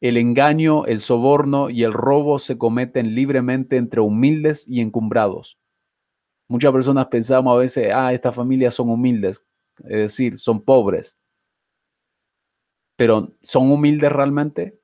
El 0.00 0.18
engaño, 0.18 0.84
el 0.84 1.00
soborno 1.00 1.70
y 1.70 1.82
el 1.82 1.92
robo 1.92 2.38
se 2.38 2.58
cometen 2.58 3.14
libremente 3.14 3.76
entre 3.76 4.00
humildes 4.00 4.66
y 4.68 4.80
encumbrados. 4.80 5.58
Muchas 6.48 6.72
personas 6.72 7.06
pensamos 7.06 7.54
a 7.54 7.58
veces, 7.58 7.90
ah, 7.92 8.12
estas 8.12 8.34
familias 8.34 8.74
son 8.74 8.90
humildes, 8.90 9.44
es 9.78 9.96
decir, 9.96 10.36
son 10.36 10.62
pobres. 10.62 11.16
Pero 12.96 13.34
¿son 13.42 13.70
humildes 13.70 14.12
realmente? 14.12 14.78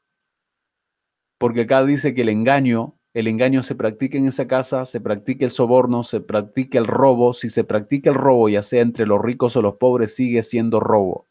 Porque 1.43 1.62
acá 1.62 1.84
dice 1.84 2.14
que 2.14 2.20
el 2.20 2.28
engaño, 2.28 2.95
el 3.14 3.26
engaño 3.26 3.64
se 3.64 3.74
practica 3.74 4.16
en 4.16 4.28
esa 4.28 4.47
casa, 4.47 4.84
se 4.84 5.01
practica 5.01 5.45
el 5.45 5.51
soborno, 5.51 6.05
se 6.05 6.20
practica 6.20 6.78
el 6.78 6.86
robo. 6.86 7.32
Si 7.32 7.51
se 7.51 7.64
practica 7.64 8.11
el 8.11 8.14
robo, 8.14 8.49
ya 8.49 8.62
sea 8.62 8.80
entre 8.80 9.09
los 9.09 9.20
ricos 9.20 9.57
o 9.57 9.61
los 9.61 9.74
pobres, 9.74 10.14
sigue 10.14 10.45
siendo 10.45 10.78
robo. 10.78 11.26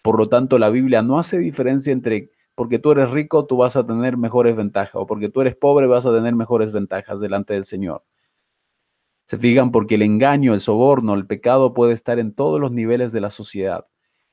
Por 0.00 0.18
lo 0.18 0.26
tanto, 0.30 0.58
la 0.58 0.70
Biblia 0.70 1.02
no 1.02 1.18
hace 1.18 1.36
diferencia 1.36 1.92
entre 1.92 2.30
porque 2.54 2.78
tú 2.78 2.92
eres 2.92 3.10
rico, 3.10 3.44
tú 3.44 3.58
vas 3.58 3.76
a 3.76 3.86
tener 3.86 4.16
mejores 4.16 4.56
ventajas, 4.56 4.94
o 4.94 5.06
porque 5.06 5.28
tú 5.28 5.42
eres 5.42 5.54
pobre, 5.54 5.86
vas 5.86 6.06
a 6.06 6.14
tener 6.14 6.34
mejores 6.34 6.72
ventajas 6.72 7.20
delante 7.20 7.52
del 7.52 7.64
Señor. 7.64 8.04
Se 9.26 9.36
fijan 9.36 9.70
porque 9.70 9.96
el 9.96 10.02
engaño, 10.02 10.54
el 10.54 10.60
soborno, 10.60 11.12
el 11.12 11.26
pecado 11.26 11.74
puede 11.74 11.92
estar 11.92 12.18
en 12.18 12.32
todos 12.34 12.58
los 12.58 12.72
niveles 12.72 13.12
de 13.12 13.20
la 13.20 13.28
sociedad. 13.28 13.84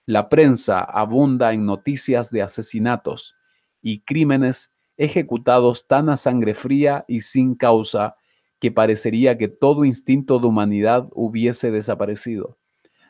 La 0.06 0.30
prensa 0.30 0.80
abunda 0.80 1.52
en 1.52 1.66
noticias 1.66 2.30
de 2.32 2.42
asesinatos 2.42 3.36
y 3.82 4.00
crímenes 4.00 4.72
ejecutados 5.00 5.88
tan 5.88 6.10
a 6.10 6.18
sangre 6.18 6.54
fría 6.54 7.06
y 7.08 7.22
sin 7.22 7.56
causa 7.56 8.16
que 8.60 8.72
parecería 8.72 9.38
que 9.38 9.48
todo 9.48 9.86
instinto 9.86 10.38
de 10.38 10.46
humanidad 10.46 11.08
hubiese 11.14 11.72
desaparecido. 11.72 12.60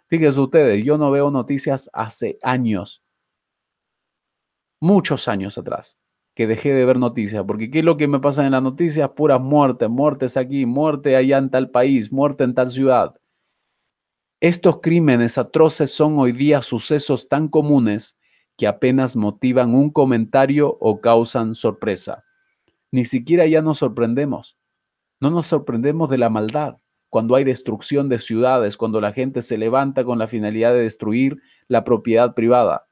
Fíjense 0.07 0.39
ustedes, 0.39 0.85
yo 0.85 0.97
no 0.97 1.11
veo 1.11 1.29
noticias 1.31 1.89
hace 1.91 2.37
años 2.43 3.03
muchos 4.79 5.27
años 5.27 5.57
atrás, 5.57 5.97
que 6.35 6.47
dejé 6.47 6.73
de 6.73 6.85
ver 6.85 6.97
noticias, 6.99 7.43
porque 7.45 7.69
¿qué 7.69 7.79
es 7.79 7.85
lo 7.85 7.97
que 7.97 8.07
me 8.07 8.19
pasa 8.19 8.45
en 8.45 8.51
las 8.51 8.63
noticias? 8.63 9.09
Puras 9.09 9.41
muertes, 9.41 9.89
muertes 9.89 10.37
aquí, 10.37 10.65
muerte 10.65 11.15
allá 11.15 11.37
en 11.37 11.49
tal 11.49 11.69
país, 11.69 12.11
muerte 12.11 12.43
en 12.43 12.53
tal 12.53 12.71
ciudad. 12.71 13.15
Estos 14.41 14.79
crímenes 14.81 15.37
atroces 15.37 15.91
son 15.91 16.17
hoy 16.17 16.31
día 16.31 16.61
sucesos 16.61 17.27
tan 17.27 17.49
comunes 17.49 18.17
que 18.59 18.67
apenas 18.67 19.15
motivan 19.15 19.73
un 19.73 19.89
comentario 19.89 20.75
o 20.81 20.99
causan 20.99 21.55
sorpresa. 21.55 22.25
Ni 22.91 23.05
siquiera 23.05 23.45
ya 23.45 23.61
nos 23.61 23.77
sorprendemos. 23.77 24.57
No 25.21 25.31
nos 25.31 25.47
sorprendemos 25.47 26.09
de 26.09 26.17
la 26.17 26.29
maldad 26.29 26.79
cuando 27.07 27.35
hay 27.35 27.45
destrucción 27.45 28.09
de 28.09 28.19
ciudades, 28.19 28.75
cuando 28.75 28.99
la 28.99 29.13
gente 29.13 29.41
se 29.43 29.57
levanta 29.57 30.03
con 30.03 30.19
la 30.19 30.27
finalidad 30.27 30.73
de 30.73 30.81
destruir 30.81 31.41
la 31.69 31.85
propiedad 31.85 32.35
privada. 32.35 32.85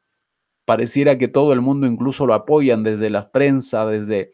Pareciera 0.64 1.18
que 1.18 1.28
todo 1.28 1.52
el 1.52 1.60
mundo 1.60 1.86
incluso 1.86 2.26
lo 2.26 2.34
apoyan 2.34 2.84
desde 2.84 3.10
la 3.10 3.30
prensa, 3.30 3.86
desde, 3.86 4.32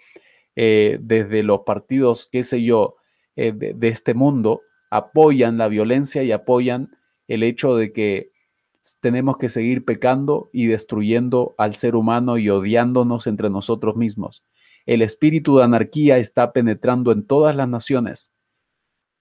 eh, 0.55 0.99
desde 1.01 1.41
los 1.41 1.61
partidos, 1.61 2.29
qué 2.31 2.43
sé 2.43 2.61
yo, 2.61 2.97
eh, 3.35 3.53
de 3.53 3.87
este 3.87 4.13
mundo, 4.13 4.61
apoyan 4.91 5.57
la 5.57 5.67
violencia 5.67 6.21
y 6.21 6.31
apoyan 6.31 6.95
el 7.27 7.41
hecho 7.41 7.75
de 7.75 7.91
que 7.91 8.32
tenemos 8.99 9.37
que 9.37 9.49
seguir 9.49 9.85
pecando 9.85 10.49
y 10.51 10.67
destruyendo 10.67 11.55
al 11.57 11.73
ser 11.73 11.95
humano 11.95 12.37
y 12.37 12.49
odiándonos 12.49 13.27
entre 13.27 13.49
nosotros 13.49 13.95
mismos. 13.95 14.43
El 14.85 15.01
espíritu 15.01 15.57
de 15.57 15.63
anarquía 15.63 16.17
está 16.17 16.51
penetrando 16.51 17.11
en 17.11 17.25
todas 17.25 17.55
las 17.55 17.69
naciones. 17.69 18.33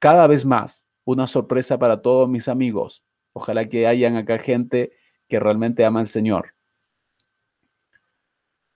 Cada 0.01 0.27
vez 0.27 0.45
más, 0.45 0.87
una 1.05 1.27
sorpresa 1.27 1.79
para 1.79 2.03
todos 2.03 2.29
mis 2.29 2.49
amigos. 2.49 3.05
Ojalá 3.33 3.69
que 3.69 3.87
hayan 3.87 4.17
acá 4.17 4.39
gente 4.39 4.93
que 5.29 5.39
realmente 5.39 5.85
ama 5.85 6.01
al 6.01 6.09
Señor. 6.09 6.55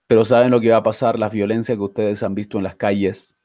Pero 0.07 0.23
¿saben 0.23 0.51
lo 0.51 0.61
que 0.61 0.71
va 0.71 0.77
a 0.77 0.83
pasar? 0.83 1.19
Las 1.19 1.33
violencias 1.33 1.77
que 1.77 1.83
ustedes 1.83 2.23
han 2.23 2.33
visto 2.33 2.57
en 2.57 2.63
las 2.63 2.75
calles 2.75 3.37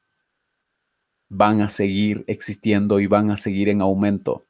van 1.27 1.61
a 1.61 1.67
seguir 1.67 2.23
existiendo 2.27 2.99
y 2.99 3.07
van 3.07 3.31
a 3.31 3.37
seguir 3.37 3.67
en 3.67 3.81
aumento. 3.81 4.45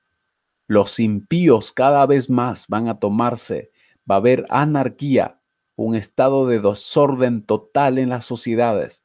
Los 0.73 0.99
impíos 0.99 1.71
cada 1.71 2.03
vez 2.07 2.31
más 2.31 2.67
van 2.67 2.87
a 2.87 2.97
tomarse, 2.97 3.71
va 4.09 4.15
a 4.15 4.17
haber 4.17 4.47
anarquía, 4.49 5.39
un 5.75 5.93
estado 5.93 6.47
de 6.47 6.59
desorden 6.59 7.45
total 7.45 7.99
en 7.99 8.09
las 8.09 8.25
sociedades. 8.25 9.03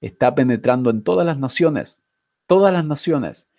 Está 0.00 0.34
penetrando 0.34 0.88
en 0.88 1.02
todas 1.02 1.26
las 1.26 1.38
naciones, 1.38 2.02
todas 2.46 2.72
las 2.72 2.86
naciones. 2.86 3.50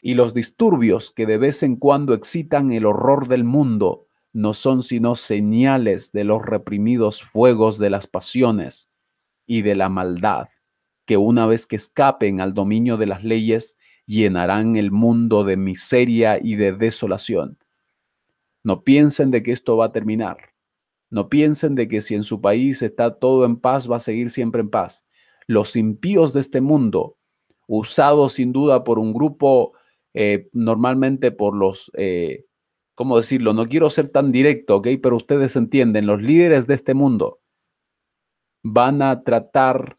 Y 0.00 0.14
los 0.14 0.32
disturbios 0.32 1.10
que 1.10 1.26
de 1.26 1.38
vez 1.38 1.64
en 1.64 1.74
cuando 1.74 2.14
excitan 2.14 2.70
el 2.70 2.86
horror 2.86 3.26
del 3.26 3.42
mundo 3.42 4.06
no 4.32 4.54
son 4.54 4.84
sino 4.84 5.16
señales 5.16 6.12
de 6.12 6.22
los 6.22 6.40
reprimidos 6.40 7.20
fuegos 7.20 7.78
de 7.78 7.90
las 7.90 8.06
pasiones 8.06 8.90
y 9.44 9.62
de 9.62 9.74
la 9.74 9.88
maldad, 9.88 10.46
que 11.04 11.16
una 11.16 11.48
vez 11.48 11.66
que 11.66 11.74
escapen 11.74 12.40
al 12.40 12.54
dominio 12.54 12.96
de 12.96 13.06
las 13.06 13.24
leyes, 13.24 13.76
llenarán 14.06 14.76
el 14.76 14.90
mundo 14.90 15.44
de 15.44 15.56
miseria 15.56 16.38
y 16.42 16.56
de 16.56 16.72
desolación. 16.72 17.58
No 18.62 18.82
piensen 18.82 19.30
de 19.30 19.42
que 19.42 19.52
esto 19.52 19.76
va 19.76 19.86
a 19.86 19.92
terminar. 19.92 20.38
No 21.10 21.28
piensen 21.28 21.74
de 21.74 21.86
que 21.86 22.00
si 22.00 22.14
en 22.14 22.24
su 22.24 22.40
país 22.40 22.82
está 22.82 23.18
todo 23.18 23.44
en 23.44 23.56
paz, 23.56 23.90
va 23.90 23.96
a 23.96 24.00
seguir 24.00 24.30
siempre 24.30 24.60
en 24.60 24.70
paz. 24.70 25.06
Los 25.46 25.76
impíos 25.76 26.32
de 26.32 26.40
este 26.40 26.60
mundo, 26.60 27.16
usados 27.66 28.34
sin 28.34 28.52
duda 28.52 28.82
por 28.82 28.98
un 28.98 29.12
grupo, 29.12 29.72
eh, 30.14 30.48
normalmente 30.52 31.30
por 31.30 31.54
los, 31.54 31.92
eh, 31.94 32.46
¿cómo 32.94 33.16
decirlo? 33.16 33.52
No 33.52 33.66
quiero 33.66 33.90
ser 33.90 34.10
tan 34.10 34.32
directo, 34.32 34.76
¿ok? 34.76 34.88
Pero 35.02 35.16
ustedes 35.16 35.54
entienden, 35.54 36.06
los 36.06 36.22
líderes 36.22 36.66
de 36.66 36.74
este 36.74 36.94
mundo 36.94 37.40
van 38.64 39.02
a 39.02 39.22
tratar 39.22 39.98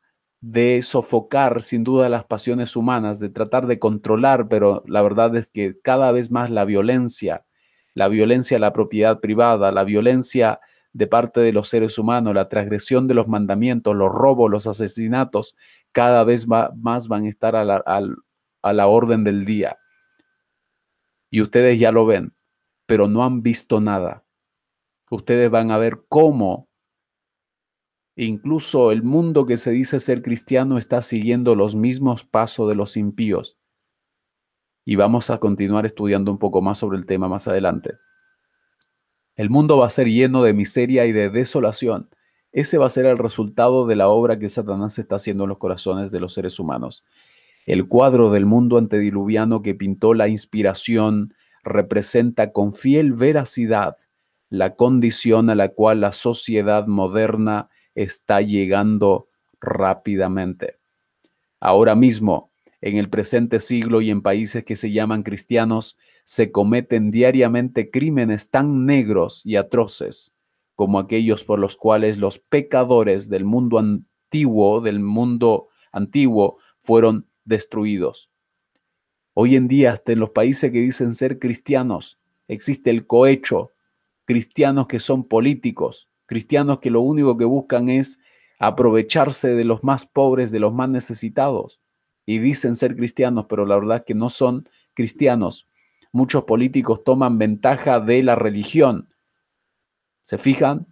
de 0.50 0.82
sofocar 0.82 1.62
sin 1.62 1.84
duda 1.84 2.08
las 2.08 2.24
pasiones 2.24 2.78
humanas, 2.78 3.20
de 3.20 3.30
tratar 3.30 3.68
de 3.68 3.80
controlar, 3.80 4.48
pero 4.48 4.82
la 4.88 5.02
verdad 5.02 5.36
es 5.36 5.52
que 5.52 5.78
cada 5.82 6.14
vez 6.14 6.32
más 6.32 6.50
la 6.50 6.64
violencia, 6.64 7.46
la 7.94 8.08
violencia 8.08 8.56
a 8.56 8.62
la 8.62 8.72
propiedad 8.72 9.20
privada, 9.20 9.74
la 9.74 9.84
violencia 9.84 10.62
de 10.94 11.06
parte 11.06 11.42
de 11.42 11.52
los 11.52 11.68
seres 11.68 11.98
humanos, 11.98 12.34
la 12.34 12.48
transgresión 12.48 13.10
de 13.10 13.14
los 13.14 13.28
mandamientos, 13.28 13.94
los 13.94 14.10
robos, 14.10 14.50
los 14.50 14.68
asesinatos, 14.68 15.58
cada 15.92 16.24
vez 16.24 16.48
más 16.48 17.10
van 17.10 17.26
a 17.26 17.30
estar 17.30 17.58
a 17.58 17.66
la, 17.66 17.84
a 18.62 18.74
la 18.74 18.88
orden 18.88 19.26
del 19.26 19.44
día. 19.44 19.78
Y 21.30 21.42
ustedes 21.42 21.78
ya 21.78 21.92
lo 21.92 22.06
ven, 22.06 22.34
pero 22.86 23.10
no 23.10 23.26
han 23.26 23.42
visto 23.42 23.82
nada. 23.82 24.24
Ustedes 25.12 25.50
van 25.50 25.72
a 25.72 25.78
ver 25.78 26.06
cómo 26.08 26.67
Incluso 28.20 28.92
el 28.92 29.04
mundo 29.04 29.46
que 29.46 29.58
se 29.58 29.70
dice 29.70 30.00
ser 30.00 30.24
cristiano 30.24 30.80
está 30.80 31.04
siguiendo 31.04 31.54
los 31.54 31.76
mismos 31.76 32.26
pasos 32.26 32.68
de 32.68 32.74
los 32.74 32.98
impíos. 32.98 33.60
Y 34.84 34.96
vamos 34.96 35.30
a 35.30 35.38
continuar 35.38 35.86
estudiando 35.86 36.32
un 36.32 36.40
poco 36.40 36.64
más 36.64 36.80
sobre 36.80 36.98
el 36.98 37.06
tema 37.06 37.28
más 37.28 37.48
adelante. 37.48 37.92
El 39.36 39.52
mundo 39.52 39.78
va 39.78 39.86
a 39.86 39.92
ser 39.92 40.08
lleno 40.08 40.42
de 40.42 40.56
miseria 40.56 41.06
y 41.06 41.12
de 41.12 41.30
desolación. 41.30 42.10
Ese 42.52 42.80
va 42.80 42.88
a 42.88 42.90
ser 42.90 43.06
el 43.06 43.20
resultado 43.20 43.86
de 43.86 43.96
la 43.96 44.08
obra 44.08 44.40
que 44.40 44.50
Satanás 44.50 44.98
está 44.98 45.18
haciendo 45.18 45.44
en 45.44 45.50
los 45.50 45.60
corazones 45.60 46.10
de 46.10 46.20
los 46.20 46.34
seres 46.34 46.60
humanos. 46.60 47.04
El 47.68 47.88
cuadro 47.88 48.32
del 48.32 48.48
mundo 48.48 48.80
antediluviano 48.80 49.62
que 49.62 49.76
pintó 49.76 50.16
la 50.16 50.28
inspiración 50.28 51.36
representa 51.64 52.52
con 52.52 52.74
fiel 52.74 53.14
veracidad 53.14 53.96
la 54.50 54.76
condición 54.76 55.52
a 55.52 55.56
la 55.56 55.70
cual 55.70 56.02
la 56.02 56.14
sociedad 56.14 56.88
moderna 56.88 57.70
está 57.98 58.42
llegando 58.42 59.28
rápidamente. 59.60 60.78
Ahora 61.60 61.96
mismo, 61.96 62.52
en 62.80 62.98
el 62.98 63.10
presente 63.10 63.60
siglo 63.60 64.02
y 64.02 64.10
en 64.12 64.22
países 64.22 64.64
que 64.64 64.76
se 64.76 64.92
llaman 64.92 65.24
cristianos, 65.24 65.98
se 66.24 66.52
cometen 66.52 67.12
diariamente 67.12 67.90
crímenes 67.90 68.50
tan 68.50 68.86
negros 68.86 69.42
y 69.46 69.56
atroces 69.56 70.34
como 70.78 71.00
aquellos 71.00 71.44
por 71.44 71.58
los 71.58 71.76
cuales 71.76 72.20
los 72.20 72.38
pecadores 72.38 73.30
del 73.30 73.46
mundo 73.46 73.80
antiguo, 73.80 74.80
del 74.80 75.00
mundo 75.00 75.70
antiguo, 75.92 76.60
fueron 76.80 77.26
destruidos. 77.46 78.30
Hoy 79.34 79.56
en 79.56 79.68
día, 79.68 79.94
hasta 79.94 80.12
en 80.12 80.20
los 80.20 80.30
países 80.30 80.72
que 80.72 80.80
dicen 80.80 81.16
ser 81.16 81.40
cristianos, 81.40 82.20
existe 82.48 82.92
el 82.92 83.08
cohecho, 83.08 83.72
cristianos 84.26 84.86
que 84.86 85.00
son 85.00 85.24
políticos, 85.24 86.10
cristianos 86.28 86.80
que 86.80 86.92
lo 86.92 87.02
único 87.02 87.36
que 87.38 87.46
buscan 87.46 87.90
es 87.90 88.20
aprovecharse 88.60 89.50
de 89.50 89.64
los 89.64 89.84
más 89.84 90.06
pobres, 90.06 90.52
de 90.52 90.60
los 90.60 90.74
más 90.74 90.90
necesitados. 90.90 91.82
Y 92.26 92.40
dicen 92.40 92.76
ser 92.76 92.96
cristianos, 92.96 93.46
pero 93.50 93.66
la 93.66 93.76
verdad 93.76 93.98
es 93.98 94.04
que 94.04 94.14
no 94.14 94.30
son 94.30 94.70
cristianos. 94.94 95.68
Muchos 96.12 96.44
políticos 96.44 97.04
toman 97.04 97.38
ventaja 97.38 98.00
de 98.00 98.22
la 98.22 98.36
religión. 98.36 99.08
¿Se 100.24 100.38
fijan? 100.38 100.88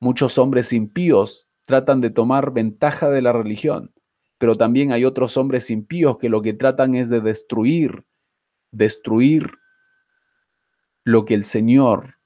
Muchos 0.00 0.36
hombres 0.36 0.72
impíos 0.72 1.48
tratan 1.64 2.00
de 2.00 2.10
tomar 2.10 2.52
ventaja 2.52 3.08
de 3.08 3.22
la 3.22 3.32
religión, 3.32 3.94
pero 4.38 4.56
también 4.56 4.92
hay 4.92 5.04
otros 5.04 5.36
hombres 5.36 5.70
impíos 5.70 6.18
que 6.18 6.28
lo 6.28 6.42
que 6.42 6.52
tratan 6.52 6.94
es 6.94 7.08
de 7.08 7.20
destruir, 7.20 8.04
destruir 8.70 9.52
lo 11.04 11.24
que 11.24 11.34
el 11.34 11.44
Señor 11.44 12.16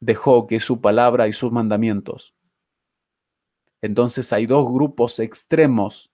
dejó 0.00 0.46
que 0.46 0.60
su 0.60 0.80
palabra 0.80 1.28
y 1.28 1.32
sus 1.32 1.52
mandamientos. 1.52 2.34
Entonces 3.80 4.32
hay 4.32 4.46
dos 4.46 4.72
grupos 4.72 5.18
extremos, 5.20 6.10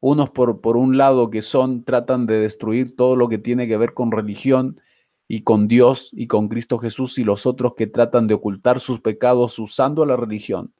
unos 0.00 0.30
por, 0.30 0.60
por 0.60 0.76
un 0.76 0.96
lado 0.96 1.30
que 1.30 1.42
son, 1.42 1.84
tratan 1.84 2.26
de 2.26 2.40
destruir 2.40 2.96
todo 2.96 3.16
lo 3.16 3.28
que 3.28 3.38
tiene 3.38 3.68
que 3.68 3.76
ver 3.76 3.94
con 3.94 4.12
religión 4.12 4.80
y 5.28 5.42
con 5.42 5.68
Dios 5.68 6.10
y 6.12 6.26
con 6.26 6.48
Cristo 6.48 6.78
Jesús, 6.78 7.18
y 7.18 7.24
los 7.24 7.46
otros 7.46 7.74
que 7.76 7.86
tratan 7.86 8.26
de 8.26 8.34
ocultar 8.34 8.80
sus 8.80 9.00
pecados 9.00 9.58
usando 9.58 10.04
la 10.04 10.16
religión. 10.16 10.74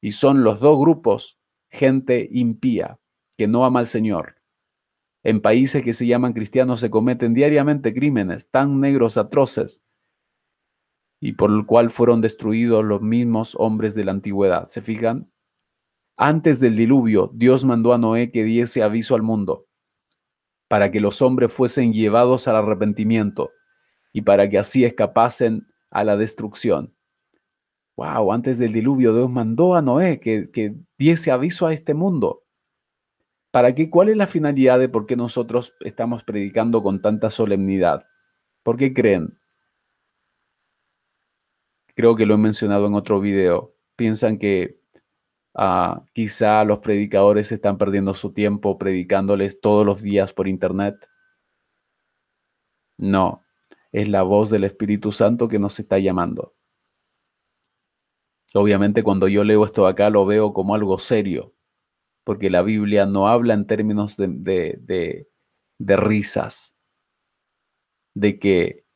Y 0.00 0.12
son 0.12 0.44
los 0.44 0.60
dos 0.60 0.78
grupos, 0.78 1.38
gente 1.70 2.28
impía, 2.30 3.00
que 3.36 3.48
no 3.48 3.64
ama 3.64 3.80
al 3.80 3.86
Señor. 3.86 4.36
En 5.24 5.40
países 5.40 5.82
que 5.82 5.94
se 5.94 6.06
llaman 6.06 6.34
cristianos 6.34 6.80
se 6.80 6.90
cometen 6.90 7.32
diariamente 7.32 7.94
crímenes 7.94 8.50
tan 8.50 8.80
negros, 8.80 9.16
atroces, 9.16 9.82
y 11.24 11.32
por 11.32 11.50
el 11.50 11.64
cual 11.64 11.88
fueron 11.88 12.20
destruidos 12.20 12.84
los 12.84 13.00
mismos 13.00 13.56
hombres 13.58 13.94
de 13.94 14.04
la 14.04 14.12
antigüedad. 14.12 14.66
¿Se 14.66 14.82
fijan? 14.82 15.32
Antes 16.18 16.60
del 16.60 16.76
diluvio, 16.76 17.30
Dios 17.32 17.64
mandó 17.64 17.94
a 17.94 17.98
Noé 17.98 18.30
que 18.30 18.44
diese 18.44 18.82
aviso 18.82 19.14
al 19.14 19.22
mundo 19.22 19.66
para 20.68 20.90
que 20.90 21.00
los 21.00 21.22
hombres 21.22 21.50
fuesen 21.50 21.94
llevados 21.94 22.46
al 22.46 22.56
arrepentimiento 22.56 23.52
y 24.12 24.20
para 24.20 24.50
que 24.50 24.58
así 24.58 24.84
escapasen 24.84 25.66
a 25.90 26.04
la 26.04 26.18
destrucción. 26.18 26.94
Wow, 27.96 28.30
antes 28.30 28.58
del 28.58 28.74
diluvio 28.74 29.14
Dios 29.14 29.30
mandó 29.30 29.76
a 29.76 29.80
Noé 29.80 30.20
que, 30.20 30.50
que 30.50 30.74
diese 30.98 31.30
aviso 31.30 31.66
a 31.66 31.72
este 31.72 31.94
mundo. 31.94 32.42
¿Para 33.50 33.74
qué? 33.74 33.88
¿Cuál 33.88 34.10
es 34.10 34.18
la 34.18 34.26
finalidad 34.26 34.78
de 34.78 34.90
por 34.90 35.06
qué 35.06 35.16
nosotros 35.16 35.74
estamos 35.80 36.22
predicando 36.22 36.82
con 36.82 37.00
tanta 37.00 37.30
solemnidad? 37.30 38.04
¿Por 38.62 38.76
qué 38.76 38.92
creen? 38.92 39.38
Creo 41.94 42.16
que 42.16 42.26
lo 42.26 42.34
he 42.34 42.38
mencionado 42.38 42.86
en 42.86 42.94
otro 42.94 43.20
video, 43.20 43.74
piensan 43.96 44.38
que 44.38 44.84
Ah, 45.54 46.04
quizá 46.12 46.64
los 46.64 46.80
predicadores 46.80 47.52
están 47.52 47.78
perdiendo 47.78 48.12
su 48.14 48.32
tiempo 48.32 48.76
predicándoles 48.76 49.60
todos 49.60 49.86
los 49.86 50.02
días 50.02 50.32
por 50.32 50.48
internet. 50.48 51.08
No, 52.98 53.44
es 53.92 54.08
la 54.08 54.22
voz 54.22 54.50
del 54.50 54.64
Espíritu 54.64 55.12
Santo 55.12 55.46
que 55.48 55.58
nos 55.60 55.78
está 55.78 55.98
llamando. 55.98 56.54
Obviamente 58.54 59.02
cuando 59.02 59.28
yo 59.28 59.44
leo 59.44 59.64
esto 59.64 59.86
acá 59.86 60.10
lo 60.10 60.26
veo 60.26 60.52
como 60.52 60.74
algo 60.74 60.98
serio, 60.98 61.54
porque 62.24 62.50
la 62.50 62.62
Biblia 62.62 63.06
no 63.06 63.28
habla 63.28 63.54
en 63.54 63.66
términos 63.66 64.16
de, 64.16 64.28
de, 64.78 65.96
risas, 65.96 66.76
de 68.14 68.38
que 68.38 68.86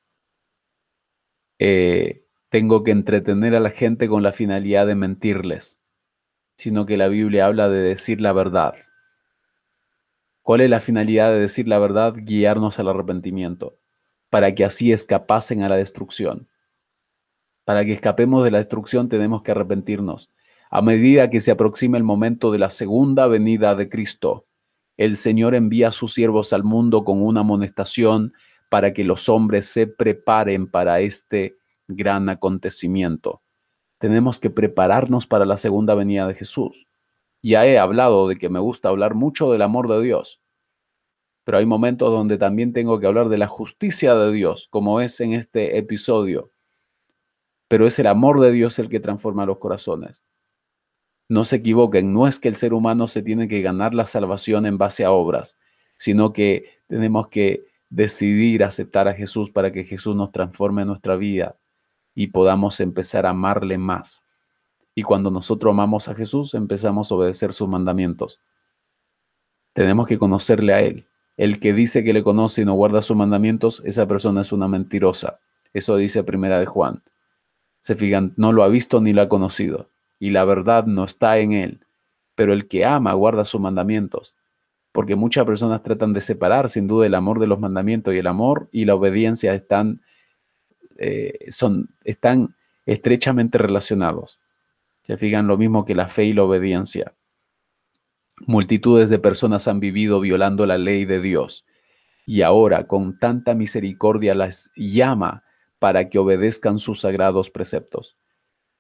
eh, 1.59 2.28
tengo 2.49 2.83
que 2.83 2.91
entretener 2.91 3.55
a 3.55 3.61
la 3.61 3.71
gente 3.71 4.09
con 4.09 4.23
la 4.23 4.33
finalidad 4.33 4.87
de 4.87 4.95
mentirles, 4.95 5.79
sino 6.57 6.87
que 6.87 6.97
la 6.97 7.09
Biblia 7.09 7.47
habla 7.47 7.69
de 7.69 7.81
decir 7.81 8.21
la 8.21 8.33
verdad. 8.33 8.75
¿Cuál 10.43 10.63
es 10.63 10.71
la 10.71 10.81
finalidad 10.81 11.31
de 11.31 11.41
decir 11.41 11.69
la 11.69 11.79
verdad? 11.79 12.15
Guiarnos 12.17 12.79
al 12.79 12.89
arrepentimiento, 12.89 13.79
para 14.31 14.55
que 14.55 14.65
así 14.65 14.93
escapasen 14.93 15.63
a 15.63 15.69
la 15.69 15.77
destrucción. 15.77 16.49
Para 17.67 17.85
que 17.85 17.93
escapemos 17.93 18.45
de 18.45 18.51
la 18.51 18.59
destrucción 18.59 19.11
tenemos 19.11 19.43
que 19.43 19.51
arrepentirnos. 19.51 20.31
A 20.71 20.81
medida 20.81 21.29
que 21.29 21.41
se 21.41 21.51
aproxima 21.51 21.99
el 21.99 22.03
momento 22.03 22.51
de 22.51 22.59
la 22.59 22.71
segunda 22.71 23.27
venida 23.27 23.75
de 23.75 23.91
Cristo, 23.91 24.47
el 24.97 25.17
Señor 25.17 25.55
envía 25.55 25.89
a 25.89 25.93
sus 25.93 26.15
siervos 26.15 26.55
al 26.55 26.65
mundo 26.65 27.05
con 27.05 27.23
una 27.23 27.41
amonestación 27.41 28.33
para 28.71 28.95
que 28.95 29.05
los 29.05 29.29
hombres 29.29 29.67
se 29.67 29.87
preparen 29.87 30.67
para 30.67 31.01
este 31.01 31.58
gran 31.89 32.29
acontecimiento. 32.29 33.43
Tenemos 33.99 34.39
que 34.39 34.51
prepararnos 34.51 35.27
para 35.27 35.45
la 35.45 35.57
segunda 35.57 35.95
venida 35.95 36.29
de 36.29 36.35
Jesús. 36.35 36.87
Ya 37.43 37.67
he 37.67 37.79
hablado 37.79 38.29
de 38.29 38.37
que 38.37 38.49
me 38.49 38.61
gusta 38.61 38.91
hablar 38.91 39.15
mucho 39.15 39.51
del 39.51 39.63
amor 39.63 39.89
de 39.89 40.03
Dios, 40.03 40.41
pero 41.45 41.59
hay 41.59 41.67
momentos 41.67 42.13
donde 42.13 42.37
también 42.37 42.73
tengo 42.73 43.01
que 43.01 43.07
hablar 43.07 43.29
de 43.29 43.39
la 43.39 43.47
justicia 43.49 44.15
de 44.15 44.33
Dios, 44.33 44.69
como 44.71 45.01
es 45.01 45.19
en 45.21 45.33
este 45.33 45.79
episodio. 45.79 46.51
Pero 47.69 47.87
es 47.87 47.99
el 47.99 48.07
amor 48.07 48.41
de 48.41 48.53
Dios 48.53 48.79
el 48.79 48.89
que 48.89 49.01
transforma 49.01 49.47
los 49.47 49.59
corazones. 49.59 50.23
No 51.29 51.45
se 51.45 51.57
equivoquen, 51.57 52.13
no 52.13 52.27
es 52.27 52.39
que 52.39 52.49
el 52.49 52.55
ser 52.55 52.75
humano 52.75 53.07
se 53.09 53.23
tiene 53.23 53.49
que 53.49 53.63
ganar 53.63 53.95
la 53.95 54.07
salvación 54.07 54.67
en 54.67 54.79
base 54.79 55.05
a 55.05 55.11
obras, 55.11 55.57
sino 55.97 56.33
que 56.33 56.81
tenemos 56.87 57.29
que 57.29 57.65
decidir 57.89 58.63
aceptar 58.63 59.09
a 59.09 59.15
Jesús 59.15 59.51
para 59.51 59.73
que 59.73 59.85
Jesús 59.85 60.15
nos 60.15 60.33
transforme 60.33 60.85
nuestra 60.85 61.17
vida 61.17 61.57
y 62.19 62.27
podamos 62.27 62.81
empezar 62.81 63.27
a 63.27 63.31
amarle 63.31 63.79
más. 63.79 64.25
Y 64.93 65.03
cuando 65.03 65.31
nosotros 65.31 65.71
amamos 65.71 66.09
a 66.09 66.17
Jesús, 66.17 66.53
empezamos 66.55 67.13
a 67.13 67.15
obedecer 67.15 67.53
sus 67.53 67.69
mandamientos. 67.69 68.41
Tenemos 69.73 70.09
que 70.09 70.19
conocerle 70.19 70.75
a 70.75 70.81
Él. 70.81 71.07
El 71.37 71.61
que 71.61 71.73
dice 71.73 72.03
que 72.03 72.13
le 72.13 72.25
conoce 72.25 72.63
y 72.63 72.65
no 72.65 72.75
guarda 72.75 73.03
sus 73.03 73.17
mandamientos, 73.17 73.83
esa 73.85 74.09
persona 74.09 74.41
es 74.41 74.51
una 74.51 74.67
mentirosa. 74.67 75.39
Eso 75.73 75.97
dice 75.97 76.25
Primera 76.25 76.59
de 76.59 76.67
Juan. 76.67 77.05
Se 77.79 77.95
fijan, 77.95 78.35
no 78.37 78.51
lo 78.51 78.65
ha 78.65 78.69
visto 78.69 79.01
ni 79.01 79.13
lo 79.13 79.23
ha 79.23 79.29
conocido. 79.29 79.89
Y 80.19 80.31
la 80.31 80.45
verdad 80.45 80.87
no 80.87 81.05
está 81.05 81.39
en 81.39 81.53
Él. 81.53 81.87
Pero 82.35 82.53
el 82.53 82.67
que 82.67 82.85
ama 82.85 83.13
guarda 83.13 83.45
sus 83.45 83.61
mandamientos. 83.61 84.37
Porque 84.91 85.15
muchas 85.15 85.45
personas 85.45 85.85
tratan 85.85 86.15
de 86.15 86.21
separar 86.21 86.69
sin 86.69 86.89
duda 86.89 87.07
el 87.07 87.15
amor 87.15 87.39
de 87.39 87.47
los 87.47 87.61
mandamientos 87.61 88.13
y 88.13 88.19
el 88.19 88.27
amor 88.27 88.69
y 88.73 88.87
la 88.87 88.97
obediencia 88.97 89.55
están 89.55 90.01
eh, 90.99 91.47
son, 91.51 91.95
están 92.05 92.57
estrechamente 92.85 93.57
relacionados. 93.57 94.41
Se 95.03 95.17
fijan 95.17 95.47
lo 95.47 95.57
mismo 95.57 95.85
que 95.85 95.95
la 95.95 96.09
fe 96.09 96.25
y 96.25 96.33
la 96.33 96.43
obediencia. 96.43 97.15
Multitudes 98.47 99.09
de 99.09 99.19
personas 99.19 99.69
han 99.69 99.81
vivido 99.81 100.21
violando 100.21 100.67
la 100.67 100.79
ley 100.79 101.05
de 101.05 101.21
Dios 101.21 101.65
y 102.27 102.43
ahora 102.43 102.87
con 102.87 103.19
tanta 103.19 103.55
misericordia 103.55 104.35
las 104.35 104.71
llama 104.77 105.45
para 105.79 106.09
que 106.09 106.19
obedezcan 106.19 106.79
sus 106.79 107.01
sagrados 107.01 107.51
preceptos. 107.51 108.19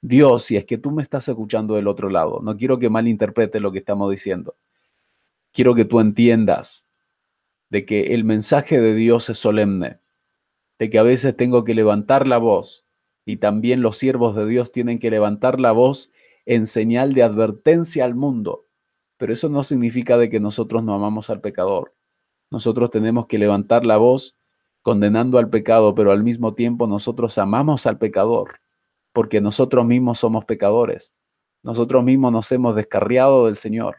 Dios, 0.01 0.45
si 0.45 0.57
es 0.57 0.64
que 0.64 0.79
tú 0.79 0.91
me 0.91 1.03
estás 1.03 1.29
escuchando 1.29 1.75
del 1.75 1.89
otro 1.89 2.11
lado, 2.11 2.41
no 2.43 2.57
quiero 2.57 2.79
que 2.79 2.91
malinterprete 2.91 3.59
lo 3.59 3.73
que 3.73 3.79
estamos 3.79 4.11
diciendo. 4.11 4.57
Quiero 5.53 5.75
que 5.75 5.85
tú 5.85 5.99
entiendas 5.99 6.85
de 7.71 7.85
que 7.85 8.14
el 8.14 8.25
mensaje 8.25 8.81
de 8.81 8.95
Dios 8.95 9.29
es 9.31 9.39
solemne 9.39 9.99
de 10.79 10.91
que 10.91 10.99
a 10.99 11.03
veces 11.03 11.37
tengo 11.37 11.64
que 11.64 11.74
levantar 11.74 12.26
la 12.26 12.39
voz 12.39 12.87
y 13.24 13.37
también 13.37 13.83
los 13.83 13.99
siervos 13.99 14.35
de 14.35 14.47
Dios 14.47 14.72
tienen 14.72 14.99
que 14.99 15.11
levantar 15.11 15.61
la 15.61 15.72
voz 15.72 16.11
en 16.47 16.66
señal 16.66 17.12
de 17.12 17.22
advertencia 17.22 18.05
al 18.05 18.14
mundo. 18.14 18.66
Pero 19.18 19.33
eso 19.33 19.49
no 19.49 19.64
significa 19.64 20.16
de 20.16 20.29
que 20.29 20.41
nosotros 20.41 20.83
no 20.83 20.95
amamos 20.95 21.29
al 21.29 21.41
pecador. 21.41 21.95
Nosotros 22.51 22.91
tenemos 22.91 23.26
que 23.26 23.37
levantar 23.37 23.85
la 23.85 23.99
voz 23.99 24.37
condenando 24.81 25.39
al 25.39 25.51
pecado, 25.51 25.95
pero 25.95 26.12
al 26.12 26.22
mismo 26.22 26.55
tiempo 26.55 26.87
nosotros 26.87 27.37
amamos 27.37 27.87
al 27.87 27.99
pecador, 27.99 28.61
porque 29.12 29.41
nosotros 29.41 29.85
mismos 29.85 30.20
somos 30.20 30.47
pecadores. 30.47 31.12
Nosotros 31.62 32.05
mismos 32.05 32.33
nos 32.33 32.51
hemos 32.53 32.76
descarriado 32.76 33.47
del 33.47 33.57
Señor. 33.57 33.97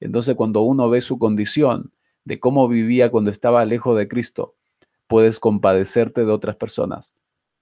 Entonces 0.00 0.34
cuando 0.34 0.62
uno 0.62 0.90
ve 0.90 1.00
su 1.00 1.18
condición 1.18 1.92
de 2.24 2.40
cómo 2.40 2.66
vivía 2.66 3.10
cuando 3.10 3.30
estaba 3.30 3.64
lejos 3.64 3.96
de 3.96 4.08
Cristo, 4.08 4.56
puedes 5.06 5.40
compadecerte 5.40 6.24
de 6.24 6.30
otras 6.30 6.56
personas, 6.56 7.14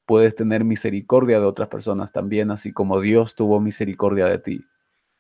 puedes 0.07 0.35
tener 0.35 0.65
misericordia 0.65 1.41
de 1.41 1.47
otras 1.47 1.69
personas 1.69 2.13
también, 2.13 2.51
así 2.51 2.73
como 2.73 3.01
Dios 3.01 3.35
tuvo 3.35 3.61
misericordia 3.61 4.27
de 4.27 4.39
ti. 4.39 4.65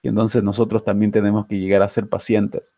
Y 0.02 0.08
entonces 0.08 0.42
nosotros 0.42 0.84
también 0.84 1.12
tenemos 1.12 1.46
que 1.46 1.58
llegar 1.58 1.82
a 1.82 1.88
ser 1.88 2.08
pacientes, 2.08 2.74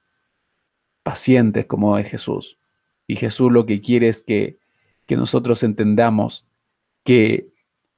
pacientes 1.02 1.66
como 1.66 1.96
es 1.98 2.08
Jesús. 2.08 2.58
Y 3.06 3.16
Jesús 3.16 3.50
lo 3.50 3.66
que 3.66 3.80
quiere 3.80 4.08
es 4.08 4.22
que, 4.22 4.58
que 5.06 5.16
nosotros 5.16 5.62
entendamos 5.62 6.46
que 7.02 7.52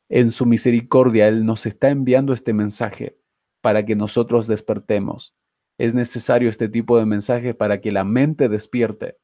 en 0.09 0.31
su 0.31 0.47
misericordia 0.47 1.29
Él 1.29 1.45
nos 1.45 1.67
está 1.67 1.91
enviando 1.91 2.33
este 2.33 2.53
mensaje 2.53 3.19
para 3.61 3.85
que 3.85 3.97
nosotros 3.97 4.47
despertemos. 4.47 5.35
Es 5.79 5.95
necesario 5.95 6.49
este 6.49 6.69
tipo 6.69 6.99
de 6.99 7.07
mensaje 7.07 7.55
para 7.55 7.81
que 7.81 7.93
la 7.93 8.05
mente 8.05 8.49
despierte, 8.49 9.17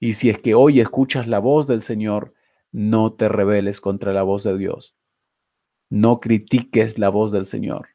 y 0.00 0.14
si 0.14 0.30
es 0.30 0.38
que 0.38 0.54
hoy 0.54 0.80
escuchas 0.80 1.26
la 1.26 1.38
voz 1.38 1.66
del 1.66 1.80
Señor, 1.80 2.34
no 2.70 3.12
te 3.12 3.28
rebeles 3.28 3.80
contra 3.80 4.12
la 4.12 4.22
voz 4.22 4.44
de 4.44 4.56
Dios. 4.56 4.96
No 5.90 6.20
critiques 6.20 6.98
la 6.98 7.08
voz 7.08 7.32
del 7.32 7.44
Señor. 7.44 7.88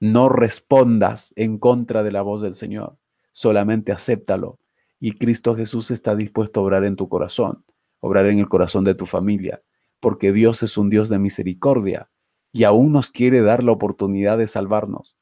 No 0.00 0.28
respondas 0.28 1.32
en 1.36 1.58
contra 1.58 2.02
de 2.02 2.12
la 2.12 2.22
voz 2.22 2.40
del 2.42 2.54
Señor. 2.54 2.98
Solamente 3.32 3.92
acéptalo. 3.92 4.58
Y 4.98 5.12
Cristo 5.12 5.54
Jesús 5.54 5.90
está 5.90 6.16
dispuesto 6.16 6.60
a 6.60 6.62
obrar 6.64 6.84
en 6.84 6.96
tu 6.96 7.08
corazón, 7.08 7.64
obrar 8.00 8.26
en 8.26 8.38
el 8.38 8.48
corazón 8.48 8.84
de 8.84 8.94
tu 8.94 9.04
familia, 9.04 9.62
porque 10.00 10.32
Dios 10.32 10.62
es 10.62 10.78
un 10.78 10.88
Dios 10.88 11.10
de 11.10 11.18
misericordia 11.18 12.10
y 12.50 12.64
aún 12.64 12.92
nos 12.92 13.10
quiere 13.10 13.42
dar 13.42 13.62
la 13.62 13.72
oportunidad 13.72 14.38
de 14.38 14.46
salvarnos. 14.46 15.18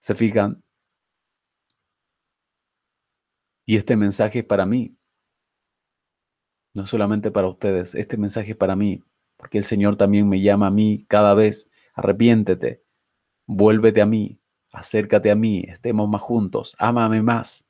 ¿Se 0.00 0.14
fijan? 0.14 0.62
Y 3.70 3.76
este 3.76 3.96
mensaje 3.96 4.40
es 4.40 4.44
para 4.44 4.66
mí. 4.66 4.96
No 6.74 6.86
solamente 6.86 7.30
para 7.30 7.46
ustedes, 7.46 7.94
este 7.94 8.16
mensaje 8.16 8.50
es 8.50 8.56
para 8.56 8.74
mí, 8.74 9.04
porque 9.36 9.58
el 9.58 9.64
Señor 9.64 9.94
también 9.94 10.28
me 10.28 10.40
llama 10.40 10.66
a 10.66 10.70
mí 10.72 11.04
cada 11.06 11.34
vez. 11.34 11.70
Arrepiéntete, 11.94 12.82
vuélvete 13.46 14.00
a 14.00 14.06
mí, 14.06 14.40
acércate 14.72 15.30
a 15.30 15.36
mí, 15.36 15.62
estemos 15.68 16.08
más 16.08 16.20
juntos, 16.20 16.74
ámame 16.80 17.22
más. 17.22 17.64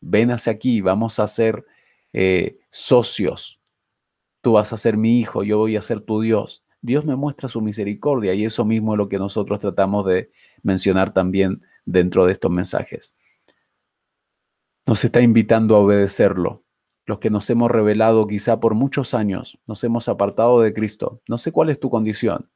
Ven 0.00 0.32
hacia 0.32 0.52
aquí, 0.52 0.80
vamos 0.80 1.20
a 1.20 1.28
ser 1.28 1.64
eh, 2.12 2.58
socios. 2.72 3.60
Tú 4.40 4.54
vas 4.54 4.72
a 4.72 4.76
ser 4.76 4.96
mi 4.96 5.20
hijo, 5.20 5.44
yo 5.44 5.58
voy 5.58 5.76
a 5.76 5.80
ser 5.80 6.00
tu 6.00 6.22
Dios. 6.22 6.64
Dios 6.80 7.04
me 7.04 7.14
muestra 7.14 7.48
su 7.48 7.60
misericordia 7.60 8.34
y 8.34 8.44
eso 8.44 8.64
mismo 8.64 8.94
es 8.94 8.98
lo 8.98 9.08
que 9.08 9.18
nosotros 9.18 9.60
tratamos 9.60 10.06
de 10.06 10.32
mencionar 10.64 11.14
también 11.14 11.62
dentro 11.84 12.26
de 12.26 12.32
estos 12.32 12.50
mensajes 12.50 13.14
nos 14.86 15.04
está 15.04 15.20
invitando 15.20 15.74
a 15.74 15.80
obedecerlo. 15.80 16.64
Los 17.06 17.18
que 17.18 17.30
nos 17.30 17.50
hemos 17.50 17.70
revelado 17.70 18.26
quizá 18.26 18.60
por 18.60 18.74
muchos 18.74 19.14
años, 19.14 19.58
nos 19.66 19.82
hemos 19.84 20.08
apartado 20.08 20.60
de 20.60 20.72
Cristo. 20.72 21.22
No 21.28 21.38
sé 21.38 21.52
cuál 21.52 21.70
es 21.70 21.80
tu 21.80 21.90
condición. 21.90 22.50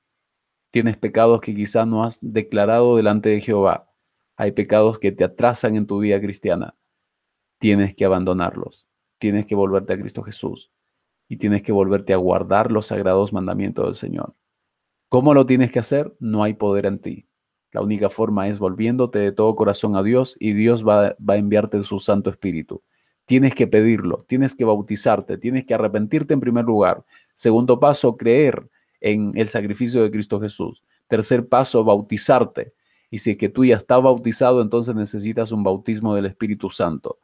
Tienes 0.71 0.97
pecados 0.97 1.41
que 1.41 1.55
quizá 1.55 1.87
no 1.87 2.05
has 2.05 2.19
declarado 2.23 2.97
delante 2.97 3.31
de 3.31 3.41
Jehová. 3.41 3.93
Hay 4.37 4.53
pecados 4.53 4.99
que 4.99 5.13
te 5.13 5.25
atrasan 5.25 5.77
en 5.77 5.87
tu 5.87 5.99
vida 5.99 6.21
cristiana. 6.21 6.77
Tienes 7.59 7.95
que 7.95 8.05
abandonarlos. 8.05 8.87
Tienes 9.19 9.47
que 9.47 9.55
volverte 9.55 9.93
a 9.93 9.99
Cristo 9.99 10.23
Jesús. 10.23 10.73
Y 11.29 11.37
tienes 11.37 11.63
que 11.63 11.73
volverte 11.73 12.13
a 12.13 12.17
guardar 12.17 12.73
los 12.73 12.87
sagrados 12.87 13.33
mandamientos 13.33 13.85
del 13.87 13.95
Señor. 13.95 14.35
¿Cómo 15.09 15.35
lo 15.35 15.47
tienes 15.47 15.71
que 15.73 15.81
hacer? 15.81 16.17
No 16.21 16.43
hay 16.45 16.55
poder 16.55 16.87
en 16.87 17.01
ti. 17.01 17.30
La 17.73 17.83
única 17.83 18.11
forma 18.11 18.49
es 18.49 18.59
volviéndote 18.59 19.19
de 19.19 19.33
todo 19.33 19.55
corazón 19.55 19.97
a 19.97 20.03
Dios 20.03 20.37
y 20.41 20.53
Dios 20.53 20.87
va, 20.87 21.17
a 21.29 21.37
enviarte 21.37 21.83
su 21.85 21.99
Santo 21.99 22.31
Espíritu. 22.31 22.83
Tienes 23.27 23.55
que 23.55 23.69
pedirlo, 23.69 24.25
tienes 24.27 24.55
que 24.57 24.65
bautizarte, 24.65 25.39
tienes 25.39 25.65
que 25.65 25.75
arrepentirte 25.75 26.35
en 26.35 26.41
primer 26.41 26.65
lugar. 26.65 27.05
Segundo 27.35 27.79
paso, 27.79 28.17
creer 28.17 28.69
en 29.01 29.33
el 29.37 29.49
sacrificio 29.49 30.03
de 30.03 30.11
Cristo 30.11 30.41
Jesús. 30.41 30.83
Tercer 31.07 31.49
paso, 31.49 31.85
bautizarte. 31.85 32.75
Y 33.09 33.19
si 33.19 33.33
es 33.33 33.37
que 33.37 33.49
tú 33.49 33.65
ya 33.65 33.77
estás 33.77 34.03
bautizado, 34.03 34.63
entonces 34.63 34.95
necesitas 34.95 35.53
un 35.53 35.63
bautismo 35.63 36.15
del 36.15 36.27
Espíritu 36.27 36.71
Santo. 36.71 37.19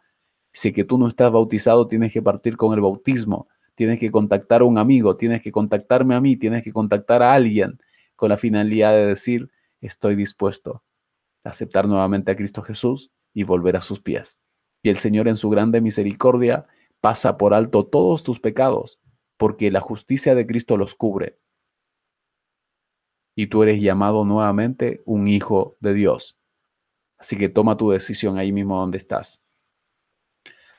Si 0.52 0.68
es 0.68 0.74
que 0.74 0.84
tú 0.84 0.96
no 0.96 1.08
estás 1.08 1.30
bautizado, 1.32 1.86
tienes 1.86 2.12
que 2.12 2.22
partir 2.22 2.56
con 2.56 2.72
el 2.72 2.80
bautismo. 2.80 3.48
Tienes 3.74 4.00
que 4.00 4.10
contactar 4.10 4.62
a 4.62 4.64
un 4.64 4.78
amigo, 4.78 5.16
tienes 5.16 5.42
que 5.42 5.52
contactarme 5.52 6.14
a 6.14 6.20
mí, 6.20 6.36
tienes 6.36 6.64
que 6.64 6.72
contactar 6.72 7.22
a 7.22 7.34
alguien 7.34 7.78
con 8.16 8.30
la 8.30 8.38
finalidad 8.38 8.92
de 8.92 9.06
decir, 9.06 9.50
estoy 9.80 10.16
dispuesto 10.16 10.84
a 11.44 11.50
aceptar 11.50 11.86
nuevamente 11.86 12.32
a 12.32 12.36
Cristo 12.36 12.62
Jesús 12.62 13.12
y 13.32 13.44
volver 13.44 13.76
a 13.76 13.80
sus 13.80 14.00
pies. 14.00 14.38
Y 14.82 14.90
el 14.90 14.96
Señor 14.96 15.28
en 15.28 15.36
su 15.36 15.50
grande 15.50 15.80
misericordia 15.80 16.66
pasa 17.00 17.36
por 17.36 17.54
alto 17.54 17.86
todos 17.86 18.22
tus 18.22 18.40
pecados, 18.40 19.00
porque 19.36 19.70
la 19.70 19.80
justicia 19.80 20.34
de 20.34 20.46
Cristo 20.46 20.76
los 20.76 20.94
cubre 20.94 21.38
y 23.36 23.48
tú 23.48 23.62
eres 23.62 23.80
llamado 23.80 24.24
nuevamente 24.24 25.02
un 25.04 25.28
hijo 25.28 25.76
de 25.80 25.94
Dios. 25.94 26.38
Así 27.18 27.36
que 27.36 27.48
toma 27.48 27.76
tu 27.76 27.90
decisión 27.90 28.38
ahí 28.38 28.50
mismo 28.50 28.80
donde 28.80 28.96
estás. 28.96 29.42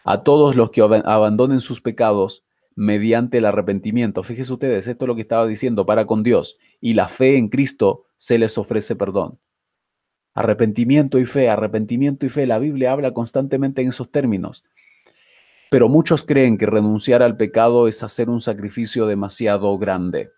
A 0.04 0.18
todos 0.18 0.56
los 0.56 0.72
que 0.72 0.82
abandonen 0.82 1.62
sus 1.62 1.82
pecados 1.82 2.46
mediante 2.78 3.40
el 3.40 3.46
arrepentimiento, 3.46 4.24
fíjense 4.24 4.54
ustedes, 4.54 4.88
esto 4.88 5.04
es 5.04 5.08
lo 5.08 5.16
que 5.16 5.22
estaba 5.22 5.46
diciendo, 5.46 5.86
para 5.86 6.06
con 6.06 6.24
Dios 6.24 6.58
y 6.80 6.94
la 6.94 7.10
fe 7.10 7.36
en 7.36 7.50
Cristo 7.50 8.06
se 8.16 8.38
les 8.38 8.58
ofrece 8.58 8.96
perdón. 8.96 9.40
Arrepentimiento 10.34 11.20
y 11.20 11.26
fe, 11.26 11.50
arrepentimiento 11.50 12.26
y 12.26 12.30
fe, 12.30 12.48
la 12.48 12.60
Biblia 12.60 12.94
habla 12.94 13.12
constantemente 13.12 13.82
en 13.82 13.90
esos 13.90 14.12
términos. 14.12 14.64
Pero 15.70 15.90
muchos 15.90 16.24
creen 16.24 16.58
que 16.58 16.68
renunciar 16.68 17.22
al 17.22 17.36
pecado 17.36 17.90
es 17.90 18.04
hacer 18.04 18.30
un 18.30 18.40
sacrificio 18.40 19.08
demasiado 19.08 19.78
grande 19.78 20.30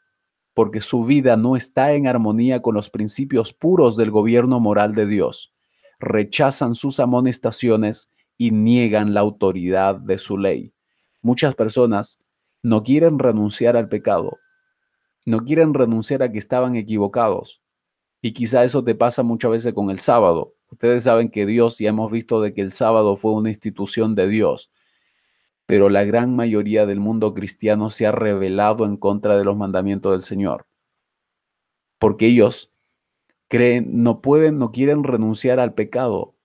porque 0.59 0.81
su 0.81 1.05
vida 1.05 1.37
no 1.37 1.55
está 1.55 1.93
en 1.93 2.05
armonía 2.05 2.61
con 2.61 2.75
los 2.75 2.89
principios 2.89 3.53
puros 3.53 3.95
del 3.95 4.11
gobierno 4.11 4.59
moral 4.59 4.93
de 4.93 5.05
Dios. 5.05 5.53
Rechazan 6.01 6.75
sus 6.75 6.99
amonestaciones 6.99 8.11
y 8.37 8.51
niegan 8.51 9.13
la 9.13 9.21
autoridad 9.21 9.95
de 9.95 10.17
su 10.17 10.37
ley. 10.37 10.73
Muchas 11.21 11.55
personas 11.55 12.19
no 12.61 12.83
quieren 12.83 13.19
renunciar 13.19 13.77
al 13.77 13.89
pecado, 13.89 14.39
no 15.25 15.39
quieren 15.39 15.73
renunciar 15.73 16.23
a 16.23 16.31
que 16.31 16.39
estaban 16.39 16.75
equivocados. 16.75 17.61
Y 18.21 18.33
quizá 18.33 18.63
eso 18.63 18.83
te 18.83 18.95
pasa 18.95 19.23
muchas 19.23 19.51
veces 19.51 19.73
con 19.73 19.89
el 19.89 19.99
sábado. 19.99 20.55
Ustedes 20.71 21.03
saben 21.03 21.29
que 21.29 21.45
Dios, 21.45 21.77
ya 21.77 21.89
hemos 21.89 22.11
visto 22.11 22.41
de 22.41 22.53
que 22.53 22.61
el 22.61 22.71
sábado 22.71 23.15
fue 23.15 23.33
una 23.33 23.49
institución 23.49 24.13
de 24.15 24.27
Dios 24.27 24.71
pero 25.69 25.89
la 25.89 26.03
gran 26.03 26.35
mayoría 26.35 26.87
del 26.87 26.99
mundo 26.99 27.35
cristiano 27.35 27.91
se 27.91 28.07
ha 28.07 28.11
rebelado 28.11 28.85
en 28.85 28.97
contra 28.97 29.37
de 29.37 29.43
los 29.43 29.55
mandamientos 29.55 30.11
del 30.13 30.23
Señor. 30.23 30.65
Porque 31.99 32.25
ellos 32.25 32.73
creen, 33.49 34.01
no 34.01 34.19
pueden, 34.19 34.57
no 34.57 34.71
quieren 34.71 35.03
renunciar 35.03 35.59
al 35.59 35.75
pecado, 35.75 36.35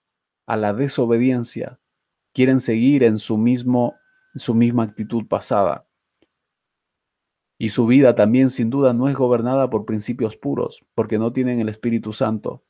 a 0.45 0.59
la 0.59 0.75
desobediencia, 0.75 1.81
quieren 2.35 2.61
seguir 2.61 3.03
en 3.03 3.19
su 3.19 3.39
mismo 3.39 3.95
su 4.35 4.55
misma 4.55 4.83
actitud 4.83 5.27
pasada. 5.27 5.87
Y 7.65 7.71
su 7.71 7.87
vida 7.87 8.15
también 8.15 8.51
sin 8.51 8.69
duda 8.69 8.93
no 8.93 9.09
es 9.09 9.15
gobernada 9.15 9.71
por 9.71 9.87
principios 9.87 10.37
puros, 10.37 10.85
porque 10.95 11.19
no 11.19 11.33
tienen 11.33 11.61
el 11.61 11.71
Espíritu 11.71 12.12
Santo. 12.12 12.62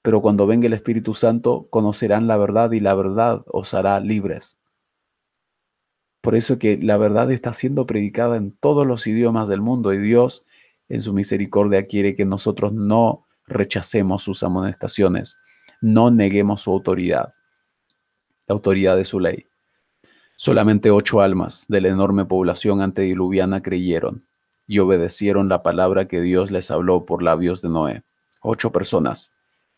Pero 0.00 0.22
cuando 0.22 0.46
venga 0.46 0.66
el 0.66 0.72
Espíritu 0.72 1.12
Santo, 1.12 1.66
conocerán 1.68 2.26
la 2.26 2.38
verdad 2.38 2.72
y 2.72 2.80
la 2.80 2.94
verdad 2.94 3.44
os 3.44 3.74
hará 3.74 4.00
libres. 4.00 4.58
Por 6.22 6.34
eso 6.34 6.58
que 6.58 6.78
la 6.78 6.96
verdad 6.96 7.30
está 7.30 7.52
siendo 7.52 7.86
predicada 7.86 8.38
en 8.38 8.52
todos 8.52 8.86
los 8.86 9.06
idiomas 9.06 9.48
del 9.48 9.60
mundo 9.60 9.92
y 9.92 9.98
Dios 9.98 10.46
en 10.88 11.02
su 11.02 11.12
misericordia 11.12 11.86
quiere 11.86 12.14
que 12.14 12.24
nosotros 12.24 12.72
no 12.72 13.26
rechacemos 13.46 14.22
sus 14.22 14.42
amonestaciones, 14.42 15.36
no 15.82 16.10
neguemos 16.10 16.62
su 16.62 16.70
autoridad, 16.70 17.34
la 18.46 18.54
autoridad 18.54 18.96
de 18.96 19.04
su 19.04 19.20
ley. 19.20 19.44
Solamente 20.44 20.90
ocho 20.90 21.20
almas 21.20 21.66
de 21.68 21.80
la 21.80 21.86
enorme 21.86 22.24
población 22.24 22.82
antediluviana 22.82 23.62
creyeron 23.62 24.26
y 24.66 24.80
obedecieron 24.80 25.48
la 25.48 25.62
palabra 25.62 26.08
que 26.08 26.20
Dios 26.20 26.50
les 26.50 26.72
habló 26.72 27.06
por 27.06 27.22
labios 27.22 27.62
de 27.62 27.68
Noé. 27.68 28.02
Ocho 28.40 28.72
personas. 28.72 29.30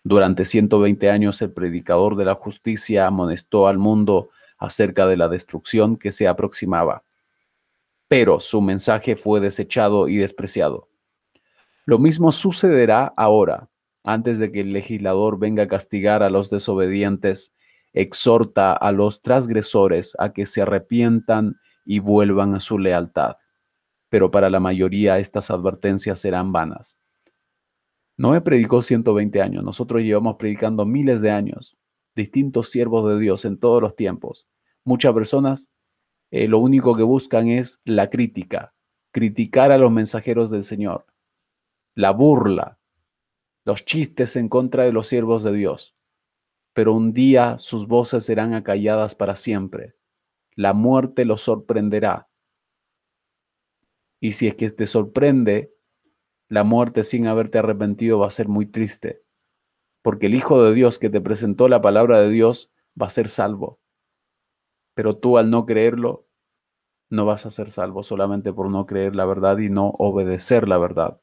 Durante 0.05 0.47
120 0.47 1.11
años 1.11 1.43
el 1.43 1.53
predicador 1.53 2.17
de 2.17 2.25
la 2.25 2.35
justicia 2.35 3.07
amonestó 3.07 3.69
al 3.69 3.77
mundo 3.77 4.31
acerca 4.57 5.07
de 5.07 5.19
la 5.19 5.29
destrucción 5.29 5.99
que 5.99 6.13
se 6.13 6.29
aproximaba. 6.29 7.05
Pero 8.09 8.41
su 8.41 8.63
mensaje 8.63 9.17
fue 9.17 9.41
desechado 9.41 10.09
y 10.09 10.17
despreciado. 10.17 10.89
Lo 11.85 11.99
mismo 11.99 12.33
sucederá 12.33 13.13
ahora, 13.19 13.69
antes 14.03 14.39
de 14.39 14.51
que 14.51 14.61
el 14.61 14.73
legislador 14.73 15.39
venga 15.39 15.65
a 15.65 15.69
castigar 15.69 16.23
a 16.23 16.31
los 16.31 16.49
desobedientes, 16.49 17.53
exhorta 17.95 18.75
a 18.75 18.93
los 18.93 19.23
transgresores 19.23 20.15
a 20.19 20.33
que 20.33 20.45
se 20.45 20.63
arrepientan 20.63 21.57
y 21.87 22.01
vuelvan 22.01 22.55
a 22.55 22.61
su 22.61 22.79
lealtad. 22.79 23.37
Pero 24.11 24.31
para 24.31 24.51
la 24.51 24.61
mayoría 24.61 25.19
estas 25.19 25.51
advertencias 25.51 26.21
serán 26.21 26.53
vanas. 26.53 26.99
Noé 28.17 28.43
predicó 28.43 28.83
120 28.83 29.41
años, 29.41 29.65
nosotros 29.65 30.03
llevamos 30.03 30.37
predicando 30.37 30.85
miles 30.85 31.21
de 31.23 31.31
años 31.31 31.77
distintos 32.15 32.71
siervos 32.71 33.09
de 33.09 33.19
Dios 33.19 33.45
en 33.45 33.59
todos 33.59 33.83
los 33.83 33.97
tiempos. 33.97 34.47
Muchas 34.85 35.13
personas 35.15 35.71
eh, 36.31 36.49
lo 36.49 36.59
único 36.59 36.97
que 36.97 37.03
buscan 37.03 37.49
es 37.49 37.81
la 37.85 38.11
crítica, 38.11 38.75
criticar 39.13 39.71
a 39.71 39.79
los 39.79 39.93
mensajeros 39.93 40.51
del 40.51 40.65
Señor, 40.65 41.07
la 41.95 42.11
burla, 42.11 42.79
los 43.65 43.85
chistes 43.85 44.37
en 44.37 44.49
contra 44.49 44.85
de 44.85 44.93
los 44.93 45.07
siervos 45.07 45.43
de 45.43 45.53
Dios. 45.53 45.95
Pero 46.75 46.93
un 46.93 47.13
día 47.13 47.57
sus 47.57 47.87
voces 47.87 48.25
serán 48.25 48.53
acalladas 48.53 49.15
para 49.15 49.37
siempre. 49.37 49.95
La 50.55 50.75
muerte 50.75 51.25
los 51.25 51.41
sorprenderá. 51.41 52.29
Y 54.21 54.33
si 54.33 54.47
es 54.47 54.55
que 54.55 54.71
te 54.71 54.87
sorprende, 54.87 55.73
la 56.49 56.65
muerte 56.65 57.05
sin 57.05 57.27
haberte 57.27 57.59
arrepentido 57.59 58.19
va 58.19 58.27
a 58.27 58.31
ser 58.31 58.49
muy 58.49 58.67
triste 58.67 59.25
porque 60.05 60.27
el 60.27 60.35
Hijo 60.35 60.63
de 60.63 60.75
Dios 60.75 60.99
que 60.99 61.09
te 61.09 61.23
presentó 61.23 61.67
la 61.67 61.81
palabra 61.81 62.21
de 62.21 62.29
Dios 62.29 62.71
va 63.01 63.07
a 63.07 63.11
ser 63.11 63.31
salvo. 63.31 63.81
Pero 64.95 65.17
tú 65.17 65.39
al 65.39 65.49
no 65.49 65.65
creerlo, 65.65 66.29
no 67.11 67.25
vas 67.25 67.47
a 67.47 67.51
ser 67.51 67.71
salvo 67.71 68.03
solamente 68.03 68.53
por 68.53 68.71
no 68.71 68.85
creer 68.85 69.17
la 69.17 69.25
verdad 69.25 69.57
y 69.57 69.71
no 69.71 69.89
obedecer 69.99 70.69
la 70.69 70.77
verdad. 70.77 71.23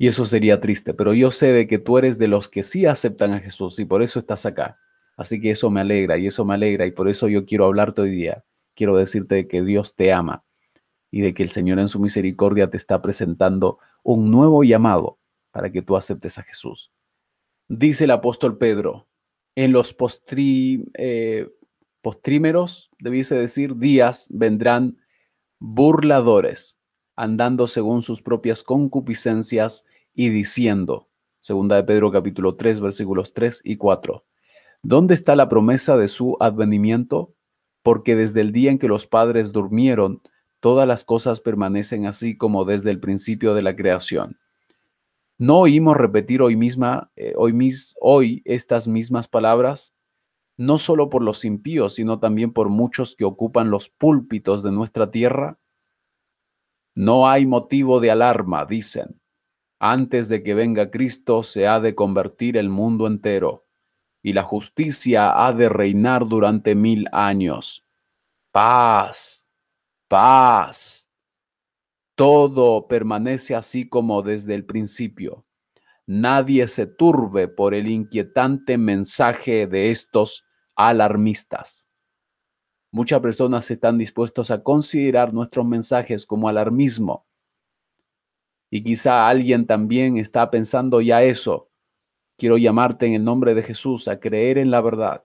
Y 0.00 0.08
eso 0.08 0.24
sería 0.24 0.62
triste, 0.62 0.94
pero 0.94 1.12
yo 1.12 1.30
sé 1.30 1.52
de 1.52 1.66
que 1.66 1.78
tú 1.78 1.98
eres 1.98 2.16
de 2.16 2.26
los 2.26 2.48
que 2.48 2.62
sí 2.62 2.86
aceptan 2.86 3.34
a 3.34 3.38
Jesús 3.38 3.78
y 3.80 3.84
por 3.84 4.02
eso 4.02 4.18
estás 4.18 4.46
acá. 4.46 4.78
Así 5.14 5.42
que 5.42 5.50
eso 5.50 5.68
me 5.68 5.82
alegra 5.82 6.16
y 6.16 6.26
eso 6.26 6.42
me 6.46 6.54
alegra 6.54 6.86
y 6.86 6.90
por 6.90 7.06
eso 7.06 7.28
yo 7.28 7.44
quiero 7.44 7.66
hablarte 7.66 8.00
hoy 8.00 8.10
día. 8.10 8.42
Quiero 8.74 8.96
decirte 8.96 9.46
que 9.46 9.60
Dios 9.60 9.94
te 9.94 10.10
ama 10.10 10.42
y 11.10 11.20
de 11.20 11.34
que 11.34 11.42
el 11.42 11.50
Señor 11.50 11.80
en 11.80 11.88
su 11.88 12.00
misericordia 12.00 12.70
te 12.70 12.78
está 12.78 13.02
presentando 13.02 13.76
un 14.02 14.30
nuevo 14.30 14.64
llamado 14.64 15.18
para 15.50 15.70
que 15.70 15.82
tú 15.82 15.98
aceptes 15.98 16.38
a 16.38 16.44
Jesús. 16.44 16.90
Dice 17.68 18.04
el 18.04 18.12
apóstol 18.12 18.56
Pedro, 18.56 19.06
en 19.54 19.72
los 19.72 19.94
eh, 20.94 21.48
postrímeros, 22.00 22.90
debiese 22.98 23.34
decir, 23.34 23.76
días 23.76 24.28
vendrán 24.30 24.96
burladores, 25.58 26.79
andando 27.20 27.66
según 27.66 28.00
sus 28.00 28.22
propias 28.22 28.62
concupiscencias 28.62 29.84
y 30.14 30.30
diciendo, 30.30 31.10
segunda 31.40 31.76
de 31.76 31.84
Pedro 31.84 32.10
capítulo 32.10 32.56
3, 32.56 32.80
versículos 32.80 33.34
3 33.34 33.60
y 33.62 33.76
4, 33.76 34.24
¿dónde 34.82 35.12
está 35.12 35.36
la 35.36 35.46
promesa 35.46 35.98
de 35.98 36.08
su 36.08 36.38
advenimiento? 36.40 37.34
Porque 37.82 38.16
desde 38.16 38.40
el 38.40 38.52
día 38.52 38.70
en 38.70 38.78
que 38.78 38.88
los 38.88 39.06
padres 39.06 39.52
durmieron, 39.52 40.22
todas 40.60 40.88
las 40.88 41.04
cosas 41.04 41.40
permanecen 41.40 42.06
así 42.06 42.38
como 42.38 42.64
desde 42.64 42.90
el 42.90 43.00
principio 43.00 43.52
de 43.52 43.62
la 43.62 43.76
creación. 43.76 44.38
¿No 45.36 45.58
oímos 45.58 45.98
repetir 45.98 46.40
hoy 46.40 46.56
misma, 46.56 47.12
eh, 47.16 47.34
hoy, 47.36 47.52
mis, 47.52 47.96
hoy 48.00 48.40
estas 48.46 48.88
mismas 48.88 49.28
palabras? 49.28 49.94
No 50.56 50.78
solo 50.78 51.10
por 51.10 51.22
los 51.22 51.44
impíos, 51.44 51.96
sino 51.96 52.18
también 52.18 52.54
por 52.54 52.70
muchos 52.70 53.14
que 53.14 53.26
ocupan 53.26 53.70
los 53.70 53.90
púlpitos 53.90 54.62
de 54.62 54.72
nuestra 54.72 55.10
tierra. 55.10 55.58
No 57.00 57.28
hay 57.28 57.46
motivo 57.46 58.00
de 58.00 58.10
alarma, 58.10 58.64
dicen. 58.66 59.20
Antes 59.78 60.28
de 60.28 60.42
que 60.42 60.54
venga 60.54 60.90
Cristo 60.90 61.42
se 61.42 61.66
ha 61.66 61.80
de 61.80 61.94
convertir 61.94 62.56
el 62.56 62.68
mundo 62.68 63.06
entero, 63.06 63.66
y 64.22 64.34
la 64.34 64.42
justicia 64.42 65.46
ha 65.46 65.52
de 65.52 65.68
reinar 65.68 66.26
durante 66.26 66.74
mil 66.74 67.06
años. 67.12 67.84
Paz, 68.52 69.48
paz 70.08 71.00
todo 72.20 72.86
permanece 72.86 73.54
así 73.54 73.88
como 73.88 74.20
desde 74.20 74.54
el 74.54 74.66
principio. 74.66 75.46
Nadie 76.06 76.68
se 76.68 76.86
turbe 76.86 77.48
por 77.48 77.72
el 77.72 77.88
inquietante 77.88 78.76
mensaje 78.76 79.66
de 79.66 79.90
estos 79.90 80.44
alarmistas. 80.76 81.89
Muchas 82.92 83.20
personas 83.20 83.70
están 83.70 83.98
dispuestos 83.98 84.50
a 84.50 84.62
considerar 84.62 85.32
nuestros 85.32 85.64
mensajes 85.66 86.26
como 86.26 86.48
alarmismo. 86.48 87.26
Y 88.70 88.82
quizá 88.82 89.28
alguien 89.28 89.66
también 89.66 90.16
está 90.16 90.50
pensando 90.50 91.00
ya 91.00 91.22
eso, 91.22 91.70
quiero 92.40 92.56
llamarte 92.56 93.06
en 93.06 93.12
el 93.12 93.22
nombre 93.22 93.54
de 93.54 93.62
Jesús 93.62 94.08
a 94.08 94.18
creer 94.18 94.56
en 94.56 94.70
la 94.70 94.80
verdad. 94.80 95.22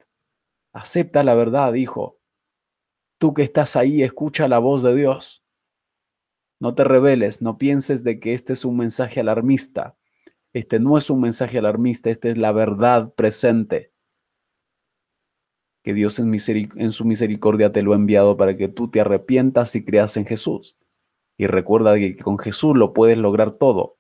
Acepta 0.74 1.24
la 1.24 1.34
verdad, 1.34 1.74
hijo. 1.76 2.20
Tú 3.18 3.34
que 3.34 3.43
estás 3.43 3.78
ahí, 3.78 4.03
escucha 4.03 4.49
la 4.49 4.59
voz 4.59 4.84
de 4.84 4.93
Dios. 4.93 5.41
No 6.59 6.76
te 6.76 6.84
rebeles, 6.84 7.41
no 7.41 7.57
pienses 7.57 8.03
de 8.03 8.20
que 8.20 8.34
este 8.34 8.51
es 8.53 8.66
un 8.66 8.76
mensaje 8.76 9.22
alarmista. 9.22 9.97
Este 10.51 10.80
no 10.80 10.97
es 10.97 11.09
un 11.09 11.22
mensaje 11.22 11.57
alarmista, 11.57 12.09
esta 12.09 12.28
es 12.28 12.38
la 12.38 12.51
verdad 12.51 13.13
presente. 13.13 13.93
Que 15.86 15.94
Dios 15.94 16.18
en, 16.18 16.92
su 16.92 17.06
misericordia 17.06 17.72
te 17.72 17.84
lo 17.84 17.94
ha 17.94 17.96
enviado 17.96 18.38
para 18.38 18.56
que 18.58 18.68
tú 18.68 18.90
te 18.90 19.02
arrepientas 19.02 19.76
y 19.76 19.86
creas 19.86 20.18
en 20.18 20.26
Jesús. 20.26 20.76
Y 21.38 21.46
recuerda 21.46 21.94
que 22.00 22.16
con 22.16 22.40
Jesús 22.40 22.76
lo 22.76 22.92
puedes 22.92 23.20
lograr 23.20 23.56
todo. 23.56 24.00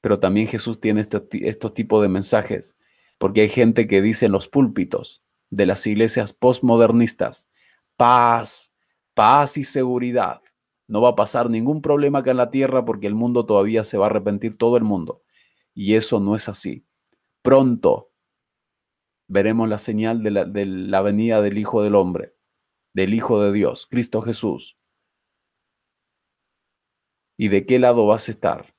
Pero 0.00 0.20
también 0.20 0.46
Jesús 0.46 0.78
tiene 0.78 1.00
este 1.00 1.20
estos 1.48 1.74
tipos 1.74 2.00
de 2.00 2.08
mensajes, 2.08 2.76
porque 3.18 3.40
hay 3.40 3.48
gente 3.48 3.88
que 3.88 4.00
dice 4.00 4.26
en 4.26 4.32
los 4.32 4.46
púlpitos 4.46 5.24
de 5.50 5.66
las 5.66 5.84
iglesias 5.84 6.32
postmodernistas, 6.32 7.48
paz, 7.96 8.72
paz 9.14 9.56
y 9.56 9.64
seguridad. 9.64 10.42
No 10.86 11.00
va 11.00 11.08
a 11.08 11.16
pasar 11.16 11.50
ningún 11.50 11.82
problema 11.82 12.20
acá 12.20 12.30
en 12.30 12.36
la 12.36 12.52
tierra 12.52 12.84
porque 12.84 13.08
el 13.08 13.16
mundo 13.16 13.46
todavía 13.46 13.82
se 13.82 13.98
va 13.98 14.06
a 14.06 14.10
arrepentir 14.10 14.56
todo 14.56 14.76
el 14.76 14.84
mundo. 14.84 15.24
Y 15.74 15.94
eso 15.94 16.20
no 16.20 16.36
es 16.36 16.48
así. 16.48 16.86
Pronto 17.42 18.12
veremos 19.28 19.68
la 19.68 19.78
señal 19.78 20.22
de 20.22 20.30
la, 20.30 20.44
de 20.44 20.66
la 20.66 21.02
venida 21.02 21.42
del 21.42 21.58
Hijo 21.58 21.82
del 21.82 21.94
Hombre, 21.94 22.34
del 22.94 23.14
Hijo 23.14 23.42
de 23.42 23.52
Dios, 23.52 23.86
Cristo 23.90 24.22
Jesús. 24.22 24.78
¿Y 27.38 27.48
de 27.48 27.66
qué 27.66 27.78
lado 27.78 28.06
vas 28.06 28.28
a 28.28 28.32
estar? 28.32 28.74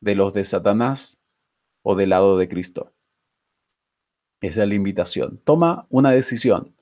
¿De 0.00 0.14
los 0.14 0.32
de 0.32 0.44
Satanás 0.44 1.20
o 1.82 1.94
del 1.94 2.10
lado 2.10 2.38
de 2.38 2.48
Cristo? 2.48 2.94
Esa 4.40 4.62
es 4.62 4.68
la 4.68 4.74
invitación. 4.74 5.38
Toma 5.44 5.86
una 5.90 6.10
decisión 6.10 6.74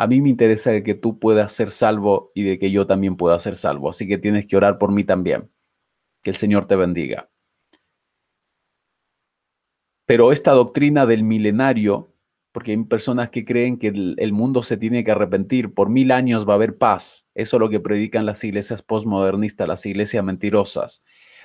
a 0.00 0.06
mí 0.06 0.22
me 0.22 0.30
interesa 0.30 0.82
que 0.82 0.94
tú 0.94 1.18
puedas 1.18 1.52
ser 1.52 1.70
salvo 1.70 2.32
y 2.34 2.42
de 2.42 2.58
que 2.58 2.70
yo 2.70 2.86
también 2.86 3.18
pueda 3.18 3.38
ser 3.38 3.54
salvo. 3.54 3.90
Así 3.90 4.08
que 4.08 4.16
tienes 4.16 4.46
que 4.46 4.56
orar 4.56 4.78
por 4.78 4.92
mí 4.92 5.04
también. 5.04 5.52
Que 6.22 6.30
el 6.30 6.36
Señor 6.36 6.64
te 6.64 6.74
bendiga. 6.74 7.30
Pero 10.06 10.32
esta 10.32 10.52
doctrina 10.52 11.04
del 11.04 11.22
milenario, 11.22 12.14
porque 12.52 12.72
hay 12.72 12.84
personas 12.84 13.30
que 13.30 13.44
creen 13.44 13.78
que 13.78 13.88
el, 13.88 14.32
mundo 14.32 14.62
se 14.62 14.76
tiene 14.76 15.04
que 15.04 15.12
arrepentir, 15.12 15.72
por 15.72 15.88
mil 15.88 16.10
años 16.10 16.48
va 16.48 16.54
a 16.54 16.56
haber 16.56 16.76
paz. 16.78 17.26
Eso 17.34 17.56
es 17.56 17.60
lo 17.60 17.68
que 17.68 17.80
predican 17.80 18.26
las 18.26 18.42
iglesias 18.42 18.82
postmodernistas, 18.82 19.68
las 19.68 19.86
iglesias 19.86 20.24
mentirosas. 20.24 21.04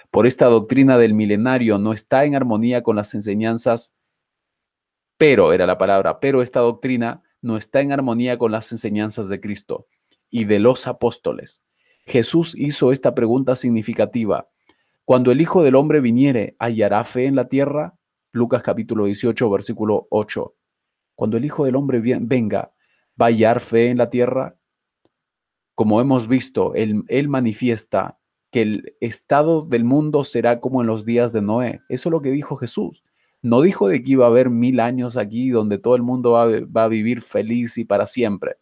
Por 0.10 0.26
esta 0.26 0.48
doctrina 0.48 0.98
del 0.98 1.14
milenario 1.14 1.78
no 1.78 1.94
está 1.94 2.26
en 2.26 2.36
armonía 2.36 2.82
con 2.82 2.96
las 2.96 3.14
enseñanzas, 3.14 3.94
pero 5.18 5.54
era 5.54 5.68
la 5.68 5.78
palabra, 5.78 6.20
pero 6.20 6.42
esta 6.42 6.60
doctrina 6.60 7.22
no 7.42 7.58
está 7.58 7.82
en 7.82 7.92
armonía 7.92 8.38
con 8.38 8.52
las 8.52 8.72
enseñanzas 8.72 9.28
de 9.28 9.40
Cristo 9.40 9.88
y 10.32 10.46
de 10.46 10.60
los 10.60 10.88
apóstoles. 10.88 11.62
Jesús 12.06 12.56
hizo 12.58 12.92
esta 12.92 13.14
pregunta 13.14 13.56
significativa. 13.56 14.50
Cuando 15.06 15.32
el 15.32 15.40
Hijo 15.40 15.62
del 15.62 15.76
Hombre 15.76 16.02
viniere, 16.02 16.56
¿hallará 16.58 17.04
fe 17.04 17.26
en 17.26 17.36
la 17.36 17.48
tierra? 17.48 17.96
Lucas 18.32 18.64
capítulo 18.64 19.06
18, 19.06 19.50
versículo 19.50 20.08
8. 20.10 20.56
Cuando 21.16 21.38
el 21.38 21.46
Hijo 21.46 21.66
del 21.66 21.76
Hombre 21.76 22.00
venga, 22.00 22.74
¿va 23.20 23.28
a 23.28 23.30
hallar 23.30 23.62
fe 23.62 23.90
en 23.90 23.98
la 23.98 24.10
tierra? 24.10 24.58
Como 25.74 26.00
hemos 26.02 26.28
visto, 26.28 26.74
él, 26.76 27.30
manifiesta 27.30 28.20
que 28.52 28.62
el 28.62 28.96
estado 29.00 29.62
del 29.64 29.84
mundo 29.84 30.24
será 30.24 30.60
como 30.60 30.82
en 30.82 30.88
los 30.88 31.06
días 31.06 31.34
de 31.34 31.42
Noé. 31.42 31.82
Eso 31.90 32.10
es 32.10 32.12
lo 32.12 32.22
que 32.22 32.32
dijo 32.32 32.56
Jesús. 32.58 33.04
No 33.42 33.62
dijo 33.62 33.88
de 33.88 34.02
que 34.02 34.14
iba 34.14 34.26
a 34.26 34.30
haber 34.30 34.50
mil 34.50 34.80
años 34.80 35.18
aquí 35.18 35.50
donde 35.50 35.78
todo 35.78 35.96
el 35.96 36.02
mundo 36.02 36.32
va, 36.32 36.84
a 36.84 36.88
vivir 36.88 37.22
feliz 37.22 37.78
y 37.78 37.86
para 37.86 38.06
siempre. 38.06 38.56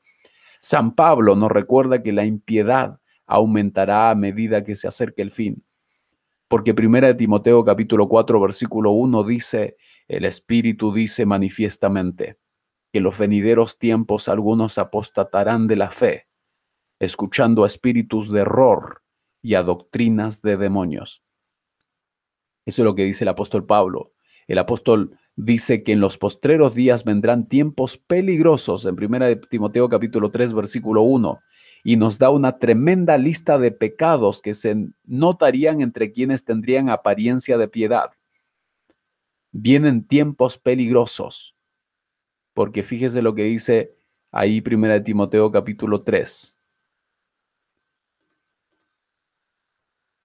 San 0.60 0.96
Pablo 0.96 1.36
nos 1.36 1.52
recuerda 1.52 2.02
que 2.02 2.12
la 2.12 2.26
impiedad 2.26 3.00
aumentará 3.26 4.10
a 4.10 4.16
medida 4.16 4.64
que 4.64 4.76
se 4.76 4.88
acerque 4.88 5.22
el 5.22 5.32
fin. 5.32 5.64
Porque 6.48 6.74
primera 6.74 7.08
de 7.08 7.16
Timoteo 7.16 7.64
capítulo 7.64 8.08
4 8.08 8.40
versículo 8.40 8.92
1 8.92 9.24
dice, 9.24 9.78
el 10.08 10.26
Espíritu 10.26 10.94
dice 10.94 11.26
manifiestamente 11.26 12.38
que 12.94 13.00
en 13.00 13.06
los 13.06 13.18
venideros 13.18 13.80
tiempos 13.80 14.30
algunos 14.30 14.78
apostatarán 14.78 15.66
de 15.66 15.76
la 15.76 15.90
fe, 15.90 16.28
escuchando 17.00 17.64
a 17.64 17.68
espíritus 17.68 18.32
de 18.32 18.42
error 18.42 19.02
y 19.42 19.56
a 19.56 19.64
doctrinas 19.64 20.44
de 20.44 20.58
demonios. 20.58 21.24
Eso 22.68 22.84
es 22.84 22.86
lo 22.86 22.94
que 22.94 23.04
dice 23.04 23.24
el 23.24 23.30
apóstol 23.30 23.66
Pablo. 23.66 24.14
El 24.48 24.60
apóstol 24.60 25.18
dice 25.36 25.84
que 25.84 25.94
en 25.94 26.02
los 26.02 26.20
postreros 26.20 26.76
días 26.76 27.04
vendrán 27.04 27.50
tiempos 27.50 27.98
peligrosos 27.98 28.86
en 28.86 28.96
1 29.04 29.40
Timoteo 29.50 29.90
capítulo 29.90 30.30
3 30.30 30.54
versículo 30.54 31.02
1 31.02 31.40
y 31.84 31.98
nos 31.98 32.20
da 32.20 32.30
una 32.30 32.60
tremenda 32.60 33.18
lista 33.18 33.58
de 33.58 33.72
pecados 33.72 34.40
que 34.40 34.54
se 34.54 34.76
notarían 35.04 35.82
entre 35.82 36.12
quienes 36.12 36.46
tendrían 36.46 36.90
apariencia 36.90 37.58
de 37.58 37.68
piedad. 37.68 38.12
Vienen 39.52 40.06
tiempos 40.06 40.60
peligrosos, 40.60 41.56
porque 42.54 42.84
fíjese 42.84 43.22
lo 43.22 43.34
que 43.34 43.44
dice 43.44 43.96
ahí 44.32 44.64
1 44.66 45.04
Timoteo 45.04 45.52
capítulo 45.52 46.00
3. 46.00 46.56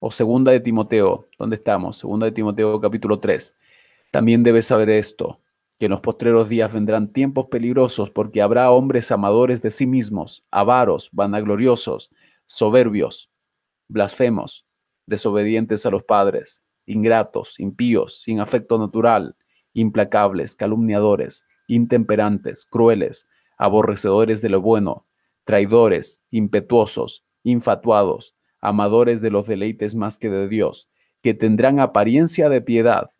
O 0.00 0.10
segunda 0.10 0.52
de 0.52 0.60
Timoteo, 0.60 1.28
¿dónde 1.38 1.56
estamos? 1.56 1.98
Segunda 1.98 2.26
de 2.26 2.32
Timoteo 2.32 2.80
capítulo 2.80 3.18
3. 3.18 3.56
También 4.12 4.42
debes 4.42 4.66
saber 4.66 4.90
esto, 4.90 5.40
que 5.78 5.86
en 5.86 5.90
los 5.90 6.00
postreros 6.00 6.48
días 6.48 6.72
vendrán 6.72 7.12
tiempos 7.12 7.46
peligrosos 7.46 8.10
porque 8.10 8.40
habrá 8.40 8.70
hombres 8.70 9.10
amadores 9.10 9.60
de 9.62 9.70
sí 9.70 9.86
mismos, 9.86 10.44
avaros, 10.50 11.10
vanagloriosos, 11.12 12.12
soberbios, 12.46 13.30
blasfemos, 13.88 14.66
desobedientes 15.06 15.84
a 15.84 15.90
los 15.90 16.04
padres, 16.04 16.62
ingratos, 16.86 17.58
impíos, 17.58 18.22
sin 18.22 18.40
afecto 18.40 18.78
natural, 18.78 19.36
implacables, 19.72 20.54
calumniadores, 20.54 21.44
intemperantes, 21.68 22.66
crueles, 22.66 23.28
aborrecedores 23.56 24.42
de 24.42 24.48
lo 24.48 24.60
bueno, 24.60 25.06
traidores, 25.44 26.20
impetuosos, 26.30 27.24
infatuados, 27.44 28.34
amadores 28.60 29.20
de 29.20 29.30
los 29.30 29.46
deleites 29.46 29.94
más 29.94 30.18
que 30.18 30.28
de 30.28 30.48
Dios, 30.48 30.90
que 31.22 31.34
tendrán 31.34 31.78
apariencia 31.78 32.48
de 32.48 32.60
piedad, 32.60 33.10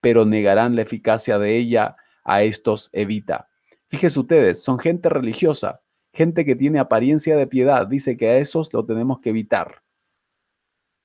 pero 0.00 0.24
negarán 0.24 0.76
la 0.76 0.82
eficacia 0.82 1.38
de 1.38 1.56
ella, 1.56 1.96
a 2.24 2.42
estos 2.42 2.88
evita. 2.92 3.48
Fíjense 3.88 4.18
ustedes, 4.18 4.62
son 4.62 4.78
gente 4.78 5.08
religiosa, 5.08 5.82
gente 6.12 6.44
que 6.44 6.56
tiene 6.56 6.78
apariencia 6.78 7.36
de 7.36 7.46
piedad, 7.46 7.86
dice 7.86 8.16
que 8.16 8.28
a 8.28 8.38
esos 8.38 8.72
lo 8.72 8.84
tenemos 8.86 9.18
que 9.18 9.30
evitar. 9.30 9.82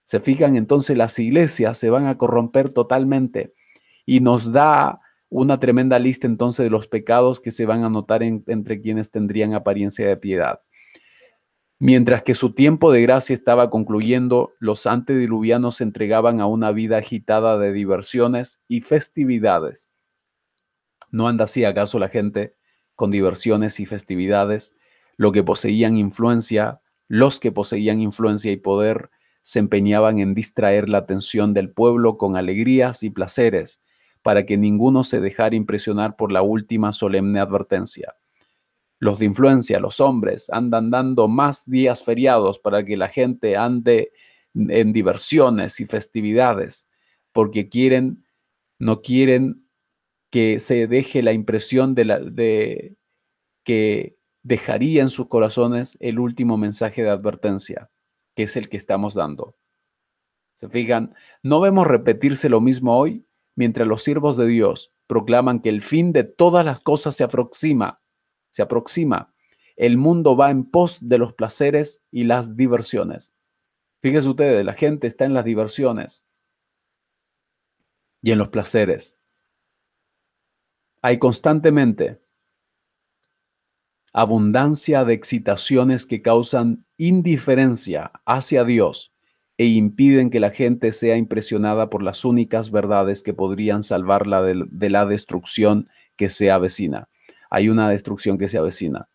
Se 0.04 0.20
fijan 0.20 0.56
entonces 0.56 0.97
las 0.97 1.20
iglesias 1.20 1.78
se 1.78 1.89
van 1.89 2.08
a 2.08 2.18
corromper 2.18 2.74
totalmente 2.74 3.54
y 4.06 4.22
nos 4.22 4.52
da 4.52 5.02
una 5.30 5.60
tremenda 5.60 6.00
lista 6.00 6.28
entonces 6.28 6.64
de 6.64 6.70
los 6.70 6.88
pecados 6.88 7.40
que 7.40 7.52
se 7.52 7.66
van 7.66 7.84
a 7.84 7.90
notar 7.90 8.24
entre 8.24 8.82
quienes 8.82 9.12
tendrían 9.12 9.54
apariencia 9.54 10.08
de 10.08 10.18
piedad. 10.18 10.62
Mientras 11.82 12.24
que 12.24 12.36
su 12.36 12.54
tiempo 12.54 12.92
de 12.92 13.02
gracia 13.02 13.34
estaba 13.34 13.70
concluyendo, 13.70 14.52
los 14.60 14.86
antediluvianos 14.86 15.78
se 15.78 15.86
entregaban 15.86 16.42
a 16.42 16.46
una 16.46 16.74
vida 16.74 16.98
agitada 16.98 17.58
de 17.58 17.72
diversiones 17.72 18.60
y 18.68 18.82
festividades. 18.82 19.90
¿No 21.10 21.30
anda 21.30 21.46
así 21.46 21.64
acaso 21.64 21.98
la 21.98 22.10
gente 22.10 22.56
con 22.96 23.12
diversiones 23.12 23.80
y 23.80 23.86
festividades? 23.86 24.76
Lo 25.16 25.32
que 25.32 25.44
poseían 25.44 25.96
influencia, 25.96 26.82
los 27.08 27.40
que 27.40 27.54
poseían 27.54 28.02
influencia 28.02 28.52
y 28.52 28.58
poder, 28.58 29.10
se 29.42 29.60
empeñaban 29.60 30.20
en 30.20 30.34
distraer 30.34 30.90
la 30.90 30.98
atención 31.00 31.54
del 31.54 31.72
pueblo 31.72 32.18
con 32.18 32.36
alegrías 32.36 33.04
y 33.04 33.10
placeres, 33.10 33.80
para 34.22 34.45
que 34.45 34.57
ninguno 34.57 35.03
se 35.03 35.20
dejara 35.20 35.55
impresionar 35.55 36.15
por 36.15 36.32
la 36.32 36.41
última 36.41 36.93
solemne 36.93 37.39
advertencia. 37.39 38.15
Los 38.99 39.20
de 39.20 39.26
influencia, 39.26 39.80
los 39.80 40.01
hombres, 40.01 40.49
andan 40.49 40.89
dando 40.89 41.28
más 41.28 41.65
días 41.65 42.03
feriados 42.03 42.59
para 42.59 42.84
que 42.84 42.97
la 42.97 43.07
gente 43.07 43.55
ande 43.55 44.11
en 44.53 44.91
diversiones 44.91 45.80
y 45.80 45.86
festividades, 45.86 46.89
porque 47.32 47.70
quieren, 47.70 48.26
no 48.78 49.01
quieren 49.01 49.65
que 50.30 50.59
se 50.59 50.88
deje 50.88 51.24
la 51.24 51.32
impresión 51.32 51.95
de, 51.95 52.05
la, 52.05 52.20
de 52.20 52.97
que 53.63 54.17
dejaría 54.43 55.01
en 55.01 55.09
sus 55.09 55.28
corazones 55.28 55.97
el 56.01 56.20
último 56.20 56.57
mensaje 56.57 57.03
de 57.03 57.09
advertencia, 57.09 57.89
que 58.36 58.43
es 58.43 58.55
el 58.57 58.67
que 58.67 58.78
estamos 58.78 59.13
dando. 59.13 59.55
¿Se 60.55 60.67
fijan? 60.67 61.15
No 61.41 61.61
vemos 61.61 61.88
repetirse 61.88 62.49
lo 62.49 62.59
mismo 62.59 62.97
hoy 62.97 63.26
mientras 63.60 63.88
los 63.88 64.01
siervos 64.01 64.38
de 64.38 64.47
Dios 64.47 64.89
proclaman 65.05 65.60
que 65.60 65.70
el 65.70 65.82
fin 65.82 66.14
de 66.14 66.24
todas 66.24 66.66
las 66.66 66.80
cosas 66.82 67.16
se 67.16 67.24
aproxima 67.24 68.01
se 68.51 68.62
aproxima. 68.62 69.34
El 69.76 69.97
mundo 69.97 70.36
va 70.36 70.51
en 70.51 70.66
pos 70.66 70.99
de 71.07 71.18
los 71.18 71.34
placeres 71.34 72.03
y 72.12 72.26
las 72.26 72.55
diversiones. 72.55 73.34
Fíjense 74.01 74.30
ustedes, 74.30 74.66
la 74.66 74.74
gente 74.74 75.07
está 75.07 75.26
en 75.26 75.34
las 75.34 75.45
diversiones 75.45 76.26
y 78.22 78.32
en 78.32 78.38
los 78.38 78.49
placeres. 78.49 79.16
Hay 81.01 81.18
constantemente 81.18 82.22
abundancia 84.12 85.05
de 85.05 85.14
excitaciones 85.14 86.05
que 86.05 86.22
causan 86.22 86.86
indiferencia 86.97 88.12
hacia 88.26 88.64
Dios 88.64 89.14
e 89.60 89.66
impiden 89.66 90.30
que 90.30 90.39
la 90.39 90.51
gente 90.51 90.93
sea 90.93 91.18
impresionada 91.18 91.89
por 91.89 92.01
las 92.01 92.24
únicas 92.24 92.72
verdades 92.72 93.22
que 93.22 93.34
podrían 93.34 93.84
salvarla 93.84 94.41
de, 94.41 94.66
de 94.72 94.89
la 94.89 95.05
destrucción 95.05 95.89
que 96.16 96.30
se 96.30 96.49
avecina. 96.49 97.10
Hay 97.49 97.68
una 97.68 97.89
destrucción 97.89 98.38
que 98.38 98.47
se 98.47 98.57
avecina. 98.57 99.10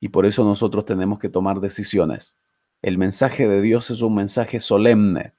Y 0.00 0.08
por 0.08 0.24
eso 0.24 0.42
nosotros 0.42 0.86
tenemos 0.86 1.18
que 1.18 1.28
tomar 1.28 1.60
decisiones. 1.60 2.34
El 2.80 2.96
mensaje 2.96 3.46
de 3.46 3.60
Dios 3.60 3.90
es 3.90 4.00
un 4.00 4.14
mensaje 4.14 4.58
solemne. 4.58 5.34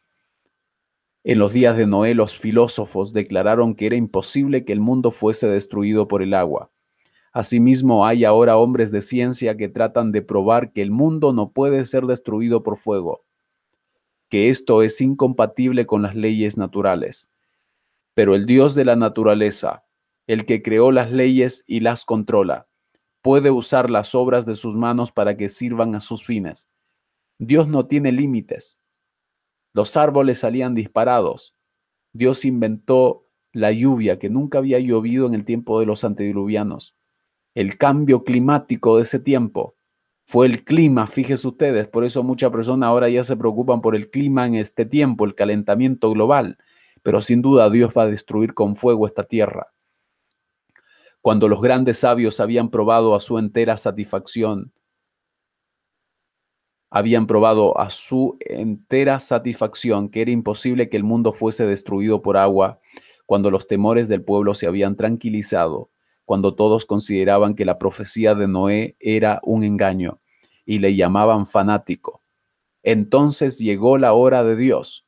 En 1.23 1.39
los 1.39 1.53
días 1.53 1.75
de 1.75 1.87
Noé 1.87 2.13
los 2.13 2.37
filósofos 2.37 3.13
declararon 3.13 3.73
que 3.73 3.87
era 3.87 3.95
imposible 3.95 4.63
que 4.63 4.73
el 4.73 4.79
mundo 4.79 5.09
fuese 5.09 5.47
destruido 5.47 6.07
por 6.07 6.21
el 6.21 6.35
agua. 6.35 6.72
Asimismo, 7.33 8.05
hay 8.05 8.25
ahora 8.25 8.57
hombres 8.57 8.91
de 8.91 9.01
ciencia 9.01 9.57
que 9.57 9.67
tratan 9.67 10.11
de 10.11 10.21
probar 10.21 10.71
que 10.71 10.83
el 10.83 10.91
mundo 10.91 11.33
no 11.33 11.51
puede 11.51 11.83
ser 11.85 12.05
destruido 12.05 12.61
por 12.61 12.77
fuego, 12.77 13.25
que 14.29 14.49
esto 14.49 14.83
es 14.83 15.01
incompatible 15.01 15.87
con 15.87 16.03
las 16.03 16.15
leyes 16.15 16.57
naturales. 16.59 17.31
Pero 18.13 18.35
el 18.35 18.45
Dios 18.45 18.75
de 18.75 18.85
la 18.85 18.95
naturaleza, 18.95 19.83
el 20.27 20.45
que 20.45 20.61
creó 20.61 20.91
las 20.91 21.11
leyes 21.11 21.63
y 21.65 21.79
las 21.79 22.05
controla, 22.05 22.67
puede 23.23 23.49
usar 23.49 23.89
las 23.89 24.13
obras 24.13 24.45
de 24.45 24.53
sus 24.53 24.75
manos 24.75 25.11
para 25.11 25.35
que 25.35 25.49
sirvan 25.49 25.95
a 25.95 26.01
sus 26.01 26.23
fines. 26.23 26.69
Dios 27.39 27.67
no 27.67 27.87
tiene 27.87 28.11
límites. 28.11 28.77
Los 29.73 29.97
árboles 29.97 30.37
salían 30.37 30.75
disparados. 30.75 31.55
Dios 32.11 32.45
inventó 32.45 33.25
la 33.53 33.71
lluvia 33.71 34.19
que 34.19 34.29
nunca 34.29 34.59
había 34.59 34.77
llovido 34.77 35.25
en 35.25 35.33
el 35.33 35.45
tiempo 35.45 35.79
de 35.79 35.87
los 35.87 36.03
antediluvianos 36.03 36.95
el 37.55 37.77
cambio 37.77 38.23
climático 38.23 38.97
de 38.97 39.03
ese 39.03 39.19
tiempo. 39.19 39.75
Fue 40.25 40.45
el 40.45 40.63
clima, 40.63 41.05
fíjense 41.07 41.47
ustedes, 41.47 41.87
por 41.87 42.05
eso 42.05 42.23
muchas 42.23 42.51
personas 42.51 42.87
ahora 42.87 43.09
ya 43.09 43.23
se 43.23 43.35
preocupan 43.35 43.81
por 43.81 43.95
el 43.95 44.09
clima 44.09 44.47
en 44.47 44.55
este 44.55 44.85
tiempo, 44.85 45.25
el 45.25 45.35
calentamiento 45.35 46.11
global, 46.11 46.57
pero 47.01 47.21
sin 47.21 47.41
duda 47.41 47.69
Dios 47.69 47.93
va 47.95 48.03
a 48.03 48.07
destruir 48.07 48.53
con 48.53 48.75
fuego 48.75 49.05
esta 49.05 49.25
tierra. 49.25 49.73
Cuando 51.21 51.47
los 51.47 51.61
grandes 51.61 51.99
sabios 51.99 52.39
habían 52.39 52.69
probado 52.69 53.15
a 53.15 53.19
su 53.19 53.37
entera 53.37 53.77
satisfacción, 53.77 54.73
habían 56.89 57.27
probado 57.27 57.79
a 57.79 57.89
su 57.89 58.37
entera 58.39 59.19
satisfacción 59.19 60.09
que 60.09 60.21
era 60.21 60.31
imposible 60.31 60.89
que 60.89 60.97
el 60.97 61.03
mundo 61.03 61.33
fuese 61.33 61.65
destruido 61.65 62.21
por 62.21 62.37
agua, 62.37 62.79
cuando 63.25 63.51
los 63.51 63.67
temores 63.67 64.07
del 64.07 64.23
pueblo 64.23 64.53
se 64.53 64.67
habían 64.67 64.95
tranquilizado, 64.95 65.89
cuando 66.25 66.55
todos 66.55 66.85
consideraban 66.85 67.55
que 67.55 67.65
la 67.65 67.77
profecía 67.77 68.35
de 68.35 68.47
Noé 68.47 68.95
era 68.99 69.39
un 69.43 69.63
engaño 69.63 70.21
y 70.65 70.79
le 70.79 70.95
llamaban 70.95 71.45
fanático. 71.45 72.21
Entonces 72.81 73.59
llegó 73.59 73.97
la 73.97 74.13
hora 74.13 74.43
de 74.43 74.55
Dios. 74.55 75.05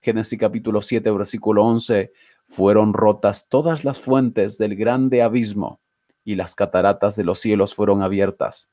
Génesis 0.00 0.38
capítulo 0.38 0.82
7, 0.82 1.10
versículo 1.10 1.64
11, 1.64 2.12
fueron 2.44 2.92
rotas 2.92 3.48
todas 3.48 3.84
las 3.84 4.00
fuentes 4.00 4.56
del 4.58 4.76
grande 4.76 5.22
abismo 5.22 5.80
y 6.24 6.34
las 6.34 6.54
cataratas 6.54 7.16
de 7.16 7.24
los 7.24 7.38
cielos 7.38 7.74
fueron 7.74 8.02
abiertas, 8.02 8.68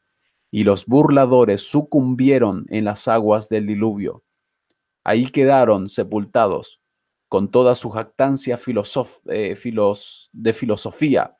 y 0.50 0.64
los 0.64 0.88
burladores 0.88 1.62
sucumbieron 1.70 2.66
en 2.70 2.86
las 2.86 3.08
aguas 3.08 3.48
del 3.48 3.68
diluvio. 3.68 4.24
Ahí 5.04 5.28
quedaron 5.28 5.88
sepultados 5.88 6.82
con 7.28 7.52
toda 7.52 7.76
su 7.76 7.90
jactancia 7.90 8.60
eh, 9.28 9.56
de 10.34 10.54
filosofía 10.54 11.38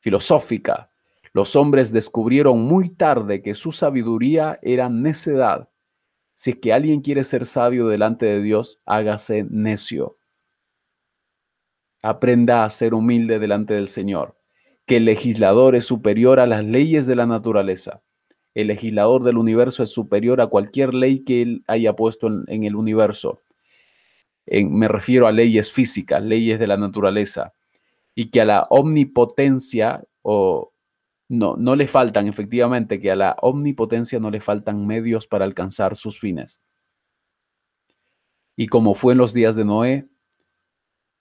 filosófica, 0.00 0.90
los 1.32 1.56
hombres 1.56 1.92
descubrieron 1.92 2.62
muy 2.62 2.88
tarde 2.88 3.42
que 3.42 3.54
su 3.54 3.72
sabiduría 3.72 4.58
era 4.62 4.88
necedad. 4.88 5.68
Si 6.34 6.50
es 6.50 6.56
que 6.56 6.72
alguien 6.72 7.00
quiere 7.00 7.24
ser 7.24 7.46
sabio 7.46 7.88
delante 7.88 8.26
de 8.26 8.42
Dios, 8.42 8.80
hágase 8.86 9.46
necio. 9.50 10.18
Aprenda 12.02 12.64
a 12.64 12.70
ser 12.70 12.94
humilde 12.94 13.38
delante 13.38 13.74
del 13.74 13.88
Señor, 13.88 14.36
que 14.86 14.96
el 14.98 15.04
legislador 15.04 15.74
es 15.74 15.84
superior 15.84 16.40
a 16.40 16.46
las 16.46 16.64
leyes 16.64 17.06
de 17.06 17.16
la 17.16 17.26
naturaleza. 17.26 18.02
El 18.54 18.68
legislador 18.68 19.24
del 19.24 19.36
universo 19.36 19.82
es 19.82 19.90
superior 19.90 20.40
a 20.40 20.46
cualquier 20.46 20.94
ley 20.94 21.24
que 21.24 21.42
él 21.42 21.64
haya 21.66 21.94
puesto 21.94 22.28
en, 22.28 22.64
el 22.64 22.74
universo. 22.76 23.42
me 24.46 24.88
refiero 24.88 25.26
a 25.26 25.32
leyes 25.32 25.70
físicas, 25.70 26.22
leyes 26.22 26.58
de 26.58 26.66
la 26.66 26.76
naturaleza 26.76 27.52
y 28.18 28.30
que 28.30 28.40
a 28.40 28.44
la 28.44 28.66
omnipotencia 28.70 30.04
o 30.22 30.72
no, 31.28 31.56
no 31.56 31.76
le 31.76 31.86
faltan 31.86 32.26
efectivamente, 32.26 32.98
que 32.98 33.12
a 33.12 33.14
la 33.14 33.36
omnipotencia 33.40 34.18
no 34.18 34.28
le 34.28 34.40
faltan 34.40 34.88
medios 34.88 35.28
para 35.28 35.44
alcanzar 35.44 35.94
sus 35.94 36.18
fines. 36.18 36.60
Y 38.56 38.66
como 38.66 38.94
fue 38.94 39.12
en 39.12 39.18
los 39.18 39.32
días 39.34 39.54
de 39.54 39.64
Noé, 39.64 40.08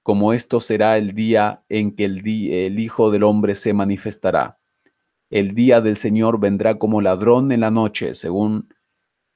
como 0.01 0.33
esto 0.33 0.59
será 0.59 0.97
el 0.97 1.13
día 1.13 1.63
en 1.69 1.95
que 1.95 2.05
el, 2.05 2.27
el 2.27 2.79
Hijo 2.79 3.11
del 3.11 3.21
Hombre 3.21 3.53
se 3.53 3.73
manifestará. 3.73 4.57
El 5.29 5.53
día 5.53 5.81
del 5.81 5.97
Señor 5.97 6.39
vendrá 6.39 6.79
como 6.79 6.99
ladrón 6.99 7.51
en 7.51 7.59
la 7.59 7.69
noche, 7.69 8.15
según 8.15 8.73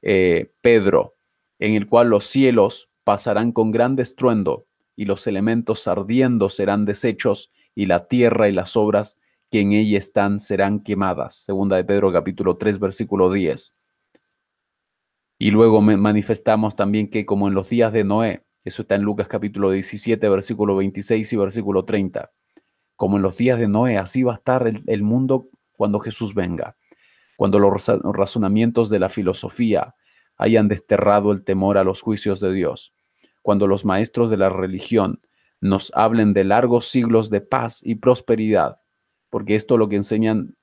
eh, 0.02 0.52
Pedro, 0.62 1.14
en 1.60 1.76
el 1.76 1.88
cual 1.88 2.10
los 2.10 2.26
cielos 2.26 2.90
pasarán 3.04 3.52
con 3.52 3.70
gran 3.70 4.00
estruendo 4.00 4.66
y 5.02 5.06
los 5.06 5.26
elementos 5.26 5.88
ardiendo 5.88 6.48
serán 6.48 6.86
deshechos, 6.86 7.52
y 7.74 7.88
la 7.88 8.08
tierra 8.08 8.50
y 8.50 8.54
las 8.54 8.78
obras 8.78 9.18
que 9.50 9.62
en 9.62 9.72
ella 9.72 9.98
están 9.98 10.38
serán 10.38 10.80
quemadas. 10.80 11.38
Segunda 11.44 11.76
de 11.76 11.84
Pedro 11.84 12.14
capítulo 12.14 12.58
3 12.58 12.78
versículo 12.78 13.32
10. 13.32 13.74
Y 15.40 15.50
luego 15.50 15.82
manifestamos 15.82 16.76
también 16.76 17.10
que 17.10 17.26
como 17.26 17.48
en 17.48 17.56
los 17.56 17.68
días 17.68 17.92
de 17.92 18.04
Noé, 18.04 18.44
eso 18.64 18.84
está 18.84 18.94
en 18.94 19.02
Lucas 19.02 19.28
capítulo 19.28 19.72
17 19.72 20.30
versículo 20.30 20.76
26 20.76 21.34
y 21.34 21.36
versículo 21.36 21.84
30, 21.84 22.32
como 22.96 23.18
en 23.18 23.24
los 23.24 23.38
días 23.38 23.58
de 23.58 23.68
Noé, 23.68 23.98
así 23.98 24.22
va 24.22 24.34
a 24.34 24.36
estar 24.36 24.68
el, 24.68 24.84
el 24.86 25.02
mundo 25.02 25.50
cuando 25.78 26.00
Jesús 26.00 26.36
venga, 26.36 26.78
cuando 27.38 27.58
los 27.58 27.88
razonamientos 27.88 28.92
de 28.92 29.00
la 29.00 29.10
filosofía 29.10 29.96
hayan 30.38 30.68
desterrado 30.68 31.32
el 31.32 31.44
temor 31.44 31.80
a 31.80 31.84
los 31.84 32.04
juicios 32.04 32.40
de 32.40 32.54
Dios 32.54 32.94
cuando 33.42 33.68
los 33.68 33.86
maestros 33.86 34.30
de 34.30 34.38
la 34.38 34.50
religión 34.50 35.22
nos 35.60 35.92
hablen 35.96 36.34
de 36.34 36.44
largos 36.44 36.88
siglos 36.88 37.30
de 37.30 37.42
paz 37.42 37.82
y 37.84 37.96
prosperidad, 37.96 38.78
porque 39.30 39.56
esto 39.56 39.76
es 39.76 39.80
lo 39.80 39.90
que 39.90 39.96
enseñan 39.96 40.56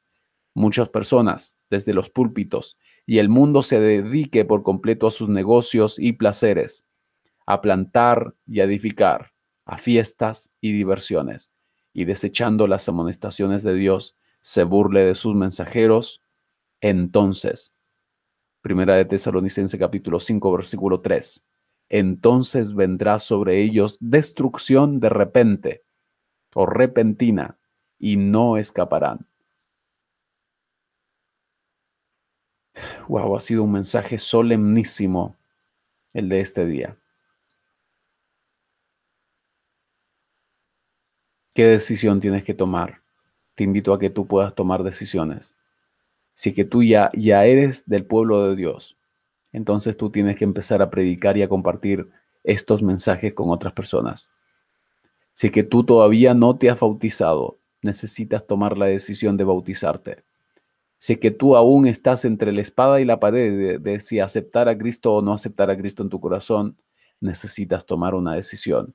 muchas 0.55 0.89
personas 0.89 1.57
desde 1.71 1.95
los 1.95 2.11
púlpitos, 2.11 2.79
y 3.07 3.19
el 3.19 3.29
mundo 3.29 3.63
se 3.63 3.81
dedique 3.81 4.45
por 4.45 4.63
completo 4.63 5.07
a 5.07 5.11
sus 5.11 5.29
negocios 5.29 5.99
y 5.99 6.13
placeres, 6.13 6.85
a 7.47 7.61
plantar 7.61 8.35
y 8.47 8.61
edificar, 8.61 9.33
a 9.65 9.79
fiestas 9.79 10.51
y 10.61 10.73
diversiones, 10.73 11.53
y 11.93 12.05
desechando 12.05 12.67
las 12.67 12.89
amonestaciones 12.89 13.63
de 13.63 13.75
Dios, 13.75 14.17
se 14.41 14.65
burle 14.65 15.03
de 15.03 15.15
sus 15.15 15.35
mensajeros, 15.35 16.23
entonces, 16.81 17.75
Primera 18.61 18.97
de 18.97 19.05
Tesalonicense 19.05 19.79
capítulo 19.79 20.19
5 20.19 20.53
versículo 20.53 21.01
3, 21.01 21.45
entonces 21.89 22.75
vendrá 22.75 23.19
sobre 23.19 23.61
ellos 23.63 23.99
destrucción 24.01 25.01
de 25.01 25.09
repente 25.09 25.85
o 26.55 26.67
repentina 26.67 27.59
y 27.99 28.17
no 28.17 28.57
escaparán. 28.57 29.27
Wow, 33.09 33.37
ha 33.37 33.41
sido 33.41 33.65
un 33.65 33.73
mensaje 33.73 34.19
solemnísimo 34.19 35.37
el 36.13 36.29
de 36.29 36.41
este 36.41 36.67
día. 36.67 36.99
¿Qué 41.55 41.65
decisión 41.65 42.21
tienes 42.21 42.45
que 42.45 42.55
tomar? 42.55 43.03
Te 43.55 43.65
invito 43.65 43.93
a 43.93 43.99
que 43.99 44.11
tú 44.11 44.29
puedas 44.29 44.55
tomar 44.55 44.85
decisiones. 44.85 45.57
Si 46.35 46.53
que 46.53 46.65
tú 46.65 46.85
ya, 46.85 47.11
ya 47.15 47.45
eres 47.47 47.87
del 47.87 48.07
pueblo 48.07 48.49
de 48.49 48.57
Dios, 48.57 48.98
entonces 49.53 49.97
tú 49.97 50.11
tienes 50.11 50.37
que 50.37 50.45
empezar 50.45 50.83
a 50.83 50.91
predicar 50.91 51.37
y 51.37 51.43
a 51.43 51.49
compartir 51.49 52.09
estos 52.45 52.83
mensajes 52.83 53.35
con 53.35 53.51
otras 53.51 53.73
personas. 53.73 54.29
Si 55.35 55.51
que 55.51 55.63
tú 55.63 55.85
todavía 55.85 56.35
no 56.35 56.57
te 56.57 56.71
has 56.71 56.81
bautizado, 56.81 57.59
necesitas 57.83 58.47
tomar 58.47 58.77
la 58.77 58.87
decisión 58.87 59.37
de 59.37 59.45
bautizarte. 59.45 60.25
Si 60.99 61.17
que 61.17 61.31
tú 61.31 61.57
aún 61.57 61.87
estás 61.87 62.25
entre 62.25 62.53
la 62.53 62.61
espada 62.61 63.01
y 63.01 63.05
la 63.05 63.21
pared 63.21 63.57
de, 63.57 63.79
de 63.79 64.01
si 64.01 64.19
aceptar 64.19 64.69
a 64.69 64.77
Cristo 64.77 65.15
o 65.15 65.23
no 65.23 65.33
aceptar 65.33 65.71
a 65.71 65.77
Cristo 65.77 66.03
en 66.03 66.09
tu 66.09 66.21
corazón, 66.21 66.77
necesitas 67.21 67.87
tomar 67.87 68.15
una 68.15 68.35
decisión. 68.35 68.95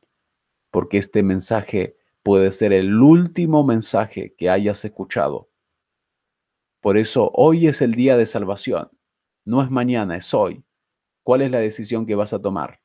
Porque 0.69 0.97
este 0.97 1.23
mensaje 1.23 1.95
puede 2.23 2.51
ser 2.51 2.73
el 2.73 3.01
último 3.01 3.63
mensaje 3.63 4.33
que 4.37 4.49
hayas 4.49 4.83
escuchado. 4.83 5.49
Por 6.81 6.97
eso 6.97 7.31
hoy 7.33 7.67
es 7.67 7.81
el 7.81 7.95
día 7.95 8.17
de 8.17 8.25
salvación. 8.25 8.89
No 9.45 9.61
es 9.61 9.69
mañana, 9.69 10.15
es 10.15 10.33
hoy. 10.33 10.63
¿Cuál 11.23 11.41
es 11.41 11.51
la 11.51 11.59
decisión 11.59 12.05
que 12.05 12.15
vas 12.15 12.33
a 12.33 12.41
tomar? 12.41 12.81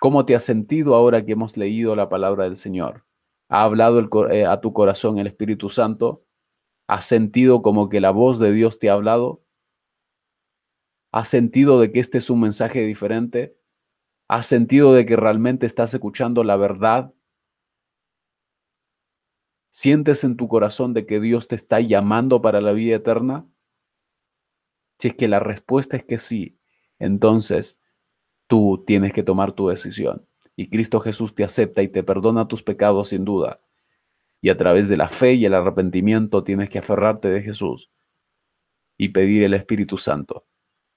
¿Cómo 0.00 0.24
te 0.24 0.34
has 0.34 0.44
sentido 0.44 0.94
ahora 0.94 1.24
que 1.24 1.32
hemos 1.32 1.56
leído 1.56 1.96
la 1.96 2.08
palabra 2.08 2.44
del 2.44 2.56
Señor? 2.56 3.08
ha 3.48 3.62
hablado 3.62 4.28
eh, 4.30 4.44
a 4.44 4.60
tu 4.60 4.72
corazón 4.72 5.18
el 5.18 5.26
Espíritu 5.26 5.68
Santo, 5.70 6.24
has 6.86 7.06
sentido 7.06 7.62
como 7.62 7.88
que 7.88 8.00
la 8.00 8.10
voz 8.10 8.38
de 8.38 8.52
Dios 8.52 8.78
te 8.78 8.90
ha 8.90 8.94
hablado, 8.94 9.42
has 11.12 11.28
sentido 11.28 11.80
de 11.80 11.90
que 11.90 12.00
este 12.00 12.18
es 12.18 12.28
un 12.30 12.40
mensaje 12.40 12.82
diferente, 12.82 13.56
has 14.28 14.46
sentido 14.46 14.92
de 14.92 15.06
que 15.06 15.16
realmente 15.16 15.66
estás 15.66 15.94
escuchando 15.94 16.44
la 16.44 16.56
verdad, 16.56 17.14
sientes 19.70 20.24
en 20.24 20.36
tu 20.36 20.48
corazón 20.48 20.92
de 20.92 21.06
que 21.06 21.20
Dios 21.20 21.48
te 21.48 21.54
está 21.54 21.80
llamando 21.80 22.42
para 22.42 22.60
la 22.60 22.72
vida 22.72 22.96
eterna. 22.96 23.48
Si 24.98 25.08
es 25.08 25.14
que 25.14 25.28
la 25.28 25.40
respuesta 25.40 25.96
es 25.96 26.04
que 26.04 26.18
sí, 26.18 26.58
entonces 26.98 27.80
tú 28.46 28.84
tienes 28.86 29.12
que 29.12 29.22
tomar 29.22 29.52
tu 29.52 29.68
decisión 29.68 30.26
y 30.56 30.70
Cristo 30.70 30.98
Jesús 31.00 31.34
te 31.36 31.44
acepta 31.44 31.82
y 31.82 31.88
te 31.88 32.02
perdona 32.02 32.48
tus 32.48 32.64
pecados 32.64 33.10
sin 33.10 33.24
duda. 33.24 33.60
Y 34.40 34.48
a 34.50 34.56
través 34.56 34.88
de 34.88 34.96
la 34.96 35.08
fe 35.08 35.34
y 35.34 35.44
el 35.44 35.54
arrepentimiento 35.54 36.42
tienes 36.42 36.68
que 36.68 36.80
aferrarte 36.80 37.28
de 37.28 37.42
Jesús 37.42 37.92
y 38.96 39.10
pedir 39.10 39.44
el 39.44 39.54
Espíritu 39.54 39.98
Santo. 39.98 40.46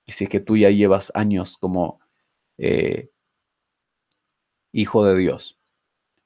Y 0.07 0.13
si 0.13 0.23
es 0.23 0.29
que 0.31 0.39
tú 0.39 0.57
ya 0.57 0.71
llevas 0.71 1.11
años 1.13 1.57
como 1.57 1.99
eh, 2.57 3.11
hijo 4.71 5.05
de 5.05 5.15
Dios, 5.15 5.59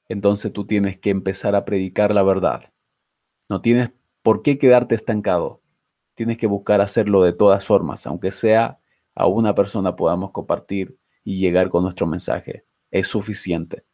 entonces 0.08 0.52
tú 0.52 0.66
tienes 0.66 0.98
que 0.98 1.10
empezar 1.10 1.54
a 1.56 1.66
predicar 1.66 2.14
la 2.14 2.22
verdad. 2.22 2.72
No 3.50 3.60
tienes 3.60 3.92
por 4.22 4.42
qué 4.42 4.56
quedarte 4.56 4.94
estancado. 4.94 5.60
Tienes 6.16 6.38
que 6.38 6.48
buscar 6.48 6.80
hacerlo 6.80 7.22
de 7.22 7.32
todas 7.32 7.64
formas, 7.64 8.06
aunque 8.06 8.32
sea 8.32 8.80
a 9.14 9.26
una 9.28 9.54
persona 9.54 9.94
podamos 9.94 10.32
compartir 10.32 10.98
y 11.22 11.38
llegar 11.38 11.68
con 11.68 11.84
nuestro 11.84 12.06
mensaje 12.08 12.66
es 12.90 13.06
suficiente. 13.06 13.84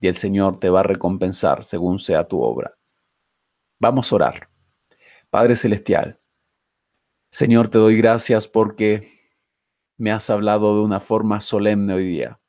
Y 0.00 0.08
el 0.08 0.14
Señor 0.16 0.58
te 0.58 0.70
va 0.70 0.80
a 0.80 0.84
recompensar 0.84 1.62
según 1.62 1.98
sea 1.98 2.26
tu 2.26 2.42
obra. 2.42 2.76
Vamos 3.78 4.10
a 4.10 4.16
orar. 4.16 4.48
Padre 5.30 5.54
Celestial, 5.54 6.18
Señor, 7.30 7.68
te 7.68 7.78
doy 7.78 7.96
gracias 7.96 8.48
porque 8.48 9.08
me 9.96 10.12
has 10.12 10.28
hablado 10.30 10.76
de 10.76 10.82
una 10.82 11.00
forma 11.00 11.40
solemne 11.40 11.94
hoy 11.94 12.04
día. 12.04 12.40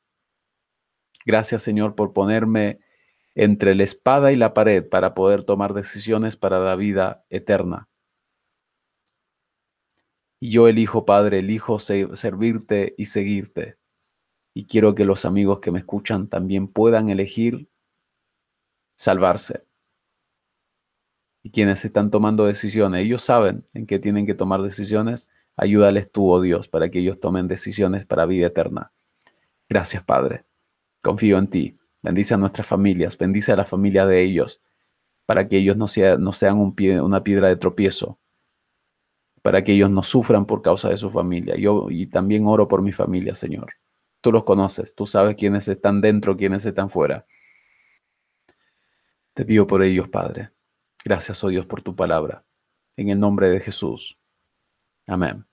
Gracias, 1.24 1.62
Señor, 1.62 1.94
por 1.94 2.12
ponerme 2.12 2.80
entre 3.34 3.74
la 3.74 3.82
espada 3.82 4.32
y 4.32 4.36
la 4.36 4.54
pared 4.54 4.86
para 4.86 5.14
poder 5.14 5.44
tomar 5.44 5.74
decisiones 5.74 6.36
para 6.36 6.58
la 6.60 6.76
vida 6.76 7.24
eterna. 7.30 7.88
Y 10.44 10.50
yo 10.50 10.68
elijo, 10.68 11.06
Padre, 11.06 11.38
elijo 11.38 11.78
servirte 11.78 12.94
y 12.98 13.06
seguirte 13.06 13.78
y 14.52 14.66
quiero 14.66 14.94
que 14.94 15.06
los 15.06 15.24
amigos 15.24 15.60
que 15.60 15.70
me 15.70 15.78
escuchan 15.78 16.28
también 16.28 16.68
puedan 16.68 17.08
elegir 17.08 17.70
salvarse. 18.94 19.64
Y 21.42 21.50
quienes 21.50 21.86
están 21.86 22.10
tomando 22.10 22.44
decisiones, 22.44 23.06
ellos 23.06 23.22
saben 23.22 23.66
en 23.72 23.86
qué 23.86 23.98
tienen 23.98 24.26
que 24.26 24.34
tomar 24.34 24.60
decisiones, 24.60 25.30
ayúdales 25.56 26.12
tú, 26.12 26.30
oh 26.30 26.42
Dios, 26.42 26.68
para 26.68 26.90
que 26.90 26.98
ellos 26.98 27.20
tomen 27.20 27.48
decisiones 27.48 28.04
para 28.04 28.26
vida 28.26 28.48
eterna. 28.48 28.92
Gracias, 29.66 30.04
Padre. 30.04 30.44
Confío 31.02 31.38
en 31.38 31.48
ti. 31.48 31.78
Bendice 32.02 32.34
a 32.34 32.36
nuestras 32.36 32.66
familias, 32.66 33.16
bendice 33.16 33.52
a 33.52 33.56
la 33.56 33.64
familia 33.64 34.04
de 34.04 34.22
ellos, 34.22 34.60
para 35.24 35.48
que 35.48 35.56
ellos 35.56 35.78
no, 35.78 35.86
no 36.18 36.32
sean 36.34 36.58
una 36.58 37.24
piedra 37.24 37.48
de 37.48 37.56
tropiezo, 37.56 38.18
para 39.44 39.62
que 39.62 39.72
ellos 39.72 39.90
no 39.90 40.02
sufran 40.02 40.46
por 40.46 40.62
causa 40.62 40.88
de 40.88 40.96
su 40.96 41.10
familia. 41.10 41.54
Yo 41.58 41.88
y 41.90 42.06
también 42.06 42.46
oro 42.46 42.66
por 42.66 42.80
mi 42.80 42.92
familia, 42.92 43.34
Señor. 43.34 43.74
Tú 44.22 44.32
los 44.32 44.44
conoces, 44.44 44.94
tú 44.94 45.04
sabes 45.04 45.34
quiénes 45.34 45.68
están 45.68 46.00
dentro, 46.00 46.34
quiénes 46.34 46.64
están 46.64 46.88
fuera. 46.88 47.26
Te 49.34 49.44
pido 49.44 49.66
por 49.66 49.82
ellos, 49.82 50.08
Padre. 50.08 50.48
Gracias, 51.04 51.44
oh 51.44 51.48
Dios, 51.48 51.66
por 51.66 51.82
tu 51.82 51.94
palabra. 51.94 52.42
En 52.96 53.10
el 53.10 53.20
nombre 53.20 53.50
de 53.50 53.60
Jesús. 53.60 54.18
Amén. 55.06 55.44